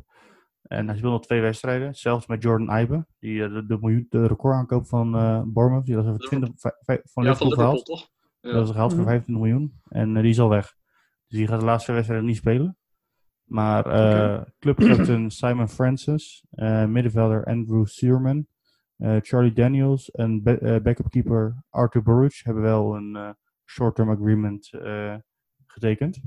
En 0.63 0.87
hij 0.87 0.97
speelt 0.97 1.13
nog 1.13 1.23
twee 1.23 1.41
wedstrijden. 1.41 1.95
Zelfs 1.95 2.27
met 2.27 2.43
Jordan 2.43 2.79
Ibe. 2.79 3.07
Die 3.19 3.49
de, 3.49 3.67
de, 3.67 3.79
miljoen, 3.81 4.07
de 4.09 4.27
recordaankoop 4.27 4.87
van 4.87 5.17
eh 5.17 5.43
Bournemouth. 5.47 5.87
Die 5.87 5.97
was 5.97 6.07
over 6.07 6.19
20 6.19 6.49
vij- 6.55 6.77
vij- 6.81 7.01
van 7.05 7.25
Ja, 7.25 7.35
van 7.35 7.47
Liverpool 7.47 7.67
gehaald. 7.67 7.85
toch? 7.85 8.09
Ja. 8.41 8.51
Dat 8.53 8.61
was 8.61 8.71
gehaald 8.71 8.91
voor 8.93 9.01
Mhm. 9.01 9.09
25 9.11 9.45
miljoen. 9.45 9.81
En 9.89 10.15
die 10.15 10.31
is 10.31 10.41
al 10.41 10.49
weg. 10.49 10.75
Dus 11.29 11.39
die 11.39 11.47
gaat 11.47 11.59
de 11.61 11.67
laatste 11.67 11.93
wedstrijden 11.93 12.27
niet 12.27 12.37
spelen. 12.37 12.77
Maar 13.45 13.87
eh 13.87 14.43
clubcaptain 14.59 15.31
Simon 15.31 15.69
Francis, 15.69 16.45
eh, 16.51 16.85
middenvelder 16.87 17.45
Andrew 17.45 17.87
Searman, 17.87 18.47
Charlie 19.21 19.53
Daniels 19.53 20.11
en 20.11 20.41
eh, 20.45 20.83
backup 20.83 21.11
keeper 21.11 21.63
Arthur 21.71 22.03
Baruch 22.03 22.43
hebben 22.45 22.63
wel 22.63 22.95
een 22.97 23.17
eh, 23.17 23.31
short-term 23.67 24.11
agreement 24.11 24.73
eh, 24.73 25.15
getekend. 25.67 26.21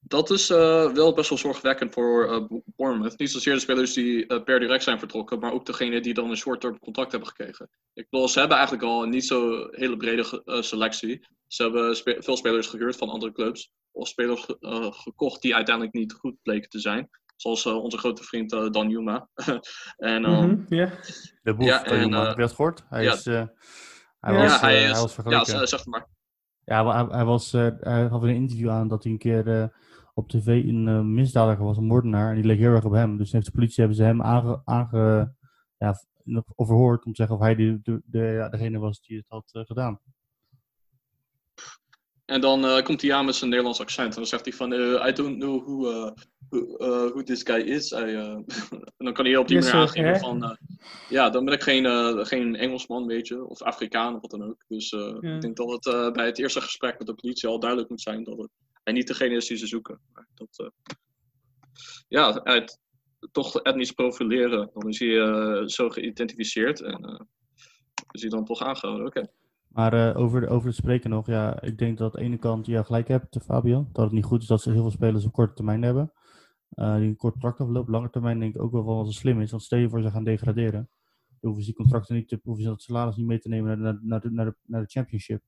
Dat 0.00 0.30
is 0.30 0.50
eh, 0.50 0.92
wel 0.92 1.14
best 1.14 1.28
wel 1.28 1.38
zorgwekkend 1.38 1.92
voor 1.92 2.32
eh, 2.32 2.58
Bournemouth. 2.76 3.18
Niet 3.18 3.30
zozeer 3.30 3.54
de 3.54 3.60
spelers 3.60 3.92
die 3.92 4.26
eh, 4.26 4.42
per 4.44 4.60
direct 4.60 4.82
zijn 4.82 4.98
vertrokken, 4.98 5.38
maar 5.38 5.52
ook 5.52 5.66
degene 5.66 6.00
die 6.00 6.14
dan 6.14 6.30
een 6.30 6.36
short-term 6.36 6.78
contract 6.78 7.10
hebben 7.10 7.28
gekregen. 7.28 7.68
Ik 7.92 8.06
ze 8.10 8.38
hebben 8.38 8.56
eigenlijk 8.56 8.86
al 8.86 9.02
een 9.02 9.10
niet 9.10 9.24
zo 9.26 9.68
hele 9.70 9.96
brede 9.96 10.42
eh, 10.44 10.60
selectie. 10.62 11.26
Ze 11.46 11.62
hebben 11.62 11.96
veel 12.22 12.36
spelers 12.36 12.66
gehuurd 12.66 12.96
van 12.96 13.08
andere 13.08 13.32
clubs. 13.32 13.72
Of 13.90 14.08
spelers 14.08 14.44
ge- 14.44 14.56
eh, 14.60 14.92
gekocht 14.92 15.42
die 15.42 15.54
uiteindelijk 15.54 15.94
niet 15.94 16.12
goed 16.12 16.36
bleken 16.42 16.68
te 16.68 16.78
zijn. 16.80 17.10
Zoals 17.38 17.66
eh, 17.66 17.82
onze 17.82 17.98
grote 17.98 18.22
vriend 18.22 18.52
eh, 18.52 18.70
Dan 18.70 18.88
Juma. 18.88 19.28
en, 19.96 20.24
eh, 20.24 20.40
Mhm, 20.40 20.74
Ja. 20.74 20.90
De 21.42 21.54
boef, 21.54 21.66
Ja, 21.66 21.84
en, 21.84 22.14
eh, 22.14 22.26
heb 22.26 22.34
je 22.36 22.40
dat 22.40 22.52
gehoord? 22.52 22.84
Hij, 22.88 23.02
ja. 23.02 23.12
is, 23.12 23.26
eh, 23.26 23.46
hij, 24.20 24.34
Ja, 24.34 24.40
was, 24.42 24.60
hij 24.60 24.82
is, 24.82 24.90
hij 25.16 25.24
was 25.24 25.48
ja, 25.48 25.66
zeg 25.66 25.86
maar. 25.86 26.06
Ja, 26.64 26.82
maar 26.82 26.94
hij, 27.06 27.16
hij, 27.16 27.24
was, 27.24 27.52
eh, 27.52 27.68
hij 27.80 28.08
gaf 28.08 28.22
in 28.22 28.28
een 28.28 28.34
interview 28.34 28.70
aan 28.70 28.88
dat 28.88 29.02
hij 29.02 29.12
een 29.12 29.18
keer 29.18 29.60
eh, 29.60 29.68
op 30.14 30.28
tv 30.28 30.46
een 30.46 30.88
eh, 30.88 31.00
misdadiger 31.00 31.64
was, 31.64 31.76
een 31.76 31.86
moordenaar. 31.86 32.28
En 32.28 32.34
die 32.34 32.44
leek 32.44 32.58
heel 32.58 32.72
erg 32.74 32.84
op 32.84 32.92
hem. 32.92 33.16
Dus 33.16 33.32
heeft 33.32 33.44
de 33.46 33.52
politie 33.52 33.74
hebben 33.78 33.96
ze 33.96 34.02
hem 34.02 34.22
aange, 34.22 34.60
aange, 34.64 35.34
ja, 35.76 35.94
overhoord 36.54 37.04
om 37.04 37.10
te 37.12 37.16
zeggen 37.16 37.36
of 37.36 37.42
hij 37.42 37.54
de, 37.54 37.78
de, 37.82 38.02
de- 38.04 38.18
ja, 38.18 38.48
degene 38.48 38.78
was 38.78 39.00
die 39.00 39.16
het 39.16 39.26
had 39.28 39.50
gedaan. 39.66 40.00
En 42.24 42.40
dan 42.40 42.64
eh, 42.64 42.82
komt 42.82 43.02
hij 43.02 43.14
aan 43.14 43.24
met 43.24 43.34
zijn 43.34 43.50
Nederlands 43.50 43.80
accent. 43.80 44.08
En 44.08 44.14
dan 44.16 44.26
zegt 44.26 44.44
hij 44.44 44.54
van, 44.54 44.72
eh, 44.72 45.06
I 45.08 45.12
don't 45.12 45.38
know 45.38 45.62
who, 45.66 46.12
eh, 46.50 46.58
who, 46.60 46.76
eh, 46.76 47.10
who 47.10 47.22
this 47.22 47.42
guy 47.42 47.60
is. 47.60 47.92
I, 47.92 47.94
eh, 47.96 48.16
en 48.30 48.44
dan 49.06 49.12
kan 49.12 49.24
hij 49.24 49.36
op 49.36 49.48
die 49.48 49.58
manier 49.58 49.72
aangeven 49.74 50.08
hè? 50.12 50.18
van... 50.18 50.44
eh, 50.44 50.50
ja, 51.08 51.30
dan 51.30 51.44
ben 51.44 51.54
ik 51.54 51.62
geen, 51.62 51.86
eh, 51.86 52.18
geen 52.24 52.56
Engelsman, 52.56 53.06
weet 53.06 53.28
je. 53.28 53.44
Of 53.44 53.62
Afrikaan, 53.62 54.14
of 54.14 54.20
wat 54.20 54.30
dan 54.30 54.42
ook. 54.44 54.64
Dus 54.68 54.90
eh, 54.92 55.16
Ja. 55.20 55.34
ik 55.34 55.40
denk 55.40 55.56
dat 55.56 55.70
het 55.70 55.86
eh, 55.86 56.10
bij 56.12 56.26
het 56.26 56.38
eerste 56.38 56.60
gesprek 56.60 56.98
met 56.98 57.06
de 57.06 57.14
politie 57.14 57.48
al 57.48 57.58
duidelijk 57.60 57.90
moet 57.90 58.00
zijn... 58.00 58.24
dat 58.24 58.38
het, 58.38 58.50
hij 58.82 58.92
niet 58.92 59.06
degene 59.06 59.34
is 59.34 59.46
die 59.46 59.56
ze 59.56 59.66
zoeken. 59.66 60.00
Maar 60.12 60.26
dat, 60.34 60.48
eh, 60.58 60.66
ja, 62.08 62.40
uit 62.44 62.78
toch 63.32 63.60
etnisch 63.62 63.92
profileren. 63.92 64.70
Dan 64.72 64.88
is 64.88 64.98
hij 64.98 65.68
zo 65.68 65.88
geïdentificeerd. 65.90 66.80
En 66.80 67.04
eh, 67.04 67.20
is 68.10 68.20
hij 68.20 68.30
dan 68.30 68.44
toch 68.44 68.60
aangehouden. 68.62 69.06
Oké. 69.06 69.26
Maar 69.68 69.92
eh, 69.92 70.16
over, 70.22 70.40
de- 70.40 70.48
over 70.48 70.66
het 70.66 70.76
spreken 70.76 71.10
nog, 71.10 71.26
ja, 71.26 71.62
ik 71.62 71.78
denk 71.78 71.98
dat 71.98 72.14
aan 72.14 72.20
de 72.22 72.26
ene 72.28 72.38
kant 72.38 72.66
je 72.66 72.84
gelijk 72.84 73.08
hebt, 73.08 73.36
Fabian. 73.44 73.88
Dat 73.92 74.04
het 74.04 74.12
niet 74.12 74.24
goed 74.24 74.42
is 74.42 74.48
dat 74.48 74.62
ze 74.62 74.70
heel 74.70 74.80
veel 74.80 74.90
spelers 74.90 75.24
op 75.24 75.32
korte 75.32 75.54
termijn 75.54 75.82
hebben. 75.82 76.12
Eh, 76.70 76.96
die 76.96 77.06
een 77.08 77.16
kort 77.16 77.32
contract 77.32 77.60
aflopen. 77.60 77.92
Lange 77.92 78.10
termijn 78.10 78.38
denk 78.40 78.54
ik 78.54 78.62
ook 78.62 78.72
wel 78.72 78.84
van 78.84 78.98
het 79.06 79.14
slim 79.14 79.40
is. 79.40 79.50
Want 79.50 79.62
stel 79.62 79.78
je 79.78 79.88
voor 79.88 80.02
ze 80.02 80.10
gaan 80.10 80.24
degraderen. 80.24 80.90
Dan 81.40 81.50
hoeven 81.50 81.60
ze 81.64 81.66
die 81.70 81.78
contracten 81.80 82.14
niet 82.14 82.28
te, 82.28 82.40
hoeven 82.42 82.62
ze 82.64 82.68
dat 82.68 82.82
salaris 82.82 83.16
niet 83.16 83.26
mee 83.26 83.38
te 83.38 83.48
nemen 83.48 83.80
naar, 83.80 83.98
naar, 84.02 84.32
naar, 84.32 84.44
de, 84.44 84.54
naar 84.62 84.80
de 84.82 84.90
championship. 84.90 85.42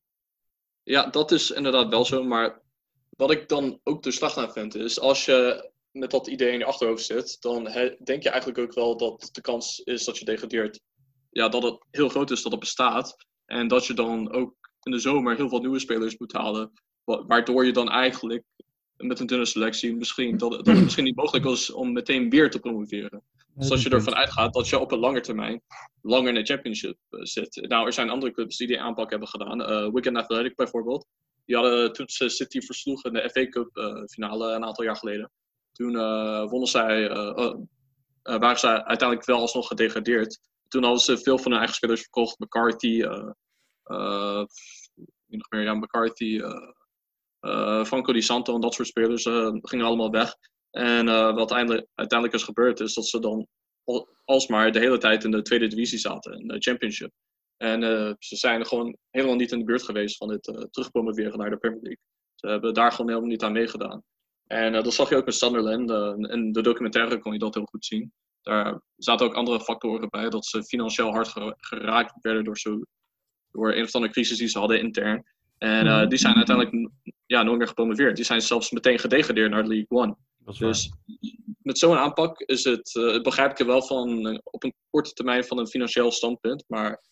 Ja, 0.83 1.07
dat 1.07 1.31
is 1.33 1.51
inderdaad 1.51 1.89
wel 1.89 2.05
zo. 2.05 2.25
Maar 2.25 2.63
wat 3.09 3.31
ik 3.31 3.49
dan 3.49 3.81
ook 3.83 4.03
de 4.03 4.11
slag 4.11 4.37
aan 4.37 4.53
vind, 4.53 4.75
is 4.75 5.01
als 5.01 5.25
je 5.25 5.71
met 5.91 6.11
dat 6.11 6.27
idee 6.27 6.53
in 6.53 6.59
je 6.59 6.65
achterhoofd 6.65 7.05
zit, 7.05 7.37
dan 7.41 7.65
denk 8.05 8.23
je 8.23 8.29
eigenlijk 8.31 8.59
ook 8.59 8.75
wel 8.75 8.97
dat 8.97 9.29
de 9.33 9.41
kans 9.41 9.79
is 9.79 10.05
dat 10.05 10.19
je 10.19 10.25
degradeert. 10.25 10.81
Ja, 11.31 11.49
dat 11.49 11.63
het 11.63 11.87
heel 11.91 12.09
groot 12.09 12.31
is 12.31 12.43
dat 12.43 12.51
het 12.53 12.61
bestaat. 12.61 13.17
En 13.45 13.69
dat 13.69 13.87
je 13.87 13.95
dan 13.95 14.33
ook 14.33 14.55
in 14.83 14.93
de 14.93 14.99
zomer 14.99 15.37
heel 15.37 15.49
veel 15.49 15.61
nieuwe 15.61 15.79
spelers 15.79 16.19
moet 16.19 16.33
halen. 16.33 16.73
wa- 17.05 17.27
Waardoor 17.27 17.65
je 17.67 17.73
dan 17.73 17.89
eigenlijk 17.89 18.45
met 19.01 19.21
een 19.21 19.27
dunne 19.27 19.45
selectie 19.45 19.97
misschien 19.97 20.37
dat, 20.37 20.51
dat 20.51 20.67
het 20.67 20.83
misschien 20.83 21.05
niet 21.05 21.17
mogelijk 21.17 21.45
is 21.47 21.73
om 21.73 21.93
meteen 21.93 22.31
weer 22.31 22.51
te 22.51 22.59
promoveren. 22.59 23.23
Dus 23.55 23.71
als 23.71 23.83
je 23.83 23.91
ervan 23.91 24.15
uitgaat 24.15 24.53
dat 24.53 24.69
je 24.69 24.79
op 24.79 24.93
een 24.93 24.99
lange 24.99 25.21
termijn 25.21 25.63
langer 26.03 26.29
in 26.29 26.35
de 26.35 26.45
championship 26.45 26.97
eh, 27.11 27.21
zit. 27.23 27.67
Nou, 27.69 27.87
er 27.87 27.93
zijn 27.93 28.11
andere 28.11 28.33
clubs 28.33 28.57
die 28.57 28.67
die 28.67 28.81
aanpak 28.81 29.11
hebben 29.11 29.29
gedaan. 29.29 29.63
Eh 29.63 29.89
Wigan 29.93 30.17
Athletic 30.17 30.57
bijvoorbeeld. 30.57 31.07
Die 31.45 31.57
hadden 31.57 31.93
toen 31.93 32.09
ze 32.09 32.29
City 32.29 32.61
versloegen 32.61 33.13
in 33.13 33.23
de 33.23 33.31
FA 33.31 33.49
Cup 33.49 33.77
eh, 33.77 34.03
finale 34.07 34.53
een 34.53 34.65
aantal 34.65 34.85
jaar 34.85 34.97
geleden. 34.97 35.31
Toen 35.73 35.97
eh, 35.97 36.49
wonnen 36.49 36.69
zij, 36.69 37.09
eh, 37.09 37.39
eh, 37.39 37.55
eh, 38.23 38.39
waren 38.39 38.59
zij 38.59 38.85
uiteindelijk 38.85 39.25
wel 39.29 39.41
alsnog 39.41 39.67
gedegradeerd. 39.67 40.41
Toen 40.69 40.83
hadden 40.83 41.01
ze 41.01 41.19
veel 41.19 41.39
van 41.39 41.51
hun 41.51 41.59
eigen 41.59 41.77
spelers 41.77 42.01
verkocht. 42.01 42.39
McCarthy, 42.39 43.03
eh, 43.03 43.31
eh, 43.83 44.45
wie 45.27 45.39
nog 45.39 45.51
meer, 45.51 45.63
ja, 45.63 45.75
McCarthy, 45.75 46.41
eh, 46.41 46.51
eh, 46.51 46.69
Franco 47.85 48.13
Di 48.13 48.21
Santo 48.23 48.55
en 48.55 48.61
dat 48.61 48.75
soort 48.75 48.89
spelers 48.89 49.25
eh, 49.25 49.49
gingen 49.61 49.87
allemaal 49.87 50.11
weg. 50.11 50.35
En 50.71 51.09
eh, 51.09 51.35
wat 51.35 51.51
eindelijk, 51.51 51.87
uiteindelijk 51.95 52.39
is 52.39 52.45
gebeurd, 52.47 52.81
is 52.81 52.95
dat 52.95 53.07
ze 53.07 53.19
dan 53.21 53.47
al- 53.85 54.09
alsmaar 54.25 54.73
de 54.73 54.79
hele 54.79 54.99
tijd 54.99 55.25
in 55.25 55.31
de 55.31 55.43
tweede 55.43 55.67
divisie 55.67 55.99
zaten, 55.99 56.33
in 56.41 56.47
de 56.49 56.59
championship. 56.59 57.11
En 57.57 57.83
eh, 57.83 58.13
ze 58.19 58.37
zijn 58.37 58.67
gewoon 58.67 58.97
helemaal 59.11 59.37
niet 59.37 59.53
in 59.53 59.59
de 59.59 59.65
buurt 59.65 59.83
geweest 59.83 60.17
van 60.17 60.31
het 60.31 60.49
eh 60.49 60.55
terugpromoveren 60.71 61.39
naar 61.39 61.51
de 61.51 61.57
Premier 61.57 61.81
League. 61.83 62.03
Ze 62.35 62.47
hebben 62.47 62.75
daar 62.75 62.91
gewoon 62.93 63.09
helemaal 63.09 63.31
niet 63.31 63.43
aan 63.43 63.53
meegedaan. 63.53 64.03
En 64.47 64.75
eh, 64.75 64.83
dat 64.83 64.95
zag 64.95 65.09
je 65.09 65.17
ook 65.17 65.25
met 65.25 65.35
Sunderland. 65.35 65.91
eh, 65.91 66.15
in 66.35 66.53
de 66.53 66.63
documentaire 66.63 67.19
kon 67.19 67.33
je 67.33 67.39
dat 67.39 67.55
heel 67.55 67.65
goed 67.71 67.85
zien. 67.85 68.13
Daar 68.43 68.81
zaten 68.97 69.27
ook 69.27 69.35
andere 69.35 69.61
factoren 69.61 70.09
bij, 70.09 70.29
dat 70.29 70.47
ze 70.47 70.63
financieel 70.65 71.11
hard 71.11 71.29
ge- 71.29 71.55
geraakt 71.57 72.13
werden 72.21 72.45
door 72.45 72.59
zo 72.59 72.81
door 73.53 73.75
een 73.75 73.83
of 73.85 73.95
andere 73.95 74.13
crisis 74.13 74.39
die 74.39 74.49
ze 74.49 74.59
hadden 74.59 74.81
intern. 74.81 75.25
En 75.61 75.87
eh, 75.87 76.09
die 76.09 76.19
zijn 76.19 76.37
uiteindelijk 76.37 76.91
ja, 77.27 77.43
nooit 77.43 77.59
meer 77.59 77.69
gepromoveerd. 77.69 78.17
Die 78.17 78.25
zijn 78.25 78.41
zelfs 78.41 78.71
meteen 78.71 78.99
gedegradeerd 78.99 79.51
naar 79.51 79.67
League 79.67 79.87
One. 79.89 80.17
Dat. 80.39 80.57
Dus 80.57 80.91
met 81.63 81.79
zo'n 81.79 81.97
aanpak 81.97 82.41
is 82.41 82.65
het, 82.65 82.97
eh, 82.97 83.21
begrijp 83.21 83.51
ik 83.51 83.59
er 83.59 83.67
wel 83.67 83.83
van 83.83 84.27
eh, 84.27 84.39
op 84.45 84.65
een 84.65 84.75
korte 84.91 85.13
termijn 85.13 85.45
van 85.45 85.59
een 85.59 85.67
financieel 85.67 86.13
standpunt. 86.13 86.65
Maar 86.69 87.03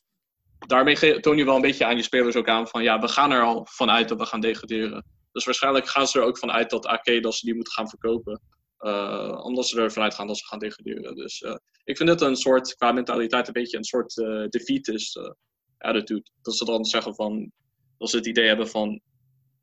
daarmee 0.67 1.21
toon 1.21 1.37
je 1.37 1.45
wel 1.45 1.55
een 1.55 1.61
beetje 1.61 1.85
aan 1.85 1.97
je 1.97 2.03
spelers 2.03 2.37
ook 2.37 2.49
aan 2.49 2.69
van 2.69 2.83
ja, 2.83 3.01
we 3.01 3.09
gaan 3.09 3.31
er 3.31 3.43
al 3.43 3.67
vanuit 3.71 4.09
dat 4.09 4.19
we 4.19 4.27
gaan 4.27 4.41
degraderen. 4.41 5.05
Dus 5.33 5.45
waarschijnlijk 5.45 5.89
gaan 5.89 6.07
ze 6.07 6.19
er 6.19 6.25
ook 6.25 6.39
vanuit 6.39 6.71
dat 6.71 6.87
AK 6.87 7.23
dat 7.23 7.35
ze 7.35 7.47
die 7.47 7.55
moeten 7.55 7.73
gaan 7.73 7.89
verkopen. 7.89 8.41
Eh, 8.79 9.41
omdat 9.43 9.67
ze 9.67 9.81
er 9.81 9.93
vanuit 9.93 10.15
gaan 10.15 10.27
dat 10.27 10.39
ze 10.39 10.47
gaan 10.47 10.59
degraderen. 10.59 11.15
Dus 11.15 11.45
ik 11.85 11.97
vind 11.97 12.09
het 12.09 12.21
een 12.21 12.37
soort, 12.37 12.75
qua 12.75 12.93
mentaliteit, 12.93 13.47
een 13.47 13.53
beetje 13.53 13.77
een 13.77 13.85
soort 13.85 14.19
eh 14.19 14.45
defeatist 14.49 15.21
attitude. 15.79 16.31
Dat 16.43 16.57
ze 16.57 16.65
dan 16.65 16.85
zeggen 16.85 17.15
van, 17.15 17.53
dat 17.99 18.11
ze 18.11 18.17
het 18.17 18.27
idee 18.27 18.47
hebben 18.47 18.69
van, 18.69 19.01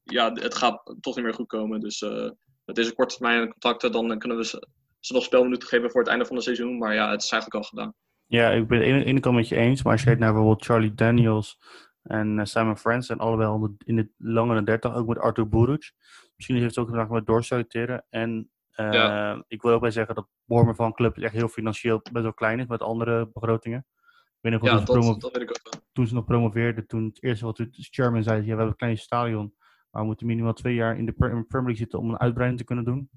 ja, 0.03 0.31
het 0.33 0.55
gaat 0.55 0.95
toch 1.01 1.15
niet 1.15 1.25
meer 1.25 1.33
goed 1.33 1.47
komen. 1.47 1.79
Dus 1.79 2.01
eh, 2.01 2.29
met 2.65 2.75
deze 2.75 2.93
korte 2.93 3.15
termijn 3.15 3.49
contacten, 3.49 3.91
dan 3.91 4.19
kunnen 4.19 4.37
we 4.37 4.45
ze, 4.45 4.67
ze 4.99 5.13
nog 5.13 5.23
spelminuten 5.23 5.67
geven 5.67 5.91
voor 5.91 6.01
het 6.01 6.09
einde 6.09 6.25
van 6.25 6.35
het 6.35 6.45
seizoen. 6.45 6.77
Maar 6.77 6.93
ja, 6.93 7.11
het 7.11 7.23
is 7.23 7.31
eigenlijk 7.31 7.63
al 7.63 7.69
gedaan. 7.69 7.93
Ja, 8.27 8.49
ik 8.49 8.67
ben 8.67 8.95
het 8.95 9.05
ene 9.05 9.19
kant 9.19 9.35
met 9.35 9.47
je 9.47 9.55
eens, 9.55 9.83
maar 9.83 9.91
als 9.91 10.01
je 10.01 10.07
kijkt 10.07 10.21
naar 10.21 10.31
bijvoorbeeld 10.33 10.65
Charlie 10.65 10.93
Daniels 10.93 11.59
en 12.03 12.39
eh, 12.39 12.45
Simon 12.45 12.77
Friends, 12.77 13.09
en 13.09 13.17
allebei 13.17 13.49
al 13.49 13.75
in 13.85 13.95
de 13.95 14.09
langere 14.17 14.63
30, 14.63 14.95
ook 14.95 15.07
met 15.07 15.19
Arthur 15.19 15.49
Buruc. 15.49 15.91
Misschien 16.35 16.55
heeft 16.55 16.75
het 16.75 16.77
ook 16.77 16.89
te 16.89 16.95
maken 16.95 17.13
met 17.13 17.25
doorsolliciteren. 17.25 18.05
En 18.09 18.49
eh, 18.71 18.93
Ja. 18.93 19.43
ik 19.47 19.61
wil 19.61 19.71
ook 19.73 19.81
bij 19.81 19.91
zeggen 19.91 20.15
dat 20.15 20.27
Bormer 20.45 20.75
van 20.75 20.93
Club 20.93 21.17
echt 21.17 21.33
heel 21.33 21.47
financieel 21.47 22.01
best 22.11 22.23
wel 22.23 22.33
klein 22.33 22.59
is 22.59 22.67
met 22.67 22.81
andere 22.81 23.29
begrotingen. 23.33 23.85
Weet 24.45 24.53
nog 24.53 24.63
Ja, 24.63 24.69
toen, 24.77 24.85
ze 24.85 24.91
promo- 24.91 25.11
dat, 25.11 25.21
dat 25.21 25.31
weet 25.31 25.41
ik 25.41 25.49
ook 25.49 25.71
wel. 25.71 25.81
toen 25.93 26.07
ze 26.07 26.13
nog 26.13 26.25
promoveerden, 26.25 26.87
toen 26.87 27.03
het 27.05 27.23
eerste 27.23 27.45
wat 27.45 27.57
de 27.57 27.67
chairman 27.71 28.23
zei, 28.23 28.37
ja, 28.37 28.41
we 28.43 28.47
hebben 28.49 28.67
een 28.67 28.75
klein 28.75 28.97
stadion, 28.97 29.53
maar 29.91 30.01
we 30.01 30.07
moeten 30.07 30.27
minimaal 30.27 30.53
twee 30.53 30.75
jaar 30.75 30.97
in 30.97 31.05
de 31.05 31.11
Premier 31.11 31.45
League 31.49 31.75
zitten 31.75 31.99
om 31.99 32.09
een 32.09 32.19
uitbreiding 32.19 32.59
te 32.59 32.65
kunnen 32.65 32.85
doen. 32.85 33.09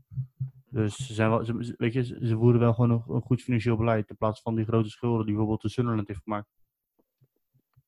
Dus 0.70 0.96
ze, 0.96 1.14
zijn 1.14 1.30
wel, 1.30 1.44
ze, 1.44 1.74
weet 1.78 1.92
je, 1.92 2.04
ze 2.04 2.36
voeren 2.36 2.60
wel 2.60 2.74
gewoon 2.74 2.90
een, 2.90 3.14
een 3.14 3.22
goed 3.22 3.42
financieel 3.42 3.76
beleid 3.76 4.10
in 4.10 4.16
plaats 4.16 4.40
van 4.40 4.54
die 4.54 4.64
grote 4.64 4.88
schulden 4.90 5.18
die 5.18 5.26
bijvoorbeeld 5.34 5.62
de 5.62 5.68
Sunderland 5.68 6.08
heeft 6.08 6.22
gemaakt. 6.22 6.48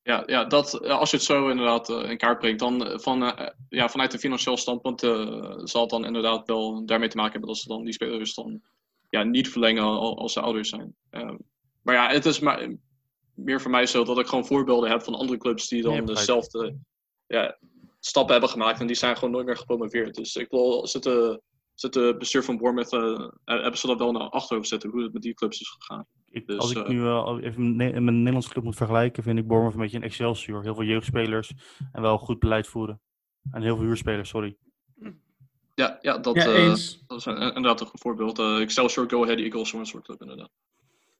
Ja, 0.03 0.23
ja 0.25 0.45
dat, 0.45 0.87
als 0.87 1.11
je 1.11 1.17
het 1.17 1.25
zo 1.25 1.49
inderdaad 1.49 1.89
eh, 1.89 2.09
in 2.09 2.17
kaart 2.17 2.39
brengt, 2.39 2.59
dan 2.59 2.85
eh, 2.85 2.99
van, 2.99 3.23
eh, 3.23 3.47
ja, 3.69 3.89
vanuit 3.89 4.13
een 4.13 4.19
financieel 4.19 4.57
standpunt 4.57 4.99
zal 5.69 5.81
het 5.81 5.89
dan 5.89 6.05
inderdaad 6.05 6.47
wel 6.47 6.85
daarmee 6.85 7.09
te 7.09 7.15
maken 7.17 7.31
hebben 7.31 7.49
dat 7.49 7.59
ze 7.59 7.67
dan 7.67 7.83
die 7.83 7.93
spelers 7.93 8.33
dan 8.33 8.61
ja, 9.09 9.23
niet 9.23 9.49
verlengen 9.49 9.83
al- 9.83 10.17
als 10.17 10.33
ze 10.33 10.39
ouders 10.41 10.69
zijn. 10.69 10.95
Eh, 11.09 11.33
maar 11.81 11.95
ja, 11.95 12.09
het 12.09 12.25
is 12.25 12.39
maar, 12.39 12.75
meer 13.43 13.61
voor 13.61 13.71
mij 13.71 13.85
zo 13.85 14.03
dat 14.03 14.19
ik 14.19 14.27
gewoon 14.27 14.45
voorbeelden 14.45 14.89
heb 14.89 15.01
van 15.03 15.15
andere 15.15 15.39
clubs 15.39 15.67
die 15.67 15.81
dan 15.81 15.93
dezelfde 16.05 16.77
ja, 17.27 17.57
stappen 17.99 18.31
hebben 18.31 18.49
gemaakt 18.51 18.79
en 18.79 18.87
die 18.87 18.95
zijn 18.95 19.15
gewoon 19.15 19.31
nooit 19.33 19.45
meer 19.45 19.57
gepromoveerd. 19.57 20.15
Dus 20.15 20.35
ik 20.35 20.49
wil 20.49 20.87
zitten, 20.87 21.41
zitten 21.73 22.17
bestuur 22.17 22.43
van 22.43 22.57
Bournemouth, 22.57 22.93
eh, 22.93 23.27
hebben 23.43 23.79
ze 23.79 23.87
dat 23.87 23.97
wel 23.97 24.11
naar 24.11 24.29
achterhoofd 24.29 24.67
zetten 24.67 24.89
hoe 24.89 25.03
het 25.03 25.13
met 25.13 25.21
die 25.21 25.33
clubs 25.33 25.61
is 25.61 25.69
gegaan. 25.69 26.05
Ik, 26.29 26.47
Dus, 26.47 26.57
als 26.57 26.71
ik 26.71 26.77
eh, 26.77 26.87
nu 26.87 27.01
wel 27.01 27.39
even 27.39 27.75
met 27.75 27.95
een 27.95 28.17
Nederlandse 28.17 28.49
club 28.49 28.63
moet 28.63 28.75
vergelijken, 28.75 29.23
vind 29.23 29.37
ik 29.39 29.47
Bournemouth 29.47 29.75
een 29.75 29.81
beetje 29.83 29.97
een 29.97 30.03
Excelsior. 30.03 30.61
Heel 30.63 30.75
veel 30.75 30.83
jeugdspelers 30.83 31.51
en 31.91 32.01
wel 32.01 32.17
goed 32.17 32.39
beleid 32.39 32.67
voeren. 32.67 33.01
En 33.51 33.61
heel 33.61 33.75
veel 33.75 33.85
huurspelers, 33.85 34.29
sorry. 34.29 34.55
Ja, 35.75 35.97
ja 36.01 36.17
dat, 36.17 36.35
Ja, 36.35 36.45
eh, 36.45 36.63
eens. 36.67 37.03
dat 37.07 37.17
is 37.17 37.25
een- 37.25 37.37
inderdaad 37.41 37.81
een 37.81 37.87
goed 37.87 38.01
voorbeeld. 38.01 38.39
Eh 38.39 38.59
Excelsior, 38.61 39.09
Go 39.09 39.23
Ahead 39.23 39.37
Eagles, 39.39 39.69
zo'n 39.69 39.85
soort 39.85 40.03
club 40.03 40.21
inderdaad. 40.21 40.49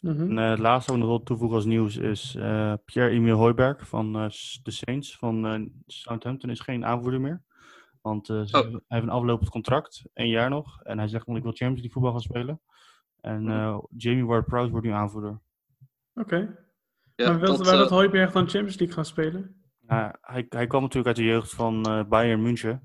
En, 0.02 0.38
het 0.38 0.60
laatste 0.60 0.92
wat 0.92 1.00
ik 1.02 1.08
nog 1.08 1.16
wil 1.18 1.24
toevoegen 1.26 1.56
als 1.58 1.66
nieuws 1.66 1.98
is 1.98 2.36
eh, 2.36 2.74
Pierre-Emile 2.86 3.36
Hooiberg 3.36 3.88
van 3.88 4.16
eh, 4.16 4.30
S- 4.30 4.60
de 4.64 4.72
Saints 4.72 5.18
van 5.18 5.46
eh, 5.48 5.62
Southampton 5.86 6.50
is 6.50 6.60
geen 6.60 6.86
aanvoerder 6.86 7.22
meer. 7.22 7.42
Want 8.02 8.30
eh, 8.30 8.36
Oh. 8.38 8.52
hij 8.52 8.62
heeft 8.88 9.04
een 9.04 9.10
aflopend 9.10 9.50
contract, 9.50 10.04
één 10.14 10.30
jaar 10.30 10.50
nog. 10.50 10.82
En 10.84 10.98
hij 10.98 11.08
zegt, 11.08 11.26
want 11.26 11.38
ik 11.38 11.44
wil 11.44 11.52
Champions 11.54 11.82
League 11.82 11.92
voetbal 11.92 12.12
gaan 12.12 12.22
spelen. 12.22 12.62
En 13.22 13.42
Mhm. 13.44 13.52
eh, 13.52 13.78
Jamie 13.98 14.26
Ward-Prowse 14.26 14.72
wordt 14.72 14.86
nu 14.86 14.92
aanvoerder. 14.92 15.40
Oké. 16.14 16.56
Ja, 17.16 17.30
maar 17.32 17.40
wil, 17.40 17.58
dat, 17.58 17.66
dat 17.66 17.90
Hooiberg 17.90 18.32
dan 18.32 18.50
Champions 18.50 18.78
League 18.78 18.96
gaan 18.96 19.06
spelen? 19.06 19.61
Nou, 19.92 20.12
hij, 20.22 20.46
hij 20.50 20.68
kwam 20.68 20.82
natuurlijk 20.82 21.08
uit 21.08 21.26
de 21.26 21.32
jeugd 21.32 21.54
van 21.54 21.86
eh, 21.86 22.04
Bayern 22.04 22.42
München. 22.42 22.82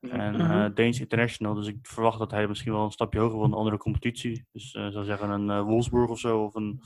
En 0.00 0.32
Mhm. 0.36 0.50
eh 0.50 0.74
Deens 0.74 1.00
International. 1.00 1.54
Dus 1.54 1.66
ik 1.66 1.78
verwacht 1.82 2.18
dat 2.18 2.30
hij 2.30 2.48
misschien 2.48 2.72
wel 2.72 2.84
een 2.84 2.90
stapje 2.90 3.18
hoger 3.18 3.36
wil 3.36 3.44
in 3.44 3.52
een 3.52 3.58
andere 3.58 3.76
competitie. 3.76 4.46
Dus 4.52 4.74
eh 4.74 4.88
zou 4.88 5.04
zeggen 5.04 5.30
een 5.30 5.50
eh, 5.50 5.62
Wolfsburg 5.62 6.10
of 6.10 6.18
zo. 6.18 6.42
Of 6.42 6.54
een, 6.54 6.80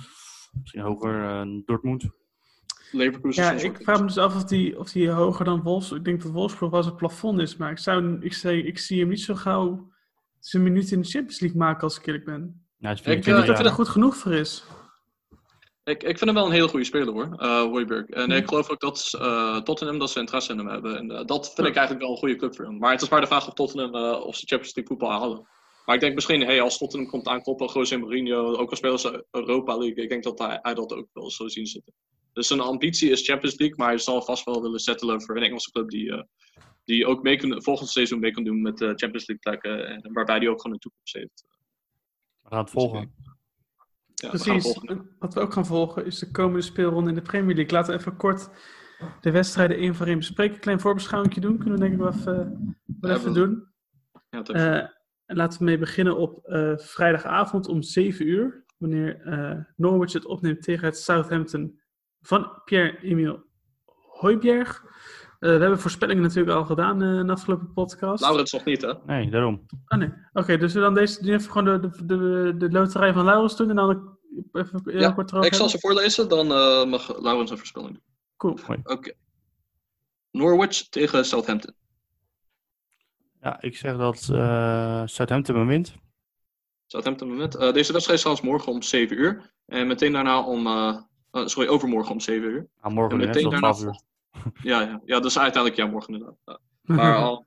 misschien 0.61 0.83
hoger 0.83 1.25
eh, 1.25 1.39
een 1.39 1.63
Dortmund. 1.67 2.09
Leverkusen. 2.93 3.45
Ja, 3.45 3.51
ik 3.51 3.79
vraag 3.83 4.01
me 4.01 4.07
dus 4.07 4.19
af 4.19 4.35
of 4.35 4.45
die, 4.45 4.79
of 4.79 4.93
die 4.93 5.09
hoger 5.11 5.45
dan 5.45 5.63
Wolfsburg... 5.63 5.99
Ik 5.99 6.05
denk 6.05 6.23
dat 6.23 6.33
Wolfsburg 6.33 6.71
wel 6.71 6.83
zijn 6.83 6.97
plafond 6.97 7.41
is, 7.41 7.57
maar 7.57 7.71
ik, 7.71 7.79
zou, 7.79 8.19
ik, 8.21 8.33
zei, 8.33 8.63
ik 8.63 8.79
zie 8.79 9.01
hem 9.01 9.09
niet 9.09 9.21
zo 9.21 9.35
gauw 9.35 9.93
zijn 10.39 10.63
minuut 10.63 10.91
in 10.91 11.01
de 11.01 11.09
Champions 11.09 11.41
League 11.41 11.59
maken 11.59 11.83
als 11.83 11.99
ik 11.99 12.07
eerlijk 12.07 12.25
ben. 12.25 12.67
Is 12.79 12.99
Ik, 12.99 13.05
denk 13.05 13.25
24 13.25 13.37
niet 13.37 13.47
dat 13.47 13.57
hij 13.57 13.67
er 13.67 13.73
goed 13.73 13.89
genoeg 13.89 14.17
voor 14.17 14.33
is. 14.33 14.65
Ik, 15.87 16.03
ik 16.03 16.19
vind 16.19 16.21
hem 16.21 16.35
wel 16.35 16.47
een 16.47 16.53
hele 16.53 16.69
goede 16.69 16.85
speler 16.85 17.13
hoor, 17.13 17.43
Hooiberg. 17.47 18.07
En 18.07 18.29
Mhm. 18.29 18.39
ik 18.39 18.49
geloof 18.49 18.71
ook 18.71 18.81
dat 18.81 19.15
eh, 19.19 19.61
Tottenham 19.61 19.99
dat 19.99 20.11
ze 20.11 20.19
interesse 20.21 20.53
in 20.53 20.59
hem 20.59 20.69
hebben. 20.69 20.97
En 20.97 21.11
eh, 21.11 21.25
dat 21.25 21.53
vind 21.55 21.69
ik 21.69 21.75
eigenlijk 21.75 22.01
wel 22.05 22.11
een 22.11 22.19
goede 22.19 22.37
club 22.37 22.55
voor 22.57 22.65
hem. 22.65 22.79
Maar 22.79 22.93
het 22.93 23.03
is 23.03 23.09
maar 23.09 23.21
de 23.21 23.27
vraag 23.27 23.47
of 23.49 23.55
Tottenham 23.55 23.95
of 24.23 24.37
ze 24.37 24.47
Champions 24.47 24.75
League 24.75 24.97
voetbal 24.97 25.11
halen. 25.21 25.49
Maar 25.85 25.95
ik 25.95 26.01
denk 26.01 26.15
misschien, 26.15 26.41
hey, 26.41 26.61
als 26.61 26.79
Tottenham 26.79 27.09
komt 27.09 27.27
aankloppen, 27.27 27.71
José 27.73 27.97
Mourinho, 27.97 28.55
ook 28.57 28.71
al 28.71 28.77
spelen 28.77 28.99
ze 28.99 29.25
Europa 29.31 29.77
League, 29.77 30.03
ik 30.03 30.09
denk 30.09 30.23
dat 30.23 30.39
hij, 30.39 30.59
hij 30.63 30.75
dat 30.75 30.93
ook 30.93 31.09
wel 31.13 31.31
zo 31.31 31.49
zien 31.49 31.67
zitten. 31.67 31.95
Dus 32.33 32.47
zijn 32.47 32.61
ambitie 32.61 33.11
is 33.11 33.27
Champions 33.27 33.57
League, 33.59 33.77
maar 33.77 33.89
hij 33.89 33.99
zal 33.99 34.23
vast 34.23 34.45
wel 34.45 34.63
willen 34.63 34.81
settelen 34.81 35.23
voor 35.23 35.37
een 35.37 35.43
Engelse 35.43 35.71
club 35.71 35.91
die, 35.91 36.11
eh, 36.13 36.23
die 36.85 37.07
ook 37.07 37.23
mee 37.23 37.37
kan, 37.37 37.63
volgend 37.63 37.89
seizoen 37.89 38.19
mee 38.21 38.31
kan 38.33 38.45
doen 38.45 38.63
met 38.63 38.79
de 38.79 38.85
Champions 38.87 39.27
League 39.27 39.39
plekken. 39.39 39.87
En 39.89 40.13
waarbij 40.13 40.37
hij 40.37 40.49
ook 40.49 40.61
gewoon 40.61 40.73
een 40.73 40.83
toekomst 40.83 41.15
heeft. 41.15 41.45
We 42.43 42.49
gaan 42.49 42.59
het 42.59 42.71
volgen. 42.71 43.15
Ja, 44.23 44.29
Precies. 44.29 44.81
Wat 45.19 45.35
we 45.35 45.41
ook 45.41 45.53
gaan 45.53 45.67
volgen 45.67 46.07
is 46.07 46.19
de 46.19 46.31
komende 46.31 46.63
speelronde 46.63 47.09
in 47.09 47.15
de 47.15 47.23
Premier 47.23 47.55
League. 47.55 47.73
Laten 47.73 47.93
we 47.95 47.99
even 48.01 48.17
kort 48.17 48.51
de 49.21 49.31
wedstrijden 49.31 49.77
één 49.77 49.95
voor 49.95 50.07
één 50.07 50.19
bespreken. 50.19 50.55
Een 50.55 50.61
klein 50.61 50.81
voorbeschouwing 50.81 51.35
doen. 51.35 51.59
Kunnen 51.59 51.75
we 51.75 51.81
denk 51.81 51.93
ik 51.93 51.99
wel 51.99 52.09
even, 52.13 52.35
wel 53.01 53.11
Ja, 53.11 53.17
even 53.17 53.33
we- 53.33 53.39
doen. 53.39 53.67
Ja, 54.31 54.43
Eh, 54.43 54.89
en 55.27 55.37
laten 55.37 55.59
we 55.59 55.65
mee 55.65 55.79
beginnen 55.79 56.17
op 56.17 56.45
eh, 56.47 56.73
vrijdagavond 56.77 57.69
om 57.69 57.83
7 57.83 58.27
uur. 58.29 58.65
Wanneer 58.79 59.21
eh, 59.21 59.59
Norwich 59.77 60.13
het 60.13 60.25
opneemt 60.27 60.63
tegen 60.63 60.85
het 60.87 60.99
Southampton 60.99 61.81
van 62.21 62.61
Pierre-Emile 62.65 63.45
Hooiberg. 64.21 64.85
Eh, 65.39 65.51
we 65.51 65.59
hebben 65.59 65.79
voorspellingen 65.81 66.23
natuurlijk 66.23 66.57
al 66.57 66.65
gedaan 66.65 67.03
eh, 67.03 67.19
in 67.19 67.27
de 67.27 67.33
afgelopen 67.33 67.73
podcast. 67.73 68.23
Laurens 68.23 68.53
nog 68.53 68.65
niet, 68.65 68.83
hè? 68.83 68.93
Nee, 69.07 69.31
daarom. 69.31 69.67
Ah 69.85 69.99
nee, 69.99 70.13
oké, 70.33 70.57
dus 70.59 70.73
we 70.73 70.81
dan 70.81 70.95
deze 70.95 71.23
doen 71.23 71.35
even 71.35 71.53
gewoon 71.53 71.81
de, 71.81 71.89
de, 71.91 72.05
de, 72.07 72.55
de 72.57 72.71
loterij 72.71 73.13
van 73.13 73.25
Laurens 73.25 73.57
doen 73.57 73.71
en 73.71 73.77
dan 73.77 74.19
even 74.53 74.81
heel 74.85 75.01
Ja, 75.01 75.11
kort 75.13 75.31
erover 75.31 75.49
Ik 75.51 75.55
zal 75.55 75.69
ze 75.69 75.79
voorlezen, 75.79 76.29
dan 76.29 76.53
eh, 76.53 76.85
mag 76.85 77.21
Laurens 77.21 77.51
een 77.51 77.57
voorspelling 77.59 77.93
doen. 77.93 78.03
Cool. 78.37 78.59
Oké. 78.85 79.13
Norwich 80.31 80.89
tegen 80.89 81.25
Southampton. 81.25 81.75
Ja, 83.41 83.63
ik 83.63 83.77
zeg 83.77 83.97
dat 83.97 84.29
eh 84.33 85.03
Southampton 85.05 85.67
wint. 85.67 85.95
Southampton 86.87 87.29
moment. 87.29 87.55
Eh, 87.55 87.73
deze 87.73 87.93
wedstrijd 87.93 88.19
is 88.19 88.25
trouwens 88.25 88.47
morgen 88.47 88.73
om 88.73 88.83
7 88.83 89.19
uur. 89.19 89.53
En 89.67 89.87
meteen 89.87 90.13
daarna 90.13 90.43
om. 90.43 90.67
eh, 90.67 90.97
eh, 91.31 91.47
sorry, 91.47 91.69
overmorgen 91.69 92.13
om 92.13 92.21
7 92.21 92.49
uur. 92.49 92.69
Nou, 92.83 92.95
morgen 92.95 93.21
En 93.21 93.27
meteen 93.27 93.51
daarna 93.51 93.73
12 93.73 93.83
uur. 93.83 94.01
Ja, 94.63 94.81
ja, 94.81 95.01
ja, 95.05 95.15
dat 95.15 95.25
is 95.25 95.39
uiteindelijk 95.39 95.83
ja, 95.83 95.87
morgen 95.87 96.13
inderdaad. 96.13 96.39
Ja. 96.45 96.59
Maar 96.83 97.17
al. 97.25 97.45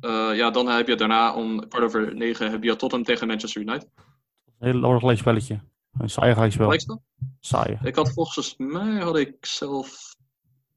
Eh, 0.00 0.36
ja, 0.36 0.50
dan 0.50 0.68
heb 0.68 0.88
je 0.88 0.96
daarna 0.96 1.34
om 1.34 1.68
kwart 1.68 1.84
over 1.84 2.14
negen 2.14 2.50
heb 2.50 2.62
je 2.62 2.76
Tottenham 2.76 3.04
tegen 3.04 3.26
Manchester 3.26 3.60
United. 3.60 3.88
Een 4.58 4.68
heel 4.70 4.80
lastig 4.80 5.00
gelijk 5.00 5.18
spelletje. 5.18 5.60
Een 5.98 6.10
saai 6.10 6.32
gelijkspel. 6.32 7.00
Saai. 7.40 7.78
Ik 7.82 7.94
had 7.94 8.12
volgens 8.12 8.54
mij 8.56 9.00
had 9.00 9.16
ik 9.16 9.46
zelf 9.46 10.16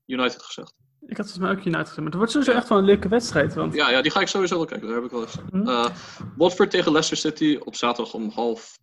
United 0.06 0.44
gezegd. 0.44 0.74
Ik 1.02 1.18
had 1.18 1.32
volgens 1.32 1.38
mij 1.38 1.52
ook 1.52 1.65
United 1.65 1.80
gezegd, 1.80 1.98
maar 1.98 2.06
het 2.06 2.15
wordt 2.15 2.32
sowieso 2.32 2.52
echt 2.52 2.69
wel 2.69 2.77
een 2.77 2.84
leuke 2.84 3.08
wedstrijd. 3.08 3.54
Want 3.54 3.73
Ja, 3.73 3.90
ja, 3.90 4.02
die 4.02 4.12
ga 4.12 4.19
ik 4.19 4.27
sowieso 4.27 4.56
wel 4.56 4.65
kijken. 4.65 4.88
Daar 4.88 4.96
heb 4.96 5.06
ik 5.06 5.12
wel 5.12 5.21
eens. 5.21 5.38
Hm. 5.52 5.67
Eh 5.67 5.90
Watford 6.38 6.71
tegen 6.71 6.92
Leicester 6.92 7.17
City 7.17 7.58
op 7.63 7.75
zaterdag 7.75 8.13
om 8.13 8.30
half 8.30 8.80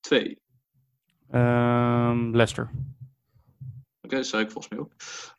twee. 0.00 0.40
Ehm, 1.30 2.30
Leicester. 2.30 2.70
Oké, 4.08 4.16
dat 4.16 4.26
zei 4.26 4.42
ik 4.42 4.50
volgens 4.50 4.72
mij 4.72 4.82
ook. 4.82 4.92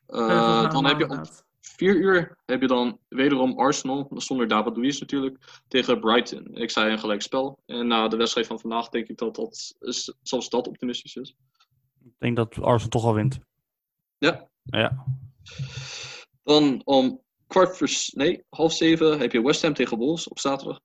Eh, 0.06 0.64
eh, 0.64 0.70
dan 0.70 0.86
heb 0.86 0.98
je 0.98 1.08
om 1.08 1.22
vier 1.60 1.96
uur 1.96 2.38
heb 2.46 2.60
je 2.60 2.66
dan 2.66 2.98
wederom 3.08 3.58
Arsenal, 3.58 4.10
zonder 4.14 4.48
David 4.48 4.76
Luiz 4.76 5.00
natuurlijk, 5.00 5.62
tegen 5.68 6.00
Brighton. 6.00 6.54
Ik 6.54 6.70
zei 6.70 6.92
een 6.92 6.98
gelijk 6.98 7.22
spel. 7.22 7.58
En 7.66 7.86
na 7.86 8.08
de 8.08 8.16
wedstrijd 8.16 8.46
van 8.46 8.60
vandaag 8.60 8.88
denk 8.88 9.08
ik 9.08 9.18
dat 9.18 9.34
dat 9.34 9.76
is, 9.80 10.14
zelfs 10.22 10.48
dat 10.48 10.68
optimistisch 10.68 11.16
is. 11.16 11.36
Ik 12.04 12.12
denk 12.18 12.36
dat 12.36 12.62
Arsenal 12.62 12.88
toch 12.88 13.04
al 13.04 13.14
wint. 13.14 13.40
Ja. 14.18 14.48
Ja. 14.62 15.04
Dan 16.42 16.80
om 16.84 17.20
kwart 17.46 17.76
voor, 17.76 17.88
nee, 18.12 18.44
half 18.48 18.72
zeven 18.72 19.18
heb 19.18 19.32
je 19.32 19.42
West 19.42 19.62
Ham 19.62 19.74
tegen 19.74 19.98
Wolves 19.98 20.28
op 20.28 20.38
zaterdag. 20.38 20.80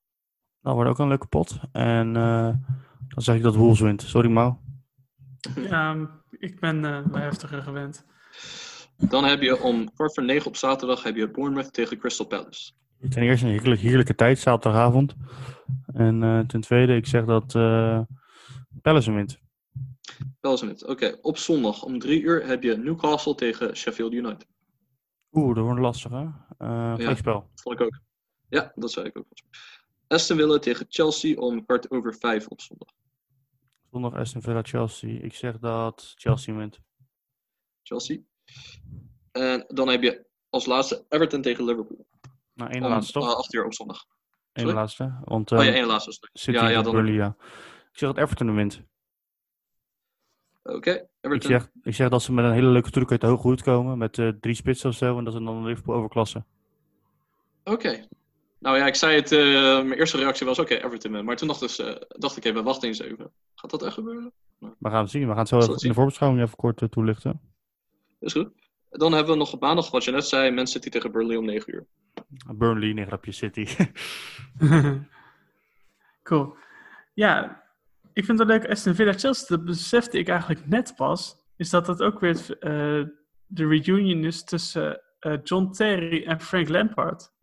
Dat 0.61 0.73
wordt 0.73 0.89
ook 0.89 0.99
een 0.99 1.07
leuke 1.07 1.27
pot. 1.27 1.57
En 1.71 2.15
eh, 2.15 2.53
dan 3.07 3.23
zeg 3.23 3.35
ik 3.35 3.43
dat 3.43 3.55
Wolves 3.55 3.79
wint. 3.79 4.01
Sorry, 4.01 4.29
Mau. 4.29 4.55
Ja, 5.55 6.09
ik 6.47 6.59
ben 6.59 6.85
eh 6.85 7.05
wel 7.05 7.21
heftiger 7.21 7.61
gewend. 7.61 8.05
Dan 8.97 9.23
heb 9.23 9.41
je 9.41 9.61
om 9.61 9.93
kwart 9.93 10.13
voor 10.13 10.23
negen 10.23 10.47
op 10.47 10.55
zaterdag 10.55 11.03
heb 11.03 11.15
je 11.15 11.31
Bournemouth 11.31 11.73
tegen 11.73 11.97
Crystal 11.97 12.25
Palace. 12.25 12.71
Ten 13.09 13.23
eerste 13.23 13.45
een 13.45 13.51
heerlijk, 13.51 13.81
heerlijke 13.81 14.15
tijd, 14.15 14.39
zaterdagavond. 14.39 15.15
En 15.93 16.23
eh, 16.23 16.39
ten 16.39 16.61
tweede, 16.61 16.95
ik 16.95 17.07
zeg 17.07 17.25
dat 17.25 17.55
eh 17.55 17.99
Palace 18.81 19.09
hem 19.09 19.15
wint. 19.17 19.39
Palace 20.39 20.65
wint. 20.65 20.85
Oké, 20.85 21.17
op 21.21 21.37
zondag 21.37 21.83
om 21.83 21.99
drie 21.99 22.21
uur 22.21 22.45
heb 22.45 22.63
je 22.63 22.77
Newcastle 22.77 23.35
tegen 23.35 23.75
Sheffield 23.75 24.13
United. 24.13 24.47
Oeh, 25.31 25.55
dat 25.55 25.63
wordt 25.63 25.79
lastig 25.79 26.11
hè. 26.11 26.23
Uh, 26.59 26.95
Gelijkspel. 26.95 27.49
Vond 27.55 27.79
ik 27.79 27.85
ook. 27.85 27.99
Ja, 28.49 28.71
dat 28.75 28.91
zei 28.91 29.05
ik 29.05 29.17
ook. 29.17 29.25
Aston 30.07 30.37
Villa 30.37 30.59
tegen 30.59 30.85
Chelsea 30.89 31.35
om 31.39 31.65
kwart 31.65 31.91
over 31.91 32.15
vijf 32.15 32.47
op 32.47 32.61
zondag. 32.61 32.89
Zondag 33.95 34.13
Aston 34.19 34.41
Villa 34.41 34.61
Chelsea. 34.61 35.19
Ik 35.21 35.33
zeg 35.33 35.59
dat 35.59 36.13
Chelsea 36.17 36.55
wint. 36.55 36.79
Chelsea. 37.83 38.17
En 39.31 39.65
dan 39.67 39.87
heb 39.89 40.01
je 40.01 40.25
als 40.49 40.65
laatste 40.65 41.05
Everton 41.09 41.41
tegen 41.41 41.65
Liverpool. 41.65 42.07
Nou, 42.53 42.71
één 42.71 42.81
laatste 42.81 43.13
toch? 43.13 43.29
eh, 43.31 43.35
acht 43.37 43.53
uur 43.53 43.65
op 43.65 43.73
zondag. 43.73 44.05
Eén 44.53 44.65
laatste. 44.73 45.19
Want 45.23 45.51
Oh 45.51 45.63
ja, 45.63 45.69
eh, 45.69 45.75
één 45.75 45.85
laatste. 45.85 46.11
sorry. 46.11 46.29
City 46.33 46.57
ja, 46.57 46.69
ja, 46.69 46.81
dan. 46.81 46.93
Burnley, 46.93 47.13
ja. 47.13 47.35
Ik 47.91 47.97
zeg 47.97 48.13
dat 48.13 48.17
Everton 48.17 48.55
wint. 48.55 48.81
Oké, 50.63 50.91
Ik 50.91 51.07
Everton. 51.21 51.49
zeg, 51.49 51.69
ik 51.83 51.95
zeg 51.95 52.09
dat 52.09 52.21
ze 52.23 52.33
met 52.33 52.45
een 52.45 52.51
hele 52.53 52.67
leuke 52.67 52.91
truc 52.91 53.11
uit 53.11 53.21
de 53.21 53.27
hoge 53.27 53.47
hoed 53.47 53.61
komen. 53.63 53.97
Met 53.97 54.17
eh, 54.19 54.27
drie 54.39 54.55
spitsen 54.55 54.89
of 54.89 54.95
zo. 54.95 55.17
En 55.17 55.23
dat 55.23 55.33
ze 55.33 55.43
dan 55.43 55.63
Liverpool 55.65 55.95
overklassen. 55.95 56.45
Oké. 57.63 58.07
Nou 58.65 58.77
ja, 58.77 58.85
ik 58.85 58.95
zei 58.95 59.15
het, 59.15 59.31
eh, 59.31 59.39
mijn 59.83 59.93
eerste 59.93 60.17
reactie 60.17 60.45
was 60.45 60.59
oké, 60.59 60.75
Everton. 60.75 61.11
wint. 61.11 61.25
Maar 61.25 61.35
toen 61.35 61.47
dacht, 61.47 61.59
dus, 61.59 61.79
eh, 61.79 61.95
dacht 62.07 62.37
ik 62.37 62.45
even, 62.45 62.63
wacht 62.63 62.83
eens 62.83 62.99
even. 62.99 63.31
Gaat 63.55 63.71
dat 63.71 63.83
echt 63.83 63.93
gebeuren? 63.93 64.31
We 64.59 64.89
gaan 64.89 65.01
het 65.01 65.09
zien. 65.09 65.21
We 65.21 65.27
gaan 65.27 65.37
het 65.37 65.47
zo 65.47 65.57
even 65.57 65.73
in 65.73 65.87
de 65.87 65.93
voorbeschouwing 65.93 66.43
even 66.43 66.55
kort 66.55 66.81
eh, 66.81 66.87
toelichten. 66.87 67.41
Is 68.19 68.31
goed. 68.31 68.49
Dan 68.89 69.13
hebben 69.13 69.33
we 69.33 69.39
nog 69.39 69.53
op 69.53 69.61
maandag, 69.61 69.91
wat 69.91 70.03
je 70.03 70.11
net 70.11 70.25
zei, 70.25 70.51
Man 70.51 70.67
City 70.67 70.89
tegen 70.89 71.11
Burnley 71.11 71.35
om 71.35 71.45
9 71.45 71.73
uur. 71.73 71.85
Burnley, 72.55 72.93
nee 72.93 73.05
grapje, 73.05 73.31
City. 73.31 73.67
cool. 76.23 76.55
Ja, 77.13 77.63
ik 78.13 78.25
vind 78.25 78.39
het 78.39 78.47
leuk. 78.47 78.69
Aston 78.69 78.95
Villa 78.95 79.13
Chelsea, 79.13 79.57
dat 79.57 79.65
besefte 79.65 80.17
ik 80.17 80.27
eigenlijk 80.27 80.67
net 80.67 80.93
pas. 80.95 81.35
Is 81.57 81.69
dat 81.69 81.85
dat 81.85 82.01
ook 82.01 82.19
weer 82.19 82.57
eh, 82.59 83.05
de 83.45 83.67
reunion 83.67 84.23
is 84.23 84.43
tussen 84.43 85.01
eh, 85.19 85.37
John 85.43 85.71
Terry 85.71 86.23
en 86.23 86.41
Frank 86.41 86.69
Lampard. 86.69 87.33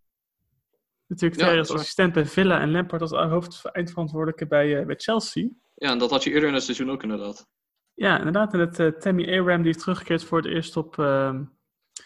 Natuurlijk 1.12 1.40
Ja, 1.40 1.46
dat 1.48 1.58
als 1.58 1.70
assistent 1.70 2.12
bij 2.12 2.26
Villa 2.26 2.60
en 2.60 2.70
Lampard 2.70 3.00
als 3.02 3.10
hoofd 3.10 3.64
eindverantwoordelijke 3.64 4.46
bij, 4.46 4.78
eh, 4.80 4.86
bij 4.86 4.94
Chelsea. 4.98 5.48
Ja, 5.74 5.90
en 5.90 5.98
dat 5.98 6.10
had 6.10 6.24
je 6.24 6.30
eerder 6.30 6.48
in 6.48 6.54
het 6.54 6.62
seizoen 6.62 6.90
ook 6.90 7.02
inderdaad. 7.02 7.48
Ja, 7.94 8.18
inderdaad. 8.18 8.52
En 8.54 8.60
het 8.60 8.78
eh, 8.78 8.86
Tammy 8.88 9.38
Abraham 9.38 9.62
die 9.62 9.74
is 9.74 9.78
teruggekeerd 9.80 10.24
voor 10.24 10.38
het 10.38 10.46
eerst 10.46 10.76
op... 10.76 10.98
ehm 10.98 11.44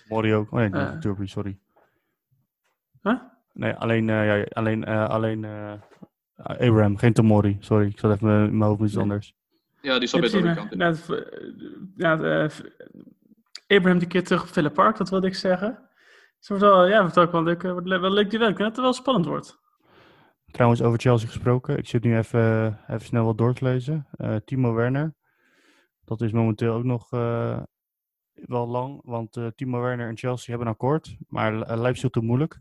Mori 0.08 0.34
ook. 0.34 0.52
Oh 0.52 0.58
nee, 0.58 0.68
niet 0.68 1.00
Turby, 1.02 1.26
sorry. 1.26 1.58
huh? 3.02 3.20
Nee, 3.52 3.72
alleen, 3.72 4.08
eh, 4.10 4.26
ja, 4.26 4.46
alleen, 4.52 4.84
eh, 4.84 5.08
alleen 5.08 5.44
eh, 5.44 5.72
Abraham, 6.36 6.96
geen 6.96 7.12
Tomori. 7.12 7.56
Sorry, 7.60 7.86
ik 7.86 7.98
zat 7.98 8.14
even 8.14 8.28
in 8.28 8.58
mijn 8.58 8.70
hoofd 8.70 8.82
iets 8.82 8.92
Nee. 8.92 9.02
anders. 9.02 9.34
Ja, 9.82 9.98
die 9.98 10.08
zat 10.08 10.20
bij 10.20 10.30
de 10.30 10.54
kant. 10.54 10.72
in. 10.72 10.78
ja, 11.96 12.18
eh, 12.20 12.44
eh, 12.44 12.50
Abraham 13.66 13.98
die 13.98 14.08
keer 14.08 14.24
terug 14.24 14.42
op 14.42 14.48
Villa 14.48 14.68
Park, 14.68 14.96
dat 14.96 15.10
wilde 15.10 15.26
ik 15.26 15.34
zeggen. 15.34 15.88
Het 16.38 16.48
wordt 16.48 16.62
wel, 16.62 16.86
ja, 16.86 17.04
het 17.04 17.14
wordt 17.14 17.18
ook 17.18 17.32
wel 17.32 17.42
leuk, 17.42 17.62
eh, 17.62 17.72
wordt 17.72 17.88
wel 17.88 18.10
leuk 18.10 18.30
duel. 18.30 18.48
Ik 18.48 18.56
denk 18.56 18.58
dat 18.58 18.66
het 18.76 18.84
wel 18.84 18.92
spannend 18.92 19.26
wordt. 19.26 19.58
Trouwens, 20.50 20.82
over 20.82 20.98
Chelsea 20.98 21.28
gesproken. 21.28 21.78
Ik 21.78 21.86
zit 21.88 22.02
nu 22.04 22.16
even, 22.16 22.78
even 22.86 23.06
snel 23.06 23.24
wat 23.24 23.38
door 23.38 23.54
te 23.54 23.64
lezen. 23.64 24.06
Eh, 24.10 24.36
Timo 24.44 24.74
Werner. 24.74 25.14
Dat 26.04 26.20
is 26.20 26.32
momenteel 26.32 26.74
ook 26.74 26.84
nog 26.84 27.12
eh, 27.12 27.62
wel 28.32 28.66
lang. 28.68 29.00
Want 29.04 29.36
eh, 29.36 29.46
Timo 29.46 29.80
Werner 29.80 30.08
en 30.08 30.16
Chelsea 30.16 30.48
hebben 30.48 30.66
een 30.66 30.72
akkoord. 30.72 31.16
Maar 31.28 31.62
eh, 31.62 31.80
Leipzig 31.80 32.10
te 32.10 32.20
moeilijk. 32.20 32.60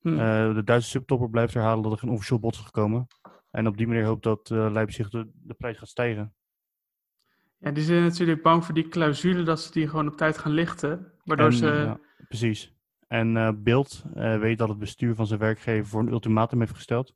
Hm. 0.00 0.18
Eh, 0.18 0.54
de 0.54 0.64
Duitse 0.64 0.88
subtopper 0.88 1.30
blijft 1.30 1.54
herhalen 1.54 1.82
dat 1.82 1.92
er 1.92 1.98
geen 1.98 2.10
officieel 2.10 2.38
bod 2.38 2.54
is 2.54 2.60
gekomen. 2.60 3.06
En 3.50 3.66
op 3.66 3.76
die 3.76 3.86
manier 3.86 4.04
hoopt 4.04 4.22
dat 4.22 4.50
eh, 4.50 4.70
Leipzig 4.70 5.10
de, 5.10 5.30
de 5.34 5.54
prijs 5.54 5.78
gaat 5.78 5.88
stijgen. 5.88 6.34
Ja, 7.58 7.70
die 7.70 7.82
zijn 7.84 8.02
natuurlijk 8.02 8.42
bang 8.42 8.64
voor 8.64 8.74
die 8.74 8.88
clausule 8.88 9.42
dat 9.42 9.60
ze 9.60 9.72
die 9.72 9.88
gewoon 9.88 10.08
op 10.08 10.16
tijd 10.16 10.38
gaan 10.38 10.52
lichten. 10.52 11.12
Waardoor 11.24 11.46
En, 11.46 11.52
ze... 11.52 11.66
ja, 11.66 12.00
precies. 12.28 12.76
En 13.08 13.36
eh 13.36 13.50
Beeld 13.56 14.02
weet 14.14 14.58
dat 14.58 14.68
het 14.68 14.78
bestuur 14.78 15.14
van 15.14 15.26
zijn 15.26 15.40
werkgever 15.40 15.86
voor 15.86 16.00
een 16.00 16.12
ultimatum 16.12 16.60
heeft 16.60 16.74
gesteld. 16.74 17.14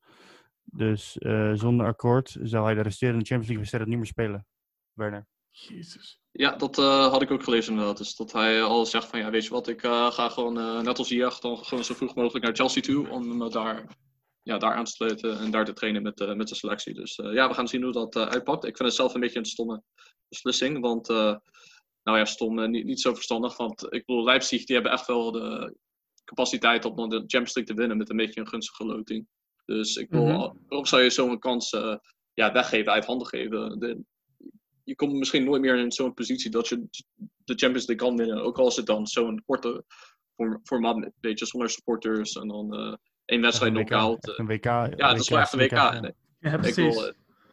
Dus 0.65 1.19
eh, 1.19 1.53
zonder 1.55 1.87
akkoord 1.87 2.37
zou 2.43 2.65
hij 2.65 2.75
de 2.75 2.83
resterende 2.83 3.25
Champions 3.25 3.47
League 3.47 3.57
wedstrijden 3.57 3.89
niet 3.89 3.99
meer 3.99 4.07
spelen. 4.07 4.47
Werner. 4.93 5.27
Jezus. 5.51 6.21
Ja, 6.31 6.57
dat 6.57 6.79
eh, 6.79 7.11
had 7.11 7.23
ik 7.23 7.31
ook 7.31 7.43
gelezen 7.43 7.73
inderdaad. 7.73 7.99
Dus 7.99 8.17
dat 8.17 8.33
hij 8.33 8.63
al 8.63 8.87
zegt 8.87 9.07
van, 9.07 9.19
ja, 9.19 9.31
weet 9.31 9.45
je 9.45 9.51
wat, 9.51 9.69
ik 9.69 9.83
eh, 9.83 10.11
ga 10.11 10.29
gewoon, 10.29 10.59
eh, 10.59 10.81
net 10.81 10.99
als 10.99 11.09
Ziyech, 11.09 11.39
dan 11.39 11.57
gewoon 11.59 11.85
zo 11.85 11.95
vroeg 11.95 12.15
mogelijk 12.15 12.45
naar 12.45 12.55
Chelsea 12.55 12.83
toe. 12.83 13.09
Om 13.09 13.37
me 13.37 13.51
daar, 13.51 13.97
ja, 14.43 14.59
daar 14.59 14.75
aan 14.75 14.85
te 14.85 14.91
sluiten 14.91 15.39
en 15.39 15.51
daar 15.51 15.65
te 15.65 15.73
trainen 15.73 16.03
met, 16.03 16.21
eh, 16.21 16.35
met 16.35 16.49
de 16.49 16.55
selectie. 16.55 16.95
Dus 16.95 17.19
eh, 17.19 17.33
ja, 17.33 17.49
we 17.49 17.55
gaan 17.55 17.69
zien 17.69 17.83
hoe 17.83 17.93
dat 17.93 18.17
eh, 18.17 18.27
uitpakt. 18.27 18.65
Ik 18.65 18.77
vind 18.77 18.89
het 18.89 18.99
zelf 18.99 19.15
een 19.15 19.21
beetje 19.21 19.39
een 19.39 19.45
stomme 19.45 19.83
beslissing. 20.29 20.81
Want, 20.81 21.09
eh, 21.09 21.37
nou 22.03 22.19
ja, 22.19 22.25
stom, 22.25 22.59
eh, 22.59 22.69
niet, 22.69 22.85
niet 22.85 23.01
zo 23.01 23.15
verstandig. 23.15 23.57
Want 23.57 23.83
ik 23.83 24.07
bedoel, 24.07 24.25
Leipzig, 24.25 24.65
die 24.65 24.75
hebben 24.75 24.93
echt 24.93 25.07
wel 25.07 25.33
de 25.33 25.75
capaciteit 26.25 26.85
om 26.85 26.97
dan 26.97 27.09
de 27.09 27.17
Champions 27.17 27.55
League 27.55 27.75
te 27.75 27.81
winnen 27.81 27.97
met 27.97 28.11
een 28.11 28.17
beetje 28.17 28.41
een 28.41 28.49
gunstige 28.49 28.85
loting. 28.85 29.27
Dus 29.65 29.97
ik 29.97 30.09
bedoel, 30.11 30.27
Mhm. 30.27 30.53
waarom 30.69 30.87
zou 30.87 31.03
je 31.03 31.11
zo'n 31.11 31.39
kans 31.39 31.73
eh, 31.73 31.97
ja, 32.35 32.53
weggeven, 32.53 32.93
uit 32.93 33.05
handen 33.05 33.27
geven? 33.27 33.79
De, 33.79 34.01
je 34.85 34.95
komt 34.95 35.13
misschien 35.13 35.45
nooit 35.45 35.61
meer 35.61 35.77
in 35.79 35.93
zo'n 35.93 36.15
positie 36.15 36.51
dat 36.51 36.69
je 36.69 36.77
de 37.45 37.55
Champions 37.55 37.87
League 37.87 38.07
kan 38.07 38.17
winnen. 38.17 38.43
Ook 38.43 38.59
al 38.59 38.67
is 38.67 38.77
het 38.77 38.87
dan 38.87 39.07
zo'n 39.07 39.43
korte 39.47 39.85
form- 40.37 40.61
formaat, 40.65 40.97
een 40.97 41.13
beetje 41.21 41.47
zonder 41.47 41.71
supporters 41.71 42.33
en 42.33 42.49
dan 42.49 42.75
eh 42.75 42.95
één 43.25 43.41
wedstrijd 43.41 43.73
WK, 43.73 43.87
knock-out. 43.87 44.39
Een 44.39 44.47
WK. 44.47 44.65
Ja, 44.65 44.89
dat 44.89 45.21
is 45.21 45.29
wel 45.29 45.39
echt 45.39 45.53
een 45.53 45.59
WK. 45.59 45.71
ja. 45.71 46.01
Nee, 46.01 46.13
Ja, 46.39 46.53
ik, 46.53 46.61
precies. 46.61 46.77
bedoel, 46.77 47.07
eh, 47.07 47.13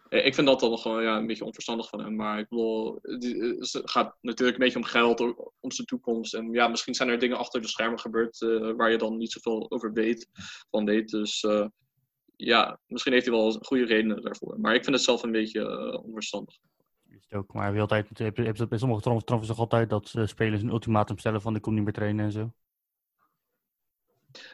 ik 0.09 0.33
vind 0.35 0.47
dat 0.47 0.59
dan 0.59 0.77
gewoon 0.77 1.03
ja, 1.03 1.17
een 1.17 1.27
beetje 1.27 1.45
onverstandig 1.45 1.89
van 1.89 1.99
hem. 2.03 2.15
Maar 2.15 2.39
ik 2.39 2.47
bedoel, 2.49 2.99
die- 3.19 3.41
eh, 3.41 3.59
het 3.59 3.81
gaat 3.83 4.15
natuurlijk 4.21 4.57
een 4.57 4.63
beetje 4.63 4.79
om 4.79 4.83
geld, 4.85 5.19
om 5.59 5.71
zijn 5.71 5.87
toekomst. 5.87 6.33
En 6.33 6.51
ja, 6.51 6.67
misschien 6.67 6.93
zijn 6.95 7.09
er 7.09 7.19
dingen 7.19 7.37
achter 7.37 7.61
de 7.61 7.67
schermen 7.67 7.99
gebeurd 7.99 8.41
eh, 8.41 8.71
waar 8.75 8.91
je 8.91 8.97
dan 8.97 9.17
niet 9.17 9.31
zoveel 9.31 9.71
over 9.71 9.93
weet, 9.93 10.27
van 10.69 10.85
weet. 10.85 11.09
Dus 11.09 11.43
eh, 11.43 11.65
ja, 12.35 12.79
misschien 12.87 13.13
heeft 13.13 13.25
hij 13.25 13.35
wel 13.35 13.51
goede 13.51 13.85
redenen 13.85 14.21
daarvoor. 14.21 14.59
Maar 14.59 14.75
ik 14.75 14.83
vind 14.83 14.95
het 14.95 15.05
zelf 15.05 15.23
een 15.23 15.31
beetje 15.31 15.61
eh, 15.61 16.03
onverstandig. 16.03 16.57
Is 17.09 17.23
het 17.29 17.33
ook, 17.33 17.53
maar 17.53 17.73
bij 18.69 18.77
sommige 18.77 19.01
trompen 19.01 19.47
toch 19.47 19.59
altijd 19.59 19.89
dat 19.89 20.13
eh, 20.15 20.25
spelers 20.25 20.61
een 20.61 20.69
ultimatum 20.69 21.17
stellen 21.17 21.41
van 21.41 21.55
ik 21.55 21.61
kom 21.61 21.73
niet 21.73 21.83
meer 21.83 21.93
trainen 21.93 22.25
en 22.25 22.31
zo. 22.31 22.51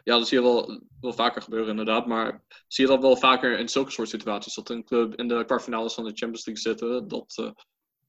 Ja, 0.03 0.17
dat 0.17 0.27
zie 0.27 0.37
je 0.37 0.43
wel, 0.43 0.81
wel 1.01 1.13
vaker 1.13 1.41
gebeuren 1.41 1.69
inderdaad. 1.69 2.05
Maar 2.07 2.43
zie 2.67 2.85
je 2.85 2.91
dat 2.91 3.01
wel 3.01 3.17
vaker 3.17 3.59
in 3.59 3.69
zulke 3.69 3.91
soort 3.91 4.09
situaties. 4.09 4.53
Dat 4.53 4.69
een 4.69 4.83
club 4.85 5.15
in 5.15 5.27
de 5.27 5.45
kwartfinales 5.45 5.93
van 5.93 6.03
de 6.03 6.13
Champions 6.13 6.45
League 6.45 6.63
zitten. 6.63 7.07
Dat, 7.07 7.33
eh, 7.37 7.51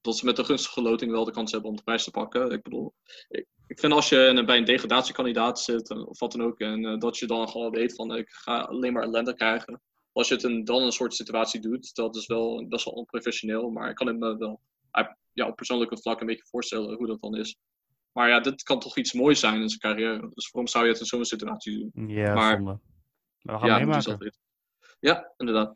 dat 0.01 0.17
ze 0.17 0.25
met 0.25 0.37
een 0.37 0.45
gunstige 0.45 0.81
loting 0.81 1.11
wel 1.11 1.25
de 1.25 1.31
kans 1.31 1.51
hebben 1.51 1.69
om 1.69 1.75
de 1.75 1.83
prijs 1.83 2.03
te 2.03 2.11
pakken. 2.11 2.51
Ik 2.51 2.61
bedoel, 2.61 2.93
ik, 3.29 3.45
ik 3.67 3.79
vind 3.79 3.93
als 3.93 4.09
je 4.09 4.43
bij 4.45 4.57
een 4.57 4.65
degradatiekandidaat 4.65 5.59
zit. 5.59 5.89
eh, 5.89 6.07
Of 6.07 6.19
wat 6.19 6.31
dan 6.31 6.43
ook. 6.43 6.59
En 6.59 6.85
eh, 6.85 6.97
dat 6.97 7.17
je 7.17 7.27
dan 7.27 7.49
gewoon 7.49 7.71
weet 7.71 7.95
van 7.95 8.15
ik 8.15 8.29
ga 8.29 8.59
alleen 8.59 8.93
maar 8.93 9.03
ellende 9.03 9.33
krijgen. 9.33 9.81
Als 10.11 10.27
je 10.27 10.33
het 10.33 10.43
in 10.43 10.63
dan 10.63 10.83
een 10.83 10.91
soort 10.91 11.13
situatie 11.13 11.59
doet. 11.61 11.95
Dat 11.95 12.15
is 12.15 12.25
wel 12.27 12.67
best 12.67 12.85
wel 12.85 12.93
onprofessioneel. 12.93 13.69
Maar 13.69 13.89
ik 13.89 13.95
kan 13.95 14.07
het 14.07 14.17
me 14.17 14.37
wel 14.37 14.61
ja, 15.33 15.47
op 15.47 15.55
persoonlijke 15.55 15.97
vlak 15.97 16.19
een 16.19 16.27
beetje 16.27 16.45
voorstellen 16.49 16.95
hoe 16.95 17.07
dat 17.07 17.21
dan 17.21 17.35
is. 17.35 17.57
Maar 18.17 18.29
ja, 18.29 18.39
dit 18.39 18.63
kan 18.63 18.79
toch 18.79 18.97
iets 18.97 19.13
moois 19.13 19.39
zijn 19.39 19.61
in 19.61 19.69
zijn 19.69 19.79
carrière. 19.79 20.29
Dus 20.33 20.51
waarom 20.51 20.67
zou 20.71 20.85
je 20.85 20.91
het 20.91 20.99
in 20.99 21.05
zo'n 21.05 21.25
situatie 21.25 21.91
doen? 21.93 22.07
Ja, 22.07 22.33
Maar- 22.33 22.55
zonde. 22.55 22.79
Maar 23.41 23.55
we 23.55 23.61
gaan 23.61 23.69
ja, 23.69 23.77
meemaken. 23.85 24.33
Ja, 24.99 25.31
inderdaad. 25.37 25.75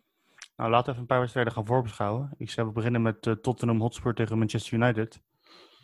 Nou, 0.56 0.70
laten 0.70 0.86
we 0.86 0.90
even 0.92 1.02
een 1.02 1.08
paar 1.08 1.20
wedstrijden 1.20 1.54
gaan 1.54 1.66
voorbeschouwen. 1.66 2.34
Ik 2.38 2.50
zou 2.50 2.72
beginnen 2.72 3.02
met 3.02 3.28
eh, 3.28 3.34
Tottenham 3.34 3.82
Hotspur 3.82 4.14
tegen 4.14 4.38
Manchester 4.38 4.74
United. 4.74 5.22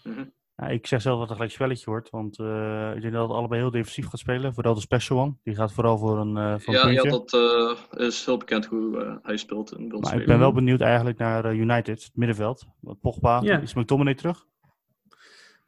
Mhm. 0.04 0.26
Ja, 0.56 0.68
ik 0.68 0.88
zeg 0.88 1.02
zelf 1.02 1.14
dat 1.14 1.22
het 1.22 1.30
een 1.30 1.36
gelijk 1.36 1.54
spelletje 1.54 1.86
wordt, 1.86 2.10
want 2.10 2.40
eh, 2.40 2.92
ik 2.96 3.02
denk 3.02 3.14
dat 3.14 3.28
het 3.28 3.38
allebei 3.38 3.62
heel 3.62 3.72
defensief 3.72 4.08
gaat 4.08 4.20
spelen. 4.20 4.54
Vooral 4.54 4.74
de 4.74 4.80
special 4.82 5.20
one, 5.20 5.36
die 5.44 5.56
gaat 5.56 5.74
vooral 5.74 5.98
voor 5.98 6.18
een, 6.20 6.38
eh 6.38 6.60
voor 6.60 6.74
een 6.76 6.94
Ja, 6.94 7.02
ja, 7.04 7.10
dat 7.10 7.34
eh, 7.34 8.06
is 8.08 8.26
heel 8.26 8.38
bekend 8.38 8.66
hoe 8.66 9.04
eh, 9.04 9.16
hij 9.22 9.38
speelt 9.38 9.70
wil 9.70 10.00
maar 10.00 10.20
ik 10.20 10.26
ben 10.26 10.40
wel 10.40 10.54
benieuwd 10.54 10.82
eigenlijk 10.82 11.18
naar 11.18 11.46
eh, 11.46 11.58
United, 11.60 12.04
het 12.04 12.16
middenveld. 12.16 12.68
Want 12.80 13.00
Pogba, 13.00 13.42
Ja. 13.42 13.60
is 13.60 13.74
McTominay 13.74 14.14
terug? 14.16 14.46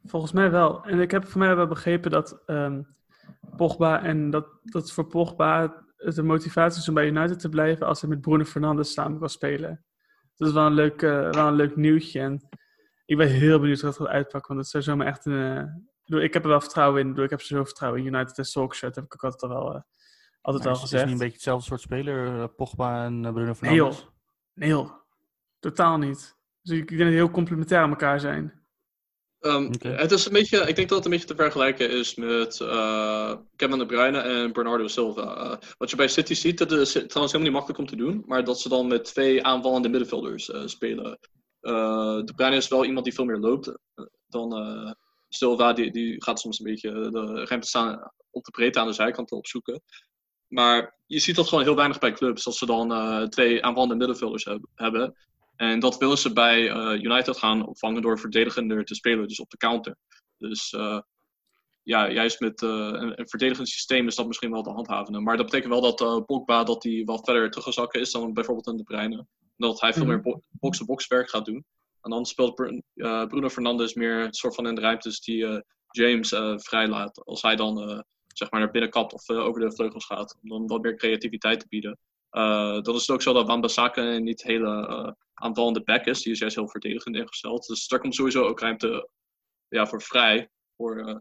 Volgens 0.04 0.32
mij 0.32 0.50
wel. 0.50 0.84
En 0.84 1.00
ik 1.00 1.10
heb 1.10 1.26
voor 1.26 1.38
mij 1.40 1.56
wel 1.56 1.66
begrepen 1.66 2.10
dat 2.10 2.42
ehm, 2.46 2.82
Pogba 3.56 4.02
en 4.02 4.30
dat, 4.30 4.46
dat 4.62 4.92
voor 4.92 5.06
Pogba 5.06 5.82
het 5.96 6.16
een 6.16 6.26
motivatie 6.26 6.80
is 6.80 6.88
om 6.88 6.94
bij 6.94 7.06
United 7.06 7.38
te 7.38 7.48
blijven 7.48 7.86
als 7.86 8.00
hij 8.00 8.10
met 8.10 8.20
Bruno 8.20 8.44
Fernandes 8.44 8.92
samen 8.92 9.18
kan 9.18 9.28
spelen. 9.28 9.84
Dat 10.36 10.48
is 10.48 10.54
wel 10.54 10.66
een 10.66 10.72
leuk, 10.74 11.02
eh, 11.02 11.30
wel 11.30 11.46
een 11.46 11.54
leuk 11.54 11.76
nieuwtje. 11.76 12.20
En 12.20 12.48
ik 13.06 13.16
ben 13.16 13.28
heel 13.28 13.58
benieuwd 13.60 13.80
hoe 13.80 13.88
dat 13.90 13.98
gaat 13.98 14.06
uitpakken, 14.08 14.54
want 14.54 14.60
het 14.60 14.70
zou 14.70 14.82
zomaar 14.82 15.06
echt 15.06 15.24
een... 15.26 15.56
eh, 15.56 16.16
ik, 16.18 16.22
ik 16.24 16.32
heb 16.34 16.42
er 16.42 16.48
wel 16.48 16.60
vertrouwen 16.60 17.00
in. 17.00 17.10
Ik, 17.10 17.18
ik 17.18 17.30
heb 17.30 17.40
zoveel 17.40 17.64
vertrouwen 17.64 18.00
in 18.00 18.06
United 18.14 18.38
en 18.38 18.44
Solskjaer. 18.44 18.92
Dat 18.92 19.02
heb 19.02 19.04
ik 19.04 19.14
ook 19.14 19.32
altijd 19.32 19.52
al 19.52 19.58
wel, 19.64 19.74
eh, 19.74 19.80
altijd 20.40 20.64
Maar 20.64 20.72
al 20.72 20.78
is, 20.78 20.82
is 20.84 20.88
gezegd. 20.90 21.04
niet 21.04 21.12
een 21.12 21.18
beetje 21.18 21.34
hetzelfde 21.34 21.64
soort 21.66 21.80
speler, 21.80 22.48
Pogba 22.48 23.04
en 23.04 23.20
Bruno 23.20 23.44
Nee 23.44 23.54
Fernandes? 23.54 23.98
joh. 23.98 24.08
Nee 24.54 24.68
joh. 24.68 24.90
Totaal 25.58 25.98
niet. 25.98 26.36
Dus 26.62 26.78
ik 26.78 26.88
denk 26.88 27.00
dat 27.00 27.08
die 27.08 27.16
heel 27.16 27.30
complementair 27.30 27.82
aan 27.82 27.90
elkaar 27.90 28.20
zijn. 28.20 28.59
Ehm. 29.40 29.72
Het 29.82 30.12
is 30.12 30.26
een 30.26 30.32
beetje, 30.32 30.58
ik 30.58 30.76
denk 30.76 30.88
dat 30.88 30.96
het 30.96 31.04
een 31.04 31.10
beetje 31.10 31.26
te 31.26 31.34
vergelijken 31.34 31.90
is 31.90 32.14
met 32.14 32.60
eh, 32.60 33.36
Kevin 33.56 33.78
De 33.78 33.86
Bruyne 33.86 34.18
en 34.18 34.52
Bernardo 34.52 34.86
Silva. 34.86 35.36
Eh, 35.36 35.68
wat 35.78 35.90
je 35.90 35.96
bij 35.96 36.08
City 36.08 36.34
ziet, 36.34 36.58
dat 36.58 36.72
is 36.72 36.92
trouwens 36.92 37.14
helemaal 37.14 37.40
niet 37.40 37.52
makkelijk 37.52 37.78
om 37.78 37.86
te 37.86 37.96
doen, 37.96 38.22
maar 38.26 38.44
dat 38.44 38.60
ze 38.60 38.68
dan 38.68 38.86
met 38.86 39.04
twee 39.04 39.44
aanvallende 39.44 39.88
middenvelders 39.88 40.50
eh, 40.50 40.62
spelen. 40.66 41.18
De 41.60 42.32
Bruyne 42.36 42.56
is 42.56 42.68
wel 42.68 42.84
iemand 42.84 43.04
die 43.04 43.14
veel 43.14 43.24
meer 43.24 43.38
loopt 43.38 43.72
dan 44.28 44.96
Silva, 45.28 45.72
die, 45.72 45.92
die 45.92 46.22
gaat 46.22 46.40
soms 46.40 46.58
een 46.58 46.64
beetje 46.64 46.90
de 46.90 47.44
ruimte 47.44 47.68
staan 47.68 48.12
op 48.30 48.44
de 48.44 48.50
breedte 48.50 48.80
aan 48.80 48.86
de 48.86 48.92
zijkanten 48.92 49.36
opzoeken. 49.36 49.82
Maar 50.48 50.96
je 51.06 51.18
ziet 51.18 51.36
dat 51.36 51.48
gewoon 51.48 51.64
heel 51.64 51.76
weinig 51.76 51.98
bij 51.98 52.12
clubs, 52.12 52.44
dat 52.44 52.54
ze 52.54 52.66
dan 52.66 53.28
twee 53.28 53.64
aanvallende 53.64 53.94
middenvelders 53.94 54.44
heb- 54.44 54.66
hebben. 54.74 55.14
En 55.60 55.80
dat 55.80 55.98
willen 55.98 56.18
ze 56.18 56.32
bij 56.32 56.70
eh, 56.70 57.02
United 57.02 57.36
gaan 57.36 57.66
opvangen 57.66 58.02
door 58.02 58.18
verdedigender 58.18 58.84
te 58.84 58.94
spelen, 58.94 59.28
dus 59.28 59.40
op 59.40 59.50
de 59.50 59.56
counter. 59.56 59.96
Dus 60.38 60.72
eh, 60.72 61.00
ja, 61.82 62.10
juist 62.10 62.40
met 62.40 62.62
eh, 62.62 62.68
een, 62.68 63.20
een 63.20 63.28
verdedigend 63.28 63.68
systeem 63.68 64.06
is 64.06 64.14
dat 64.14 64.26
misschien 64.26 64.50
wel 64.50 64.62
te 64.62 64.70
handhaven. 64.70 65.22
Maar 65.22 65.36
dat 65.36 65.44
betekent 65.46 65.72
wel 65.72 65.94
dat 65.96 66.26
Pogba 66.26 66.64
dat 66.64 66.82
hij 66.82 67.02
wel 67.04 67.24
verder 67.24 67.50
teruggezakken 67.50 68.00
is 68.00 68.10
dan 68.10 68.32
bijvoorbeeld 68.32 68.66
een 68.66 68.76
De 68.76 68.82
Bruyne. 68.82 69.26
Dat 69.56 69.80
hij 69.80 69.92
veel 69.92 70.02
Mhm. 70.02 70.10
meer 70.10 70.20
bo- 70.20 70.42
box-to-box 70.50 71.06
werk 71.06 71.30
gaat 71.30 71.44
doen. 71.44 71.64
En 72.02 72.10
dan 72.10 72.24
speelt 72.26 72.54
Bru- 72.54 72.80
Bruno 73.26 73.48
Fernandes 73.48 73.94
meer 73.94 74.24
een 74.24 74.34
soort 74.34 74.54
van 74.54 74.66
in 74.66 74.74
de 74.74 74.80
ruimtes 74.80 75.20
die 75.20 75.64
James 75.90 76.28
vrijlaat. 76.56 77.24
Als 77.24 77.42
hij 77.42 77.56
dan 77.56 78.04
zeg 78.34 78.50
maar 78.50 78.60
naar 78.60 78.70
binnen 78.70 78.90
kapt 78.90 79.12
of 79.12 79.30
over 79.30 79.60
de 79.60 79.72
vleugels 79.74 80.04
gaat. 80.06 80.38
Om 80.42 80.48
dan 80.48 80.66
wat 80.66 80.82
meer 80.82 80.96
creativiteit 80.96 81.60
te 81.60 81.66
bieden. 81.68 81.98
Dan 82.82 82.94
is 82.94 83.00
het 83.00 83.10
ook 83.10 83.22
zo 83.22 83.32
dat 83.32 83.46
Wan-Bissaka 83.46 84.18
niet 84.18 84.42
hele 84.42 85.16
aanvallende 85.40 85.82
back 85.82 86.04
is. 86.04 86.22
Die 86.22 86.32
is 86.32 86.38
juist 86.38 86.56
heel 86.56 86.68
verdedigend 86.68 87.16
ingesteld. 87.16 87.66
Dus 87.66 87.88
daar 87.88 88.00
komt 88.00 88.14
sowieso 88.14 88.44
ook 88.44 88.60
ruimte 88.60 89.08
ja, 89.68 89.86
voor 89.86 90.02
vrij. 90.02 90.48
Voor 90.76 90.98
eh, 90.98 91.16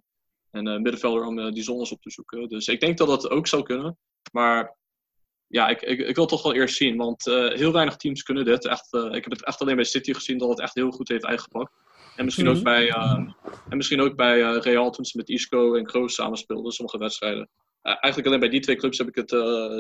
een 0.52 0.68
eh, 0.68 0.80
middenvelder 0.80 1.26
om 1.26 1.40
eh, 1.40 1.52
die 1.52 1.64
zones 1.64 1.92
op 1.92 2.02
te 2.02 2.12
zoeken. 2.12 2.50
Dus 2.50 2.68
ik 2.68 2.80
denk 2.80 2.98
dat 2.98 3.08
dat 3.08 3.30
ook 3.30 3.48
zou 3.48 3.64
kunnen. 3.64 3.98
Maar 4.32 4.78
ja, 5.48 5.68
ik, 5.68 5.82
ik, 5.82 6.00
ik 6.00 6.16
wil 6.16 6.26
toch 6.26 6.44
wel 6.44 6.54
eerst 6.54 6.76
zien. 6.76 6.98
Want 6.98 7.26
heel 7.26 7.72
weinig 7.72 7.96
teams 7.96 8.24
kunnen 8.24 8.46
dit. 8.46 8.66
Echt, 8.66 8.94
ik 8.94 9.24
heb 9.24 9.32
het 9.32 9.44
echt 9.46 9.62
alleen 9.62 9.76
bij 9.76 9.86
City 9.86 10.14
gezien 10.14 10.38
dat 10.38 10.50
het 10.50 10.60
echt 10.60 10.76
heel 10.76 10.92
goed 10.92 11.08
heeft 11.08 11.26
uitgepakt. 11.26 11.72
En 12.16 12.26
misschien 12.26 12.48
ook 12.48 12.56
Mhm. 12.56 12.64
bij, 12.64 12.90
eh, 12.90 13.12
en 13.70 13.78
misschien 13.78 14.02
ook 14.02 14.16
bij 14.16 14.42
Real 14.42 14.92
toen 14.92 15.06
ze 15.06 15.18
met 15.18 15.30
Isco 15.30 15.76
en 15.76 15.86
Kroos 15.86 16.14
samen 16.14 16.38
speelden, 16.38 16.72
sommige 16.72 16.98
wedstrijden. 16.98 17.50
Eigenlijk 17.82 18.28
alleen 18.28 18.40
bij 18.40 18.50
die 18.50 18.60
twee 18.60 18.76
clubs 18.76 18.98
heb 18.98 19.08
ik 19.08 19.16
het 19.16 19.30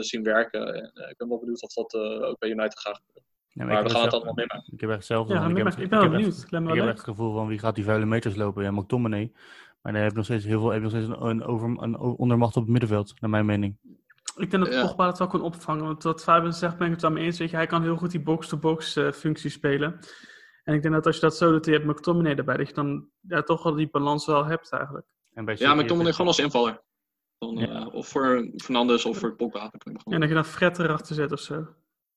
zien 0.05 0.23
werken. 0.23 0.73
En 0.73 1.09
ik 1.09 1.17
ben 1.17 1.27
wel 1.29 1.39
benieuwd 1.39 1.61
of 1.61 1.73
dat 1.73 1.93
ook 2.23 2.39
bij 2.39 2.49
United 2.49 2.79
gaat 2.79 2.95
gebeuren. 2.95 3.23
Ja, 3.53 3.65
Maar 3.65 3.77
ik 3.77 3.83
we 3.83 3.89
gaan 3.89 4.01
het 4.01 4.11
zelf- 4.11 4.13
allemaal 4.13 4.33
meemaken. 4.33 4.73
Ik 4.73 4.79
heb 4.81 4.89
echt 4.89 4.97
hetzelfde. 4.99 5.33
Ja, 5.33 5.41
ik 5.43 5.47
ik 5.49 5.53
ben, 5.55 5.65
heb, 5.65 5.77
ik 5.79 5.89
ben 5.89 5.99
echt- 6.01 6.11
benieuwd. 6.11 6.37
Ik 6.47 6.49
heb 6.51 6.85
echt 6.87 6.87
het 6.87 6.99
gevoel 6.99 7.33
van 7.33 7.47
wie 7.47 7.59
gaat 7.59 7.75
die 7.75 7.83
vuile 7.83 8.05
meters 8.05 8.35
lopen? 8.35 8.63
Ja, 8.63 8.71
McTominay. 8.71 9.31
Maar 9.81 9.93
dan 9.93 10.01
heb 10.01 10.11
je 10.11 10.15
nog 10.17 10.25
steeds 10.25 10.45
heel 10.45 10.59
veel, 10.59 10.69
heb 10.69 10.77
je 10.77 10.83
nog 10.89 10.91
steeds 10.91 11.07
een, 11.07 11.25
een, 11.25 11.43
over, 11.43 11.83
een 11.83 11.97
ondermacht 11.97 12.55
op 12.55 12.61
het 12.61 12.71
middenveld, 12.71 13.21
naar 13.21 13.29
mijn 13.29 13.45
mening. 13.45 13.77
Ik 14.35 14.51
denk 14.51 14.63
dat 14.65 14.73
Ja. 14.73 14.81
Pogba 14.81 15.07
het 15.07 15.17
wel 15.17 15.27
kan 15.27 15.41
opvangen. 15.41 15.83
Want 15.85 16.03
wat 16.03 16.23
Fabian 16.23 16.53
zegt, 16.53 16.77
ben 16.77 16.85
ik 16.87 16.93
het 16.93 17.01
wel 17.01 17.11
mee 17.11 17.23
eens. 17.25 17.39
Weet 17.39 17.49
je, 17.49 17.55
hij 17.55 17.67
kan 17.67 17.81
heel 17.81 17.95
goed 17.97 18.11
die 18.11 18.21
box-to-box 18.21 18.95
eh, 18.95 19.11
functie 19.11 19.49
spelen. 19.49 19.99
En 20.63 20.73
ik 20.75 20.81
denk 20.81 20.93
dat 20.93 21.05
als 21.05 21.15
je 21.15 21.21
dat 21.21 21.37
zo 21.37 21.51
doet, 21.51 21.65
je 21.65 21.71
hebt 21.71 21.85
McTominay 21.85 22.35
erbij, 22.35 22.57
dat 22.57 22.67
je 22.67 22.73
dan 22.73 23.07
ja, 23.21 23.41
toch 23.41 23.63
wel 23.63 23.73
die 23.75 23.89
balans 23.89 24.25
wel 24.25 24.45
hebt 24.45 24.71
eigenlijk. 24.71 25.05
En 25.33 25.45
bij 25.45 25.55
Ja, 25.59 25.73
maar 25.73 25.83
je- 25.83 25.89
gewoon 26.13 26.27
als 26.27 26.39
invaller. 26.39 26.81
Dan, 27.37 27.55
Ja. 27.55 27.67
eh, 27.67 27.93
of 27.93 28.07
voor 28.07 28.49
Fernandes 28.55 29.05
of 29.05 29.17
voor 29.17 29.35
Pogba. 29.35 29.71
En 30.03 30.19
dat 30.19 30.29
je 30.29 30.35
dan 30.35 30.45
Fred 30.45 30.79
erachter 30.79 31.15
zet 31.15 31.31
of 31.31 31.39
zo. 31.39 31.67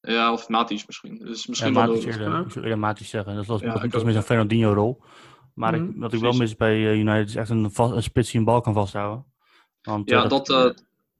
Ja, 0.03 0.33
of 0.33 0.49
Matis 0.49 0.87
misschien. 0.87 1.19
Dus 1.19 1.39
Ja, 1.41 1.45
misschien 1.49 1.75
wel 1.75 1.87
Matic 1.87 2.07
ook. 2.29 2.45
Ik 2.47 2.53
zou 2.53 2.65
eerder 2.65 2.79
Matic 2.79 3.07
zeggen. 3.07 3.35
Dat 3.35 3.47
was, 3.47 3.61
Ja, 3.61 3.79
dat 3.79 3.93
was 3.93 4.03
meer 4.05 4.13
zo'n 4.13 4.23
Fernandinho-rol. 4.23 5.03
Maar 5.55 5.75
ik, 5.75 5.81
Mhm, 5.83 5.99
wat 5.99 6.13
ik 6.13 6.21
wel 6.21 6.33
mis 6.33 6.57
bij 6.57 6.75
eh, 6.91 6.99
United 6.99 7.29
is 7.29 7.35
echt 7.37 7.51
een, 7.51 7.71
spits 8.03 8.31
die 8.31 8.39
een 8.41 8.47
bal 8.47 8.61
kan 8.61 8.75
vasthouden. 8.75 9.25
Want, 9.83 10.11
eh, 10.11 10.17
Ja, 10.19 10.27
dat, 10.27 10.51
eh 10.51 10.57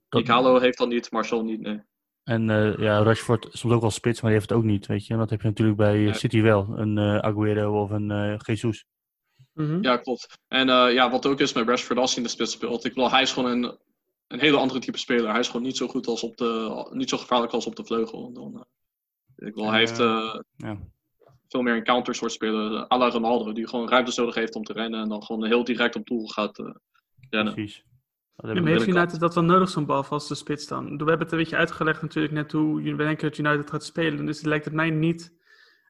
dat- 0.09 0.21
Igalo 0.21 0.59
heeft 0.59 0.77
dat 0.77 0.87
niet, 0.87 1.11
Marcel 1.11 1.43
niet, 1.43 1.61
nee. 1.61 1.81
En 2.23 2.49
eh, 2.49 2.77
ja, 2.77 3.03
Rashford 3.03 3.53
is 3.53 3.59
soms 3.59 3.73
ook 3.73 3.81
wel 3.81 3.91
spits, 3.91 4.21
maar 4.21 4.31
die 4.31 4.39
heeft 4.39 4.51
het 4.51 4.59
ook 4.59 4.65
niet, 4.65 4.85
weet 4.85 5.05
je. 5.07 5.13
En 5.13 5.19
dat 5.19 5.29
heb 5.29 5.41
je 5.41 5.47
natuurlijk 5.47 5.77
bij 5.77 5.93
eh, 5.95 6.05
Ja. 6.05 6.13
City 6.13 6.41
wel. 6.41 6.67
Een 6.77 6.97
eh, 6.97 7.17
Aguero 7.17 7.81
of 7.81 7.89
een 7.89 8.11
eh, 8.11 8.35
Jesus. 8.39 8.85
Mhm. 9.53 9.81
Ja, 9.83 9.97
klopt. 9.97 10.39
En 10.47 10.69
eh, 10.69 10.93
ja, 10.93 11.09
wat 11.11 11.25
ook 11.25 11.39
is 11.39 11.53
met 11.53 11.67
Rashford 11.67 11.99
als 11.99 12.09
hij 12.09 12.17
in 12.17 12.23
de 12.23 12.29
spits 12.33 12.51
speelt. 12.51 12.85
Ik 12.85 12.93
bedoel, 12.93 13.11
hij 13.11 13.21
is 13.21 13.31
gewoon 13.31 13.51
een, 13.51 13.77
een 14.27 14.39
hele 14.39 14.57
andere 14.57 14.79
type 14.79 14.97
speler. 14.97 15.29
Hij 15.29 15.39
is 15.39 15.47
gewoon 15.47 15.61
niet 15.65 15.77
zo 15.77 15.87
goed 15.87 16.07
als 16.07 16.23
op 16.23 16.37
de, 16.37 16.85
niet 16.91 17.09
zo 17.09 17.17
gevaarlijk 17.17 17.53
als 17.53 17.65
op 17.65 17.75
de 17.75 17.85
vleugel. 17.85 18.33
Dan, 18.33 18.55
eh, 18.55 19.47
ik 19.47 19.55
hij 19.55 19.79
heeft 19.79 19.99
eh, 19.99 20.39
Ja. 20.55 20.77
veel 21.47 21.61
meer 21.61 21.75
een 21.75 21.83
counter 21.83 22.15
soort 22.15 22.31
speler, 22.31 22.73
eh, 22.75 22.85
à 22.89 22.97
la 22.97 23.09
Ronaldo, 23.09 23.51
die 23.51 23.67
gewoon 23.67 23.89
ruimtes 23.89 24.15
nodig 24.15 24.35
heeft 24.35 24.55
om 24.55 24.63
te 24.63 24.73
rennen 24.73 25.01
en 25.01 25.09
dan 25.09 25.23
gewoon 25.23 25.45
heel 25.45 25.63
direct 25.63 25.95
op 25.95 26.05
doel 26.05 26.27
gaat 26.27 26.59
eh, 26.59 26.75
rennen. 27.29 27.53
Precies. 27.53 27.83
Dat 28.35 28.55
Ja, 28.55 28.61
maar 28.61 28.71
heeft. 28.71 28.87
United 28.87 29.19
dat 29.19 29.33
wel 29.33 29.43
nodig, 29.43 29.69
zo'n 29.69 29.85
balvaste 29.85 30.35
spits 30.35 30.67
dan? 30.67 30.83
We 30.85 30.89
hebben 30.97 31.19
het 31.19 31.31
een 31.31 31.37
beetje 31.37 31.55
uitgelegd 31.55 32.01
natuurlijk 32.01 32.33
net 32.33 32.51
hoe 32.51 32.81
we 32.81 32.95
denken 32.95 33.29
dat 33.29 33.37
United 33.37 33.69
gaat 33.69 33.83
spelen. 33.83 34.25
Dus 34.25 34.37
het 34.37 34.45
lijkt 34.45 34.65
het 34.65 34.73
mij 34.73 34.89
niet 34.89 35.33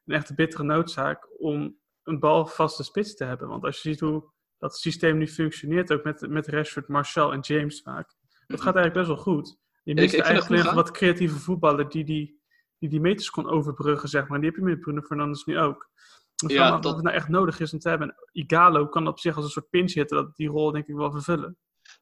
een 0.04 0.14
echte 0.14 0.34
bittere 0.34 0.62
noodzaak 0.62 1.28
om 1.40 1.76
een 2.02 2.18
balvaste 2.18 2.82
spits 2.82 3.14
te 3.14 3.24
hebben. 3.24 3.48
Want 3.48 3.64
als 3.64 3.82
je 3.82 3.88
ziet 3.88 4.00
hoe 4.00 4.30
dat 4.58 4.76
systeem 4.76 5.18
nu 5.18 5.28
functioneert, 5.28 5.92
ook 5.92 6.04
met, 6.04 6.28
met 6.28 6.46
Rashford, 6.46 6.88
Marcel 6.88 7.32
en 7.32 7.40
James 7.40 7.82
vaak. 7.82 8.14
Dat 8.46 8.60
gaat 8.60 8.74
eigenlijk 8.76 9.06
best 9.06 9.06
wel 9.24 9.34
goed. 9.34 9.58
Je 9.82 9.94
mist 9.94 10.04
ik 10.06 10.10
vind 10.10 10.22
het 10.26 10.32
eigenlijk 10.36 10.62
wat 10.74 10.90
creatieve 10.90 11.38
voetballer 11.38 11.88
die 11.88 12.04
die, 12.04 12.40
die 12.78 12.88
die 12.88 13.00
meters 13.00 13.30
kon 13.30 13.48
overbruggen, 13.48 14.08
zeg 14.08 14.28
maar. 14.28 14.40
Die 14.40 14.48
heb 14.48 14.58
je 14.58 14.64
met 14.64 14.80
Bruno 14.80 15.00
Fernandes 15.00 15.44
nu 15.44 15.58
ook. 15.58 15.90
Dus 16.34 16.52
Ja, 16.52 16.78
dat- 16.78 16.94
het 16.94 17.04
nou 17.04 17.16
echt 17.16 17.28
nodig 17.28 17.60
is 17.60 17.72
om 17.72 17.78
te 17.78 17.88
hebben. 17.88 18.08
En 18.08 18.14
Igalo 18.32 18.86
kan 18.88 19.06
op 19.08 19.18
zich 19.18 19.36
als 19.36 19.44
een 19.44 19.50
soort 19.50 19.68
pinch 19.70 19.92
hitter 19.92 20.16
dat 20.16 20.36
die 20.36 20.48
rol 20.48 20.72
denk 20.72 20.86
ik 20.86 20.94
wel 20.94 21.10
vervullen. 21.10 21.56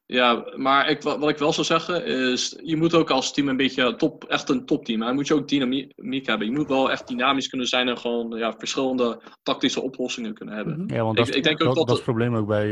Ja, 0.05 0.45
maar 0.55 0.89
ik, 0.89 1.01
wa- 1.01 1.19
wat 1.19 1.29
ik 1.29 1.37
wel 1.37 1.53
zou 1.53 1.65
zeggen 1.65 2.05
is, 2.05 2.59
je 2.63 2.75
moet 2.77 2.93
ook 2.93 3.09
als 3.09 3.33
team 3.33 3.47
een 3.47 3.57
beetje 3.57 3.95
top, 3.95 4.23
echt 4.23 4.49
een 4.49 4.65
topteam. 4.65 4.99
Dan 4.99 5.15
moet 5.15 5.27
je 5.27 5.33
ook 5.33 5.47
dynamiek 5.47 6.25
hebben. 6.25 6.47
Je 6.47 6.53
moet 6.53 6.67
wel 6.67 6.91
echt 6.91 7.07
dynamisch 7.07 7.47
kunnen 7.47 7.67
zijn 7.67 7.87
en 7.87 7.97
gewoon 7.97 8.37
ja, 8.37 8.53
verschillende 8.57 9.21
tactische 9.43 9.81
oplossingen 9.81 10.33
kunnen 10.33 10.55
hebben. 10.55 10.79
Mhm. 10.83 10.93
Ja, 10.93 11.03
want 11.03 11.19
Ik- 11.19 11.25
dat, 11.25 11.35
ik 11.35 11.43
denk 11.43 11.61
ook 11.61 11.67
dat, 11.67 11.75
dat 11.75 11.87
is 11.89 11.93
het- 11.93 12.03
probleem 12.03 12.35
ook 12.35 12.47
bij, 12.47 12.65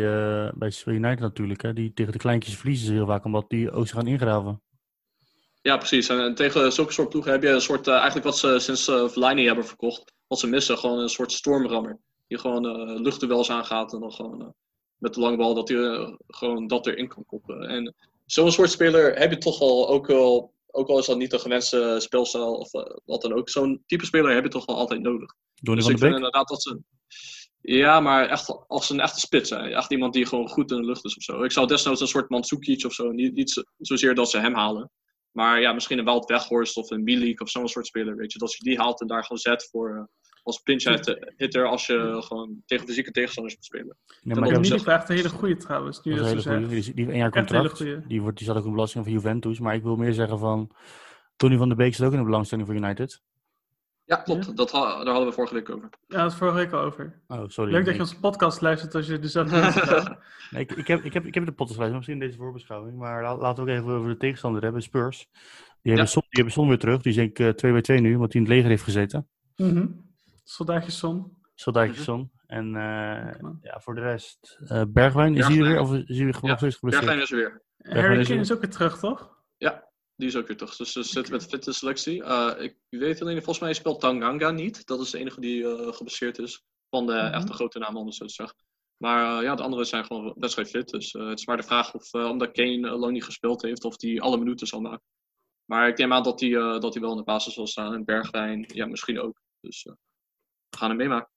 eh 0.45 0.51
bij 0.53 0.71
United 0.85 1.19
natuurlijk. 1.19 1.61
Hè. 1.61 1.73
Die 1.73 1.93
tegen 1.93 2.11
de 2.11 2.17
kleintjes 2.17 2.55
verliezen 2.57 2.87
ze 2.87 2.93
heel 2.93 3.05
vaak, 3.05 3.25
omdat 3.25 3.45
die 3.49 3.71
ook 3.71 3.87
ze 3.87 3.93
gaan 3.93 4.07
ingraven. 4.07 4.61
Ja, 5.61 5.77
precies. 5.77 6.09
En, 6.09 6.19
en 6.19 6.35
tegen 6.35 6.71
zulke 6.71 6.93
soort 6.93 7.09
ploegen 7.09 7.31
heb 7.31 7.43
je 7.43 7.49
een 7.49 7.61
soort, 7.61 7.87
eh, 7.87 7.93
eigenlijk 7.93 8.25
wat 8.25 8.37
ze 8.37 8.59
sinds 8.59 8.87
uh, 8.89 9.45
hebben 9.45 9.65
verkocht, 9.65 10.13
wat 10.27 10.39
ze 10.39 10.47
missen, 10.47 10.77
gewoon 10.77 10.99
een 10.99 11.09
soort 11.09 11.31
stormrammer. 11.31 11.99
Die 12.27 12.37
gewoon 12.37 12.65
eh 12.65 12.99
luchtduels 13.01 13.49
aangaat 13.51 13.93
en 13.93 13.99
dan 13.99 14.11
gewoon 14.11 14.53
met 15.01 15.13
de 15.13 15.19
lange 15.19 15.37
bal 15.37 15.53
dat 15.53 15.69
hij 15.69 15.77
eh, 15.77 16.13
gewoon 16.27 16.67
dat 16.67 16.87
erin 16.87 17.07
kan 17.07 17.25
koppen. 17.25 17.61
En 17.61 17.95
zo'n 18.25 18.51
soort 18.51 18.71
speler 18.71 19.13
heb 19.19 19.31
je 19.31 19.37
toch 19.37 19.59
al, 19.59 19.89
ook 19.89 20.09
al, 20.09 20.53
ook 20.67 20.87
al 20.87 20.99
is 20.99 21.05
dat 21.05 21.17
niet 21.17 21.31
de 21.31 21.39
gewenste 21.39 21.95
speelstijl 21.99 22.53
of 22.53 22.73
eh, 22.73 22.95
wat 23.05 23.21
dan 23.21 23.33
ook, 23.33 23.49
zo'n 23.49 23.83
type 23.85 24.05
speler 24.05 24.33
heb 24.33 24.43
je 24.43 24.49
toch 24.49 24.65
wel 24.65 24.75
altijd 24.75 25.01
nodig. 25.01 25.33
Donny 25.61 25.81
Dus 25.81 25.89
ik 25.89 25.97
de 25.97 26.01
vind 26.03 26.15
inderdaad 26.15 26.47
dat 26.47 26.61
ze. 26.61 26.79
Ja, 27.61 27.99
maar 27.99 28.29
echt 28.29 28.65
als 28.67 28.89
een 28.89 28.99
echte 28.99 29.19
spits 29.19 29.49
zijn. 29.49 29.73
Echt 29.73 29.91
iemand 29.91 30.13
die 30.13 30.25
gewoon 30.25 30.49
goed 30.49 30.71
in 30.71 30.77
de 30.77 30.85
lucht 30.85 31.05
is 31.05 31.15
of 31.15 31.23
zo. 31.23 31.43
Ik 31.43 31.51
zou 31.51 31.67
desnoods 31.67 32.01
een 32.01 32.07
soort 32.07 32.29
Mandzukic 32.29 32.85
of 32.85 32.93
zo. 32.93 33.11
Niet, 33.11 33.33
niet 33.33 33.51
zo- 33.51 33.63
zozeer 33.77 34.15
dat 34.15 34.29
ze 34.29 34.39
hem 34.39 34.53
halen. 34.53 34.91
Maar 35.31 35.61
ja, 35.61 35.73
misschien 35.73 35.97
een 35.97 36.05
Wout 36.05 36.25
Weghorst 36.29 36.77
of 36.77 36.89
een 36.91 37.03
Milik 37.03 37.41
of 37.41 37.49
zo'n 37.49 37.67
soort 37.67 37.87
speler. 37.87 38.15
Weet 38.15 38.33
je, 38.33 38.39
dat 38.39 38.53
je 38.53 38.63
die 38.63 38.77
haalt 38.77 39.01
en 39.01 39.07
daar 39.07 39.21
gewoon 39.23 39.37
zet 39.37 39.67
voor. 39.71 40.09
Eh, 40.41 40.45
als 40.45 40.59
pinch 40.59 40.83
hitter 41.37 41.65
als 41.67 41.85
je 41.85 42.17
gewoon 42.19 42.61
tegen 42.65 42.87
fysieke 42.87 43.11
tegenstanders 43.11 43.55
moet 43.55 43.65
spelen. 43.65 43.97
Nee, 44.21 44.35
dat 44.35 44.49
maar 44.49 44.59
Milik 44.59 44.85
echt 44.85 45.09
een 45.09 45.15
hele 45.15 45.29
goede 45.29 45.55
trouwens. 45.55 46.01
Nu 46.03 46.15
dat 46.15 46.31
een 46.45 46.51
hele 46.51 46.65
goeie. 46.67 46.81
Die, 46.81 46.93
die 46.93 47.05
jaar 47.05 47.15
een 47.15 47.19
hele 47.19 47.29
contract. 47.29 48.07
Die, 48.07 48.21
wordt, 48.21 48.37
die 48.37 48.47
zat 48.47 48.55
ook 48.55 48.61
in 48.63 48.67
de 48.69 48.75
belasting 48.75 49.03
van 49.03 49.13
Juventus. 49.13 49.59
Maar 49.59 49.75
ik 49.75 49.83
wil 49.83 49.95
meer 49.95 50.13
zeggen 50.13 50.39
van... 50.39 50.71
Tony 51.41 51.57
van 51.57 51.69
de 51.69 51.75
Beek 51.75 51.95
zit 51.95 52.05
ook 52.05 52.11
in 52.11 52.17
de 52.17 52.25
belangstelling 52.25 52.67
voor 52.67 52.75
United. 52.75 53.21
Ja, 54.05 54.15
klopt. 54.15 54.57
Dat, 54.57 54.71
daar 54.71 55.05
hadden 55.05 55.25
we 55.25 55.31
vorige 55.31 55.53
week 55.53 55.69
over. 55.69 55.89
Ja, 56.07 56.17
dat 56.21 56.31
is 56.31 56.37
vorige 56.37 56.57
week 56.57 56.71
al 56.71 56.79
over. 56.79 57.21
Oh, 57.27 57.43
sorry. 57.47 57.71
Leuk 57.71 57.85
dat 57.85 57.93
je 57.93 57.99
onze 57.99 58.19
podcast 58.19 58.61
luistert 58.61 58.95
als 58.95 59.07
je 59.07 59.19
er 59.19 59.29
zelf 59.29 59.51
nee, 60.51 60.61
ik, 60.61 60.71
ik, 60.71 60.87
heb, 60.87 61.03
ik, 61.03 61.13
heb, 61.13 61.25
ik 61.25 61.33
heb 61.33 61.45
de 61.45 61.51
podcast 61.51 61.79
misschien 61.79 62.13
in 62.13 62.19
deze 62.19 62.37
voorbeschouwing. 62.37 62.97
Maar 62.97 63.23
la- 63.23 63.37
laten 63.37 63.65
we 63.65 63.71
ook 63.71 63.77
even 63.77 63.91
over 63.91 64.09
de 64.09 64.17
tegenstander 64.17 64.63
hebben, 64.63 64.81
Spurs. 64.81 65.17
Die 65.81 65.91
hebben, 65.91 66.03
Ja. 66.03 66.05
Son, 66.05 66.21
die 66.21 66.29
hebben 66.31 66.53
Son 66.53 66.67
weer 66.67 66.79
terug. 66.79 67.01
Die 67.01 67.11
is 67.11 67.17
denk 67.17 67.29
ik 67.29 67.39
eh, 67.39 67.53
2 67.53 67.71
bij 67.71 67.81
2 67.81 67.99
nu, 67.99 68.15
omdat 68.15 68.33
hij 68.33 68.41
in 68.41 68.47
het 68.47 68.55
leger 68.55 68.69
heeft 68.69 68.83
gezeten. 68.83 69.27
Mhm. 69.55 69.67
Soldaatjes 69.67 70.10
som. 70.91 71.39
Soldaatje 71.55 71.91
Mhm. 71.93 72.01
Son. 72.01 72.31
En 72.47 72.75
eh, 72.75 73.33
ja, 73.61 73.79
voor 73.79 73.95
de 73.95 74.01
rest... 74.01 74.57
eh, 74.67 74.83
Bergwijn, 74.87 75.35
is 75.35 75.45
hij 75.47 75.57
er 75.57 75.61
Bergwijn. 75.63 75.63
weer? 75.63 75.79
Of 75.79 76.09
is 76.09 76.15
hij 76.17 76.25
weer 76.25 76.33
gewoon 76.33 76.41
Ja, 76.41 76.47
nog 76.49 76.57
steeds 76.57 76.75
geblesseerd? 76.75 77.05
Bergwijn 77.05 77.21
is 77.21 77.31
er 77.31 77.37
weer. 77.37 77.61
Harry 78.01 78.19
is 78.19 78.25
Kane 78.27 78.35
er- 78.39 78.45
is 78.45 78.51
ook 78.51 78.61
weer 78.61 78.69
terug, 78.69 78.99
toch? 78.99 79.39
Die 80.15 80.29
is 80.29 80.35
ook 80.35 80.47
weer 80.47 80.57
terug. 80.57 80.75
Dus 80.75 80.91
ze 80.91 81.03
zitten 81.03 81.33
met 81.33 81.45
fitte 81.45 81.73
selectie. 81.73 82.23
Eh, 82.23 82.63
ik 82.63 82.77
weet 82.89 83.21
alleen, 83.21 83.35
volgens 83.35 83.59
mij 83.59 83.73
speelt 83.73 83.99
Tanganga 83.99 84.51
niet. 84.51 84.85
Dat 84.85 84.99
is 85.01 85.09
de 85.09 85.17
enige 85.17 85.41
die 85.41 85.63
eh 85.67 85.93
geblesseerd 85.93 86.37
is. 86.37 86.63
Van 86.89 87.05
de 87.05 87.13
Mhm. 87.13 87.33
echte 87.33 87.53
grote 87.53 87.79
namen, 87.79 87.97
anders 87.97 88.17
zo 88.17 88.25
te 88.25 88.33
zeggen. 88.33 88.55
Maar 88.97 89.37
eh, 89.37 89.43
ja, 89.43 89.55
de 89.55 89.61
anderen 89.63 89.85
zijn 89.85 90.05
gewoon 90.05 90.33
wedstrijd 90.37 90.69
fit. 90.69 90.89
Dus 90.89 91.13
eh, 91.13 91.27
het 91.27 91.39
is 91.39 91.45
maar 91.45 91.57
de 91.57 91.63
vraag 91.63 91.93
of, 91.93 92.13
eh, 92.13 92.25
omdat 92.29 92.51
Kane 92.51 92.87
eh, 92.89 92.99
lang 92.99 93.11
niet 93.13 93.23
gespeeld 93.23 93.61
heeft, 93.61 93.83
of 93.83 94.01
hij 94.01 94.19
alle 94.19 94.37
minuten 94.37 94.67
zal 94.67 94.81
maken. 94.81 95.03
Maar 95.65 95.87
ik 95.87 95.97
neem 95.97 96.13
aan 96.13 96.23
dat 96.23 96.39
hij, 96.39 96.55
eh, 96.55 96.79
dat 96.79 96.93
hij 96.93 97.01
wel 97.01 97.11
in 97.11 97.17
de 97.17 97.23
basis 97.23 97.53
zal 97.53 97.67
staan. 97.67 97.93
En 97.93 98.05
Bergwijn, 98.05 98.65
ja, 98.67 98.85
misschien 98.85 99.19
ook. 99.19 99.41
Dus 99.61 99.85
eh, 99.85 99.93
we 100.71 100.77
gaan 100.77 100.89
hem 100.89 100.97
meemaken. 100.97 101.29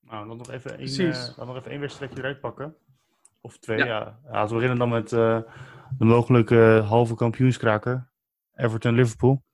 Nou, 0.00 0.28
dan 0.28 0.36
nog 0.36 0.50
even 0.50 0.70
één, 0.70 0.78
Precies. 0.78 1.28
eh, 1.28 1.36
dan 1.36 1.46
nog 1.46 1.56
even 1.56 1.70
één 1.70 1.80
wedstrijdje 1.80 2.18
eruit 2.18 2.40
pakken. 2.40 2.76
Of 3.40 3.58
twee, 3.58 3.78
Ja. 3.78 3.84
ja. 3.84 4.18
ja. 4.32 4.46
we 4.46 4.54
beginnen 4.54 4.78
dan 4.78 4.88
met 4.88 5.12
eh, 5.12 5.40
de 5.98 6.04
mogelijke 6.04 6.82
halve 6.86 7.14
kampioenskraker. 7.14 8.08
Everton-Liverpool. 8.54 9.44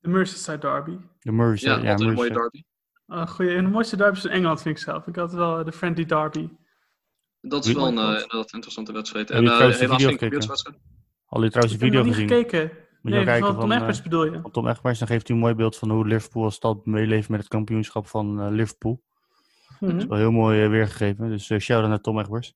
De 0.00 0.08
Merseyside 0.08 0.58
Derby. 0.58 0.96
De 1.20 1.32
Mercy. 1.32 1.64
Ja, 1.64 1.72
altijd 1.74 2.00
een 2.00 2.06
mooie 2.06 2.14
Merseyside. 2.16 2.40
derby. 2.40 2.62
Uh, 3.06 3.26
goeie, 3.26 3.54
en 3.56 3.64
de 3.64 3.70
mooiste 3.70 3.96
derbies 3.96 4.24
in 4.24 4.30
Engeland 4.30 4.62
vind 4.62 4.76
ik 4.76 4.82
zelf. 4.82 5.06
Ik 5.06 5.16
had 5.16 5.32
wel 5.32 5.64
de 5.64 5.72
Friendly 5.72 6.04
Derby. 6.04 6.48
Dat 7.40 7.64
is 7.64 7.72
wel 7.72 7.86
een 7.86 7.98
eh, 7.98 8.20
interessante 8.52 8.92
wedstrijd. 8.92 9.28
Heb 9.28 9.36
En 9.38 9.42
je 9.44 9.48
eh, 9.50 9.54
trouwens 9.54 9.78
de 9.80 9.84
helaas 9.84 10.02
video 10.02 10.16
geen 10.18 10.28
je 11.42 11.50
trouwens 11.50 11.74
Ik 11.74 11.80
de 11.80 11.84
heb 11.86 11.94
video 11.94 12.08
nog 12.10 12.18
niet 12.18 12.30
gezien? 12.30 12.44
gekeken. 12.44 12.81
Moet 13.02 13.12
je 13.12 13.18
Nee, 13.18 13.24
kijken 13.26 13.46
van 13.46 13.54
van, 13.54 13.62
Tom 13.62 13.70
eh, 13.70 13.78
Egbers 13.78 14.02
bedoel 14.02 14.24
je? 14.24 14.40
Van 14.40 14.50
Tom 14.50 14.68
Egbers, 14.68 14.98
dan 14.98 15.08
geeft 15.08 15.26
hij 15.26 15.36
een 15.36 15.42
mooi 15.42 15.54
beeld 15.54 15.76
van 15.76 15.90
hoe 15.90 16.06
Liverpool 16.06 16.44
als 16.44 16.54
stad 16.54 16.86
meeleeft 16.86 17.28
met 17.28 17.40
het 17.40 17.48
kampioenschap 17.48 18.06
van 18.06 18.40
eh, 18.40 18.50
Liverpool. 18.50 19.02
Mhm. 19.80 19.90
Dat 19.90 20.00
is 20.00 20.06
wel 20.06 20.18
heel 20.18 20.30
mooi 20.30 20.62
eh, 20.62 20.70
weergegeven. 20.70 21.28
Dus 21.28 21.50
eh 21.50 21.58
shout-out 21.58 21.88
naar 21.88 22.00
Tom 22.00 22.18
Egbers. 22.18 22.54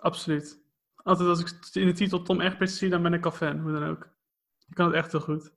Absoluut. 0.00 0.60
Altijd 0.96 1.28
als 1.28 1.40
ik 1.40 1.68
in 1.72 1.86
de 1.86 1.92
titel 1.92 2.22
Tom 2.22 2.40
Egbers 2.40 2.78
zie, 2.78 2.90
dan 2.90 3.02
ben 3.02 3.12
ik 3.12 3.24
al 3.24 3.30
fan. 3.30 3.60
Hoe 3.60 3.72
dan 3.72 3.84
ook. 3.84 4.08
Ik 4.68 4.74
kan 4.74 4.86
het 4.86 4.94
echt 4.94 5.12
heel 5.12 5.20
goed. 5.20 5.52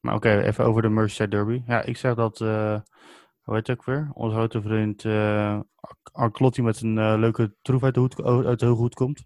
Maar 0.00 0.14
oké, 0.14 0.40
even 0.40 0.64
over 0.64 0.82
de 0.82 0.88
Merseyside 0.88 1.28
Derby. 1.28 1.62
Ja, 1.66 1.82
ik 1.82 1.96
zeg 1.96 2.14
dat, 2.14 2.40
eh 2.40 2.80
hoe 3.42 3.54
heet 3.54 3.66
het 3.66 3.78
ook 3.78 3.84
weer? 3.84 4.10
Onze 4.12 4.36
grote 4.36 4.62
vriend 4.62 5.04
eh 5.04 5.60
Arclotti 6.12 6.62
met 6.62 6.80
een 6.80 6.98
eh, 6.98 7.14
leuke 7.18 7.54
troef 7.62 7.82
uit 7.82 7.94
de, 7.94 8.00
hoed, 8.00 8.22
uit 8.22 8.58
de 8.58 8.66
hoge 8.66 8.80
hoed 8.80 8.94
komt. 8.94 9.24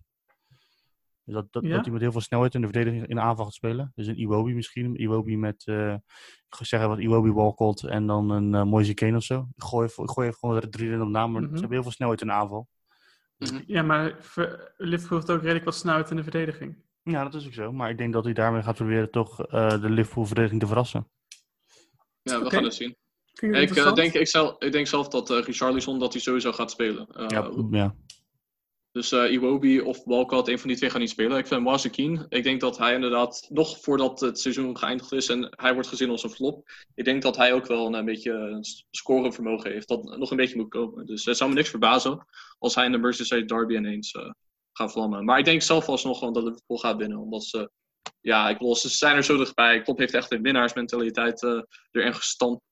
Dus 1.28 1.36
dat, 1.36 1.52
dat, 1.52 1.62
Ja? 1.64 1.74
dat 1.74 1.82
hij 1.84 1.92
met 1.92 2.00
heel 2.02 2.12
veel 2.12 2.20
snelheid 2.20 2.54
in 2.54 2.60
de 2.60 2.66
verdediging 2.66 3.06
in 3.06 3.14
de 3.16 3.20
aanval 3.22 3.44
gaat 3.44 3.54
spelen. 3.54 3.92
Dus 3.94 4.06
een 4.06 4.20
Iwobi 4.20 4.54
misschien. 4.54 4.84
Een 4.84 5.00
Iwobi 5.02 5.36
met, 5.36 5.62
eh, 5.66 5.92
ik 5.92 6.54
ga 6.56 6.64
zeggen 6.64 6.88
wat 6.88 6.98
Iwobi 6.98 7.32
Walcott 7.32 7.84
en 7.84 8.06
dan 8.06 8.30
een 8.30 8.54
uh, 8.54 8.62
Moise 8.62 8.94
Kane 8.94 9.16
of 9.16 9.22
zo. 9.22 9.48
Ik 9.56 9.62
gooi, 9.62 9.86
even- 9.86 10.04
ik 10.04 10.10
gooi 10.10 10.26
even 10.28 10.38
gewoon 10.38 10.70
drie 10.70 10.90
random 10.90 11.10
namen, 11.10 11.32
maar 11.32 11.40
Mhm. 11.42 11.50
ze 11.52 11.58
hebben 11.58 11.72
heel 11.76 11.82
veel 11.82 11.92
snelheid 11.92 12.20
in 12.20 12.26
de 12.26 12.32
aanval. 12.32 12.68
Ja, 13.66 13.82
maar 13.82 14.16
ver- 14.20 14.72
Liverpool 14.76 15.18
heeft 15.18 15.30
ook 15.30 15.40
redelijk 15.40 15.64
wat 15.64 15.74
snelheid 15.74 16.10
in 16.10 16.16
de 16.16 16.22
verdediging. 16.22 16.76
Ja, 17.02 17.22
dat 17.24 17.34
is 17.34 17.46
ook 17.46 17.52
zo. 17.52 17.72
Maar 17.72 17.90
ik 17.90 17.98
denk 17.98 18.12
dat 18.12 18.24
hij 18.24 18.32
daarmee 18.32 18.62
gaat 18.62 18.76
proberen 18.76 19.10
toch 19.10 19.46
eh, 19.46 19.80
de 19.80 19.90
Liverpool 19.90 20.24
verdediging 20.26 20.60
te 20.60 20.66
verrassen. 20.66 21.08
Ja, 22.22 22.42
we 22.42 22.50
gaan 22.50 22.64
het 22.64 22.74
zien. 22.74 22.96
Ik, 23.32 23.42
eh, 23.76 23.94
denk, 23.94 24.12
ik, 24.14 24.26
zelf, 24.28 24.60
ik 24.62 24.72
denk 24.72 24.86
zelf 24.86 25.08
dat 25.08 25.30
eh 25.30 25.42
Richarlison 25.44 25.98
dat 25.98 26.12
hij 26.12 26.22
sowieso 26.22 26.52
gaat 26.52 26.70
spelen. 26.70 27.06
Eh, 27.14 27.24
ja, 27.28 27.50
ja. 27.70 27.94
Dus 28.98 29.12
eh 29.12 29.32
Iwobi 29.32 29.80
of 29.80 30.04
Walcott, 30.04 30.48
een 30.48 30.58
van 30.58 30.68
die 30.68 30.76
twee 30.76 30.90
gaan 30.90 31.00
niet 31.00 31.10
spelen. 31.10 31.38
Ik 31.38 31.46
vind 31.46 31.90
Keane, 31.90 32.26
ik 32.28 32.42
denk 32.42 32.60
dat 32.60 32.78
hij 32.78 32.94
inderdaad, 32.94 33.46
nog 33.48 33.80
voordat 33.80 34.20
het 34.20 34.40
seizoen 34.40 34.78
geëindigd 34.78 35.12
is 35.12 35.28
en 35.28 35.48
hij 35.50 35.72
wordt 35.72 35.88
gezien 35.88 36.10
als 36.10 36.22
een 36.22 36.30
flop, 36.30 36.70
ik 36.94 37.04
denk 37.04 37.22
dat 37.22 37.36
hij 37.36 37.52
ook 37.52 37.66
wel 37.66 37.94
een, 37.94 38.04
beetje 38.04 38.32
een 38.32 38.64
scorevermogen 38.90 39.70
heeft, 39.70 39.88
dat 39.88 40.04
nog 40.18 40.30
een 40.30 40.36
beetje 40.36 40.56
moet 40.56 40.68
komen. 40.68 41.06
Dus 41.06 41.24
het 41.24 41.36
zou 41.36 41.50
me 41.50 41.56
niks 41.56 41.68
verbazen 41.68 42.26
als 42.58 42.74
hij 42.74 42.84
in 42.84 42.92
de 42.92 42.98
Merseyside 42.98 43.44
Derby 43.44 43.74
ineens 43.74 44.12
eh, 44.12 44.30
gaat 44.72 44.92
vlammen. 44.92 45.24
Maar 45.24 45.38
ik 45.38 45.44
denk 45.44 45.62
zelf 45.62 45.88
alsnog 45.88 46.18
gewoon 46.18 46.34
dat 46.34 46.42
Liverpool 46.42 46.78
gaat 46.78 46.96
winnen, 46.96 47.18
omdat 47.18 47.44
ze, 47.44 47.70
ja, 48.20 48.48
ik 48.48 48.58
bedoel, 48.58 48.76
ze 48.76 48.88
zijn 48.88 49.16
er 49.16 49.24
zo 49.24 49.36
dichtbij. 49.36 49.82
Klopp 49.82 49.98
heeft 49.98 50.14
echt 50.14 50.32
een 50.32 50.42
winnaarsmentaliteit 50.42 51.42
eh, 51.42 51.62
erin 51.90 52.14
gestampt, 52.14 52.62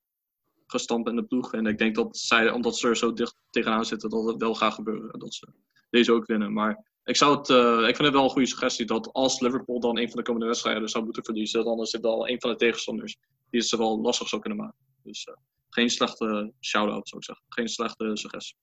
gestampt 0.67 1.09
in 1.09 1.15
de 1.15 1.23
ploeg. 1.23 1.53
En 1.53 1.65
ik 1.65 1.77
denk 1.77 1.95
dat 1.95 2.17
zij, 2.17 2.51
omdat 2.51 2.77
ze 2.77 2.87
er 2.87 2.97
zo 2.97 3.13
dicht 3.13 3.35
tegenaan 3.49 3.85
zitten, 3.85 4.09
dat 4.09 4.25
het 4.25 4.37
wel 4.37 4.55
gaat 4.55 4.73
gebeuren. 4.73 5.19
Dat 5.19 5.33
ze 5.33 5.47
deze 5.89 6.13
ook 6.13 6.25
winnen. 6.25 6.53
Maar 6.53 6.85
ik, 7.03 7.15
zou 7.15 7.37
het, 7.37 7.49
eh, 7.49 7.77
ik 7.77 7.95
vind 7.95 7.97
het 7.97 8.13
wel 8.13 8.23
een 8.23 8.29
goede 8.29 8.47
suggestie 8.47 8.85
dat 8.85 9.13
als 9.13 9.39
Liverpool 9.39 9.79
dan 9.79 9.97
een 9.97 10.07
van 10.07 10.17
de 10.17 10.23
komende 10.23 10.47
wedstrijden 10.47 10.89
zou 10.89 11.03
moeten 11.03 11.23
verliezen, 11.23 11.63
dan 11.63 11.79
is 11.81 11.91
het 11.91 12.01
wel 12.01 12.29
een 12.29 12.41
van 12.41 12.49
de 12.49 12.55
tegenstanders 12.55 13.17
die 13.49 13.59
het 13.59 13.69
ze 13.69 13.77
wel 13.77 14.01
lastig 14.01 14.27
zou 14.27 14.41
kunnen 14.41 14.59
maken. 14.59 14.77
Dus 15.03 15.23
eh, 15.23 15.33
geen 15.69 15.89
slechte 15.89 16.53
shout-out 16.59 17.07
zou 17.07 17.21
ik 17.21 17.27
zeggen. 17.27 17.45
Geen 17.49 17.67
slechte 17.67 18.11
suggestie. 18.13 18.57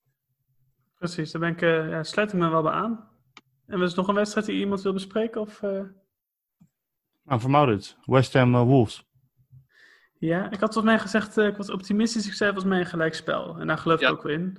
Precies, 0.94 1.30
daar 1.30 1.40
ben 1.40 1.50
ik, 1.50 1.62
eh, 1.62 1.90
ja, 1.90 2.02
sluit 2.02 2.32
ik 2.32 2.38
me 2.38 2.48
wel 2.48 2.62
bij 2.62 2.72
aan. 2.72 3.08
En 3.66 3.78
was 3.78 3.90
er 3.90 3.96
nog 3.96 4.08
een 4.08 4.14
wedstrijd 4.14 4.46
die 4.46 4.58
iemand 4.58 4.82
wil 4.82 4.92
bespreken? 4.92 5.40
Of, 5.40 5.62
eh? 5.62 5.82
Nou. 7.24 7.80
West 8.04 8.32
Ham 8.32 8.52
Wolves. 8.52 9.04
Ja, 10.24 10.44
ik 10.50 10.60
had 10.60 10.72
volgens 10.72 10.84
mij 10.84 10.98
gezegd, 10.98 11.38
eh, 11.38 11.46
ik 11.46 11.56
was 11.56 11.70
optimistisch. 11.70 12.26
Ik 12.26 12.32
zei 12.32 12.50
volgens 12.52 12.72
mij 12.72 12.80
een 12.82 12.90
gelijkspel. 12.90 13.56
En 13.58 13.66
daar 13.66 13.78
geloof 13.78 13.96
ik 13.96 14.04
Ja. 14.06 14.10
ook 14.10 14.22
wel 14.22 14.32
in. 14.32 14.58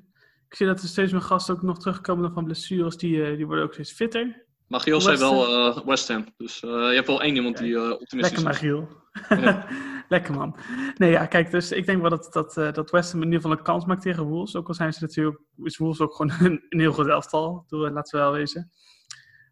Ik 0.50 0.56
zie 0.56 0.66
dat 0.66 0.82
er 0.82 0.88
steeds 0.88 1.12
meer 1.12 1.22
gasten 1.22 1.56
ook 1.56 1.62
nog 1.62 1.80
terugkomen 1.80 2.34
van 2.34 2.44
blessures. 2.44 2.98
Die, 2.98 3.24
eh, 3.26 3.36
die 3.36 3.46
worden 3.46 3.64
ook 3.66 3.74
steeds 3.74 3.92
fitter. 3.92 4.46
Maar 4.68 4.80
Giel 4.80 5.02
zei 5.02 5.18
wel 5.18 5.48
eh, 5.48 5.86
West 5.86 6.08
Ham. 6.08 6.26
Dus 6.38 6.60
je 6.60 6.92
hebt 6.96 7.08
wel 7.08 7.22
één 7.22 7.36
iemand 7.36 7.58
die 7.58 8.00
optimistisch 8.00 8.22
Lekker 8.22 8.38
is. 8.38 8.44
Magiel. 8.44 8.88
Ja. 9.30 9.68
Lekker 10.10 10.34
man. 10.34 10.58
Nee, 10.98 11.12
ja, 11.12 11.26
kijk, 11.26 11.52
dus 11.52 11.72
ik 11.72 11.86
denk 11.86 12.02
wel 12.02 12.10
dat, 12.10 12.34
dat, 12.34 12.54
dat 12.76 12.92
West 12.92 13.12
Ham 13.12 13.22
in 13.22 13.28
ieder 13.28 13.42
geval 13.42 13.58
een 13.58 13.64
kans 13.64 13.86
maakt 13.86 14.02
tegen 14.02 14.24
Wolves. 14.24 14.56
Ook 14.56 14.68
al 14.68 14.74
zijn 14.74 14.94
ze 14.94 15.04
natuurlijk, 15.04 15.40
is 15.64 15.78
Wolves 15.78 16.00
ook 16.00 16.16
gewoon 16.16 16.32
een, 16.52 16.66
een 16.70 16.80
heel 16.80 16.94
goed 16.94 17.08
elftal. 17.08 17.64
Doe, 17.68 17.90
laten 17.92 18.18
we 18.18 18.24
wel 18.26 18.34
wezen. 18.34 18.72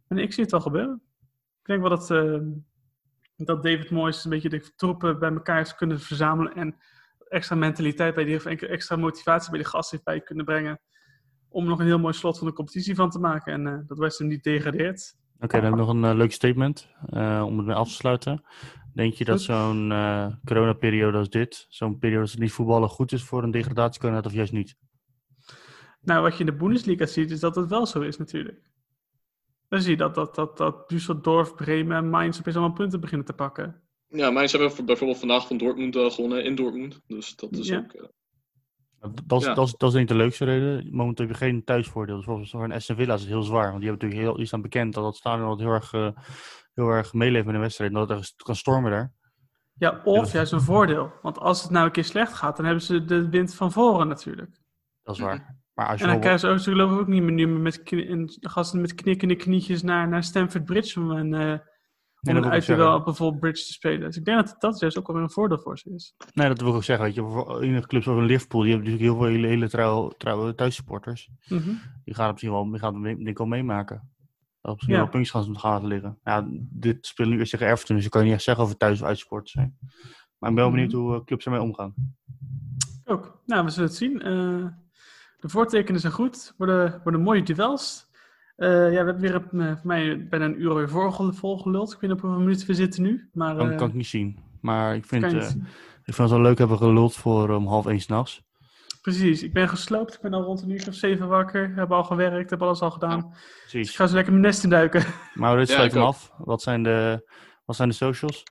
Maar 0.08 0.20
ik 0.20 0.34
zie 0.34 0.44
het 0.44 0.52
wel 0.52 0.62
gebeuren. 0.62 1.02
Ik 1.62 1.66
denk 1.70 1.82
wel 1.82 1.90
dat, 1.90 2.12
eh, 2.12 2.40
dat 3.36 3.64
David 3.64 3.90
Moyes 3.90 4.24
een 4.24 4.30
beetje 4.30 4.50
de 4.50 4.74
troepen 4.76 5.20
bij 5.20 5.32
elkaar 5.32 5.58
heeft 5.58 5.76
kunnen 5.76 6.00
verzamelen. 6.00 6.56
En 6.56 6.76
extra 7.28 7.56
mentaliteit 7.56 8.16
bij 8.16 8.24
die, 8.24 8.36
of 8.36 8.46
extra 8.46 8.96
motivatie 8.96 9.50
bij 9.50 9.60
die 9.60 9.68
gasten 9.68 9.92
heeft 9.98 10.10
bij 10.10 10.22
kunnen 10.22 10.46
brengen. 10.46 10.80
Om 11.50 11.66
nog 11.66 11.80
een 11.80 11.86
heel 11.86 12.00
mooi 12.00 12.14
slot 12.14 12.38
van 12.38 12.48
de 12.48 12.54
competitie 12.54 12.96
van 12.96 13.10
te 13.10 13.20
maken. 13.20 13.54
En 13.54 13.68
eh, 13.68 13.80
dat 13.88 13.98
West 13.98 14.20
Ham 14.20 14.28
niet 14.28 14.44
degradeert. 14.44 15.16
Oké, 15.40 15.56
dan 15.56 15.64
heb 15.64 15.72
ik 15.72 15.80
nog 15.80 15.90
een 15.90 16.04
eh, 16.04 16.16
leuk 16.16 16.32
statement 16.32 16.90
eh, 17.06 17.44
om 17.46 17.58
het 17.58 17.66
mee 17.66 17.76
af 17.76 17.88
te 17.88 17.94
sluiten. 17.94 18.44
Denk 18.94 19.14
je 19.14 19.26
dat 19.26 19.42
zo'n 19.42 19.92
eh 19.92 20.28
coronaperiode 20.46 21.18
als 21.18 21.30
dit, 21.30 21.66
zo'n 21.70 22.00
periode 22.00 22.22
als 22.22 22.32
het 22.32 22.40
niet 22.40 22.52
voetballen, 22.52 22.90
goed 22.90 23.12
is 23.12 23.24
voor 23.24 23.44
een 23.44 23.52
degradatiekandidaat 23.52 24.26
of 24.26 24.34
juist 24.34 24.52
niet? 24.52 24.76
Nou, 26.02 26.22
wat 26.22 26.34
je 26.34 26.40
in 26.40 26.46
de 26.46 26.56
Bundesliga 26.56 27.06
ziet, 27.06 27.32
is 27.32 27.40
dat 27.40 27.56
het 27.56 27.70
wel 27.70 27.86
zo 27.86 28.02
is 28.02 28.18
natuurlijk. 28.18 28.73
Dan 29.74 29.82
zie 29.82 29.92
je 29.92 29.98
dat, 29.98 30.16
dat, 30.16 30.36
dat, 30.36 30.58
dat 30.58 30.94
Düsseldorf, 30.94 31.56
Bremen 31.56 31.98
en 31.98 32.10
Mainz 32.10 32.40
opeens 32.40 32.56
allemaal 32.56 32.76
punten 32.76 33.00
beginnen 33.00 33.26
te 33.26 33.34
pakken. 33.34 33.82
Ja, 34.08 34.30
mijn 34.32 34.50
ze 34.50 34.58
hebben 34.58 34.86
bijvoorbeeld 34.86 35.20
vandaag 35.20 35.48
van 35.48 35.58
Dortmund 35.58 35.96
eh, 35.96 36.10
gewonnen 36.12 36.44
in 36.44 36.56
Dortmund. 36.56 37.02
Dus 37.08 37.36
dat 37.36 37.52
is 37.52 37.68
Ja. 37.68 37.78
ook... 37.78 37.94
eh, 37.94 38.04
Dat, 39.00 39.22
dat, 39.26 39.40
is, 39.42 39.46
Ja. 39.48 39.54
dat, 39.54 39.66
is, 39.68 39.76
dat 39.78 39.90
is 39.90 39.96
denk 39.96 40.10
ik 40.10 40.16
de 40.16 40.22
leukste 40.24 40.46
reden. 40.46 40.88
Momenteel 40.96 41.26
heb 41.28 41.36
je 41.36 41.42
geen 41.46 41.64
thuisvoordeel. 41.64 42.16
Dus 42.16 42.26
bijvoorbeeld 42.26 42.52
voor 42.54 42.64
een 42.64 42.72
Aston 42.72 42.96
Villa 42.96 43.14
is 43.14 43.20
het 43.22 43.30
heel 43.30 43.44
zwaar. 43.44 43.68
Want 43.70 43.80
die 43.82 43.90
hebben 43.90 44.08
natuurlijk 44.08 44.28
heel, 44.30 44.38
die 44.38 44.46
staan 44.46 44.62
bekend 44.62 44.94
dat 44.94 45.06
het 45.06 45.16
stadion 45.16 45.48
altijd 45.48 45.68
heel 45.68 45.76
erg, 45.78 45.94
eh, 45.94 46.24
heel 46.74 46.88
erg 46.88 47.14
meeleeft 47.14 47.46
met 47.46 47.56
een 47.56 47.62
wedstrijd. 47.62 47.92
En 47.92 47.98
dat 48.00 48.10
het 48.10 48.20
echt 48.20 48.34
kan 48.44 48.56
stormen 48.56 48.92
daar. 48.92 49.14
Ja, 49.74 50.02
of 50.04 50.28
Ja. 50.28 50.34
juist 50.34 50.52
een 50.52 50.62
voordeel. 50.62 51.12
Want 51.22 51.38
als 51.40 51.62
het 51.62 51.72
nou 51.72 51.86
een 51.86 51.92
keer 51.92 52.04
slecht 52.06 52.34
gaat, 52.34 52.56
dan 52.56 52.66
hebben 52.66 52.84
ze 52.84 53.06
de 53.06 53.30
wind 53.30 53.56
van 53.56 53.72
voren 53.72 54.08
natuurlijk. 54.08 54.58
Dat 55.04 55.16
is 55.16 55.22
waar. 55.22 55.62
Maar 55.74 55.88
als 55.88 56.00
je 56.00 56.06
En 56.06 56.12
dan 56.12 56.20
bijvoorbeeld- 56.20 56.42
krijgen 56.42 56.60
ze 56.60 56.82
ook, 56.82 57.08
niet 57.08 57.24
meer 57.24 57.32
nu 57.34 57.48
met, 57.48 57.82
gasten 58.40 58.82
met 58.82 58.94
knikkende 58.94 59.36
knietjes 59.36 59.82
naar, 59.84 60.08
naar 60.08 60.24
Stamford 60.24 60.66
Bridge 60.66 61.00
om 61.00 61.10
een, 61.12 61.34
eh 61.34 61.60
om 62.30 62.36
een 62.36 62.52
ik 62.52 62.64
zeggen. 62.64 62.94
op 62.94 63.08
een 63.08 63.16
vol 63.16 63.38
bridge 63.38 63.66
te 63.66 63.72
spelen. 63.74 64.00
Dus 64.00 64.18
ik 64.18 64.26
denk 64.26 64.38
dat 64.46 64.56
dat 64.60 64.80
juist 64.80 64.98
ook 64.98 65.08
wel 65.08 65.16
weer 65.16 65.26
een 65.26 65.32
voordeel 65.32 65.60
voor 65.60 65.78
ze 65.78 65.90
is. 65.94 66.16
Nee, 66.34 66.48
dat 66.48 66.60
wil 66.60 66.70
ik 66.70 66.76
ook 66.76 66.84
zeggen. 66.84 67.06
Weet 67.06 67.16
je, 67.16 67.60
enige 67.62 67.88
clubs 67.88 68.04
zoals 68.06 68.20
een 68.20 68.26
Liverpool, 68.26 68.62
die 68.62 68.72
hebben 68.72 68.90
natuurlijk 68.90 69.14
heel 69.18 69.24
veel 69.24 69.34
hele, 69.36 69.48
hele 69.48 69.70
trouw, 69.70 70.10
trouwe 70.10 70.56
thuissupporters. 70.56 71.30
Mhm. 71.48 71.70
Die 72.04 72.14
gaan 72.14 72.24
het 72.24 72.32
misschien 72.32 72.52
wel, 72.54 72.70
die 72.70 72.80
gaan 72.80 72.94
het 72.96 73.04
denk 73.04 73.28
ik 73.28 73.38
wel 73.38 73.48
meemaken. 73.48 73.96
Dat 74.62 74.72
op 74.72 74.76
misschien 74.78 74.96
Ja. 74.96 75.02
wel 75.02 75.10
puntjes 75.12 75.32
gaan, 75.46 75.60
gaan 75.60 75.88
liggen. 75.88 76.20
Ja, 76.24 76.48
dit 76.70 77.06
speelt 77.06 77.30
nu 77.30 77.38
eerst 77.40 77.52
tegen 77.52 77.68
Everton, 77.68 77.96
dus 77.96 78.06
ik 78.06 78.12
kan 78.12 78.22
je 78.22 78.26
niet 78.28 78.36
echt 78.36 78.44
zeggen 78.46 78.64
of 78.64 78.70
het 78.70 78.80
thuis 78.80 79.02
of 79.02 79.08
uitsport 79.08 79.50
zijn. 79.50 79.78
Maar 80.38 80.50
ik 80.50 80.56
ben 80.56 80.64
wel 80.66 80.68
Mhm. 80.68 80.74
benieuwd 80.76 80.92
hoe 80.92 81.16
eh, 81.16 81.24
clubs 81.26 81.46
ermee 81.46 81.62
omgaan. 81.62 81.94
Ook. 83.06 83.42
Nou, 83.46 83.64
we 83.66 83.70
zullen 83.70 83.88
het 83.90 83.98
zien. 83.98 84.22
Eh, 84.22 84.66
de 85.44 85.50
voortekenen 85.50 86.00
zijn 86.02 86.14
goed. 86.14 86.54
Worden, 86.58 87.00
worden 87.04 87.22
mooie 87.22 87.44
duels. 87.44 88.06
Eh, 88.56 88.70
ja, 88.70 88.90
we 88.90 88.96
hebben 88.96 89.20
weer 89.20 89.36
een, 89.36 89.62
eh, 89.62 89.68
voor 89.76 89.88
mij 89.88 90.28
bijna 90.30 90.46
een 90.46 90.62
uur 90.62 90.70
alweer 90.70 90.90
volgel- 90.90 91.34
volgeluld. 91.34 91.94
Ik 91.94 92.00
weet 92.00 92.10
niet 92.10 92.20
op 92.20 92.22
hoeveel 92.22 92.40
minuten 92.40 92.68
we 92.68 92.74
zitten 92.74 93.02
nu. 93.04 93.30
Maar 93.34 93.56
Kan, 93.56 93.72
eh, 93.72 93.78
kan 93.78 93.88
ik 93.88 93.94
niet 93.94 94.08
zien. 94.08 94.40
Maar 94.62 94.96
ik 94.96 95.06
vind, 95.06 95.24
eh, 95.24 95.30
ik 95.40 95.44
vind 96.04 96.18
het 96.18 96.30
wel 96.30 96.42
leuk 96.42 96.58
hebben 96.58 96.78
we 96.78 96.84
geluld 96.84 97.16
voor 97.16 97.50
om 97.50 97.68
half 97.68 97.86
één 97.86 98.00
s'nachts. 98.00 98.44
Precies, 99.02 99.44
ik 99.44 99.54
ben 99.54 99.70
gesloopt. 99.70 100.14
Ik 100.14 100.22
ben 100.22 100.34
al 100.34 100.42
rond 100.44 100.62
een 100.62 100.70
uur 100.70 100.88
of 100.88 100.94
zeven 100.94 101.28
wakker. 101.28 101.76
Heb 101.76 101.92
al 101.92 102.04
gewerkt, 102.04 102.50
heb 102.50 102.62
alles 102.62 102.82
al 102.82 102.92
gedaan. 102.92 103.20
Dus 103.20 103.30
ik 103.30 103.70
Precies. 103.70 103.96
ga 103.96 104.08
zo 104.08 104.14
lekker 104.16 104.32
mijn 104.34 104.46
nest 104.46 104.64
induiken. 104.64 105.04
Maar 105.34 105.58
dit 105.58 105.70
sluit 105.70 105.86
ik 105.88 105.92
hem 105.94 106.02
ook. 106.02 106.08
af. 106.08 106.32
Wat 106.38 106.62
zijn, 106.62 106.84
de, 106.84 107.30
wat 107.66 107.76
zijn 107.76 107.90
de 107.90 107.96
socials? 107.96 108.44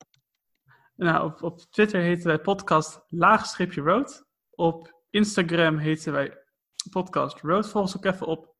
Nou, 0.96 1.24
op, 1.24 1.42
op 1.42 1.58
Twitter 1.70 2.00
heten 2.00 2.26
wij 2.26 2.38
podcast 2.38 3.00
laagstreepje 3.08 3.80
road. 3.80 4.24
Op 4.50 5.00
Instagram 5.10 5.76
heten 5.78 6.12
wij 6.12 6.36
podcast 6.90 7.40
road. 7.40 7.68
Volg 7.68 7.84
ons 7.84 7.96
ook 7.96 8.04
even 8.04 8.26
op 8.26 8.54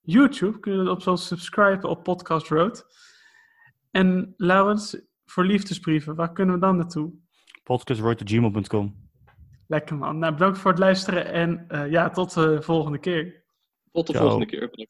YouTube. 0.00 0.60
Kunnen 0.60 0.84
we 0.84 0.90
op 0.90 1.02
zo 1.02 1.16
subscriben 1.16 1.90
op 1.90 2.02
podcast 2.02 2.48
road. 2.48 2.86
En 3.90 4.34
Laurens, 4.36 5.00
voor 5.24 5.44
liefdesbrieven, 5.44 6.14
waar 6.14 6.32
kunnen 6.32 6.54
we 6.54 6.60
dan 6.60 6.76
naartoe? 6.76 7.12
Podcastroad.gmail.com 7.62 9.04
Lekker 9.66 9.96
man. 9.96 10.18
Nou, 10.18 10.32
bedankt 10.32 10.58
voor 10.58 10.70
het 10.70 10.80
luisteren 10.80 11.32
en 11.32 11.64
eh, 11.68 11.90
ja, 11.90 12.10
tot 12.10 12.34
de 12.34 12.62
volgende 12.62 12.98
keer. 12.98 13.44
tot 13.92 14.06
de 14.06 14.12
Ciao. 14.12 14.28
volgende 14.28 14.46
keer. 14.46 14.86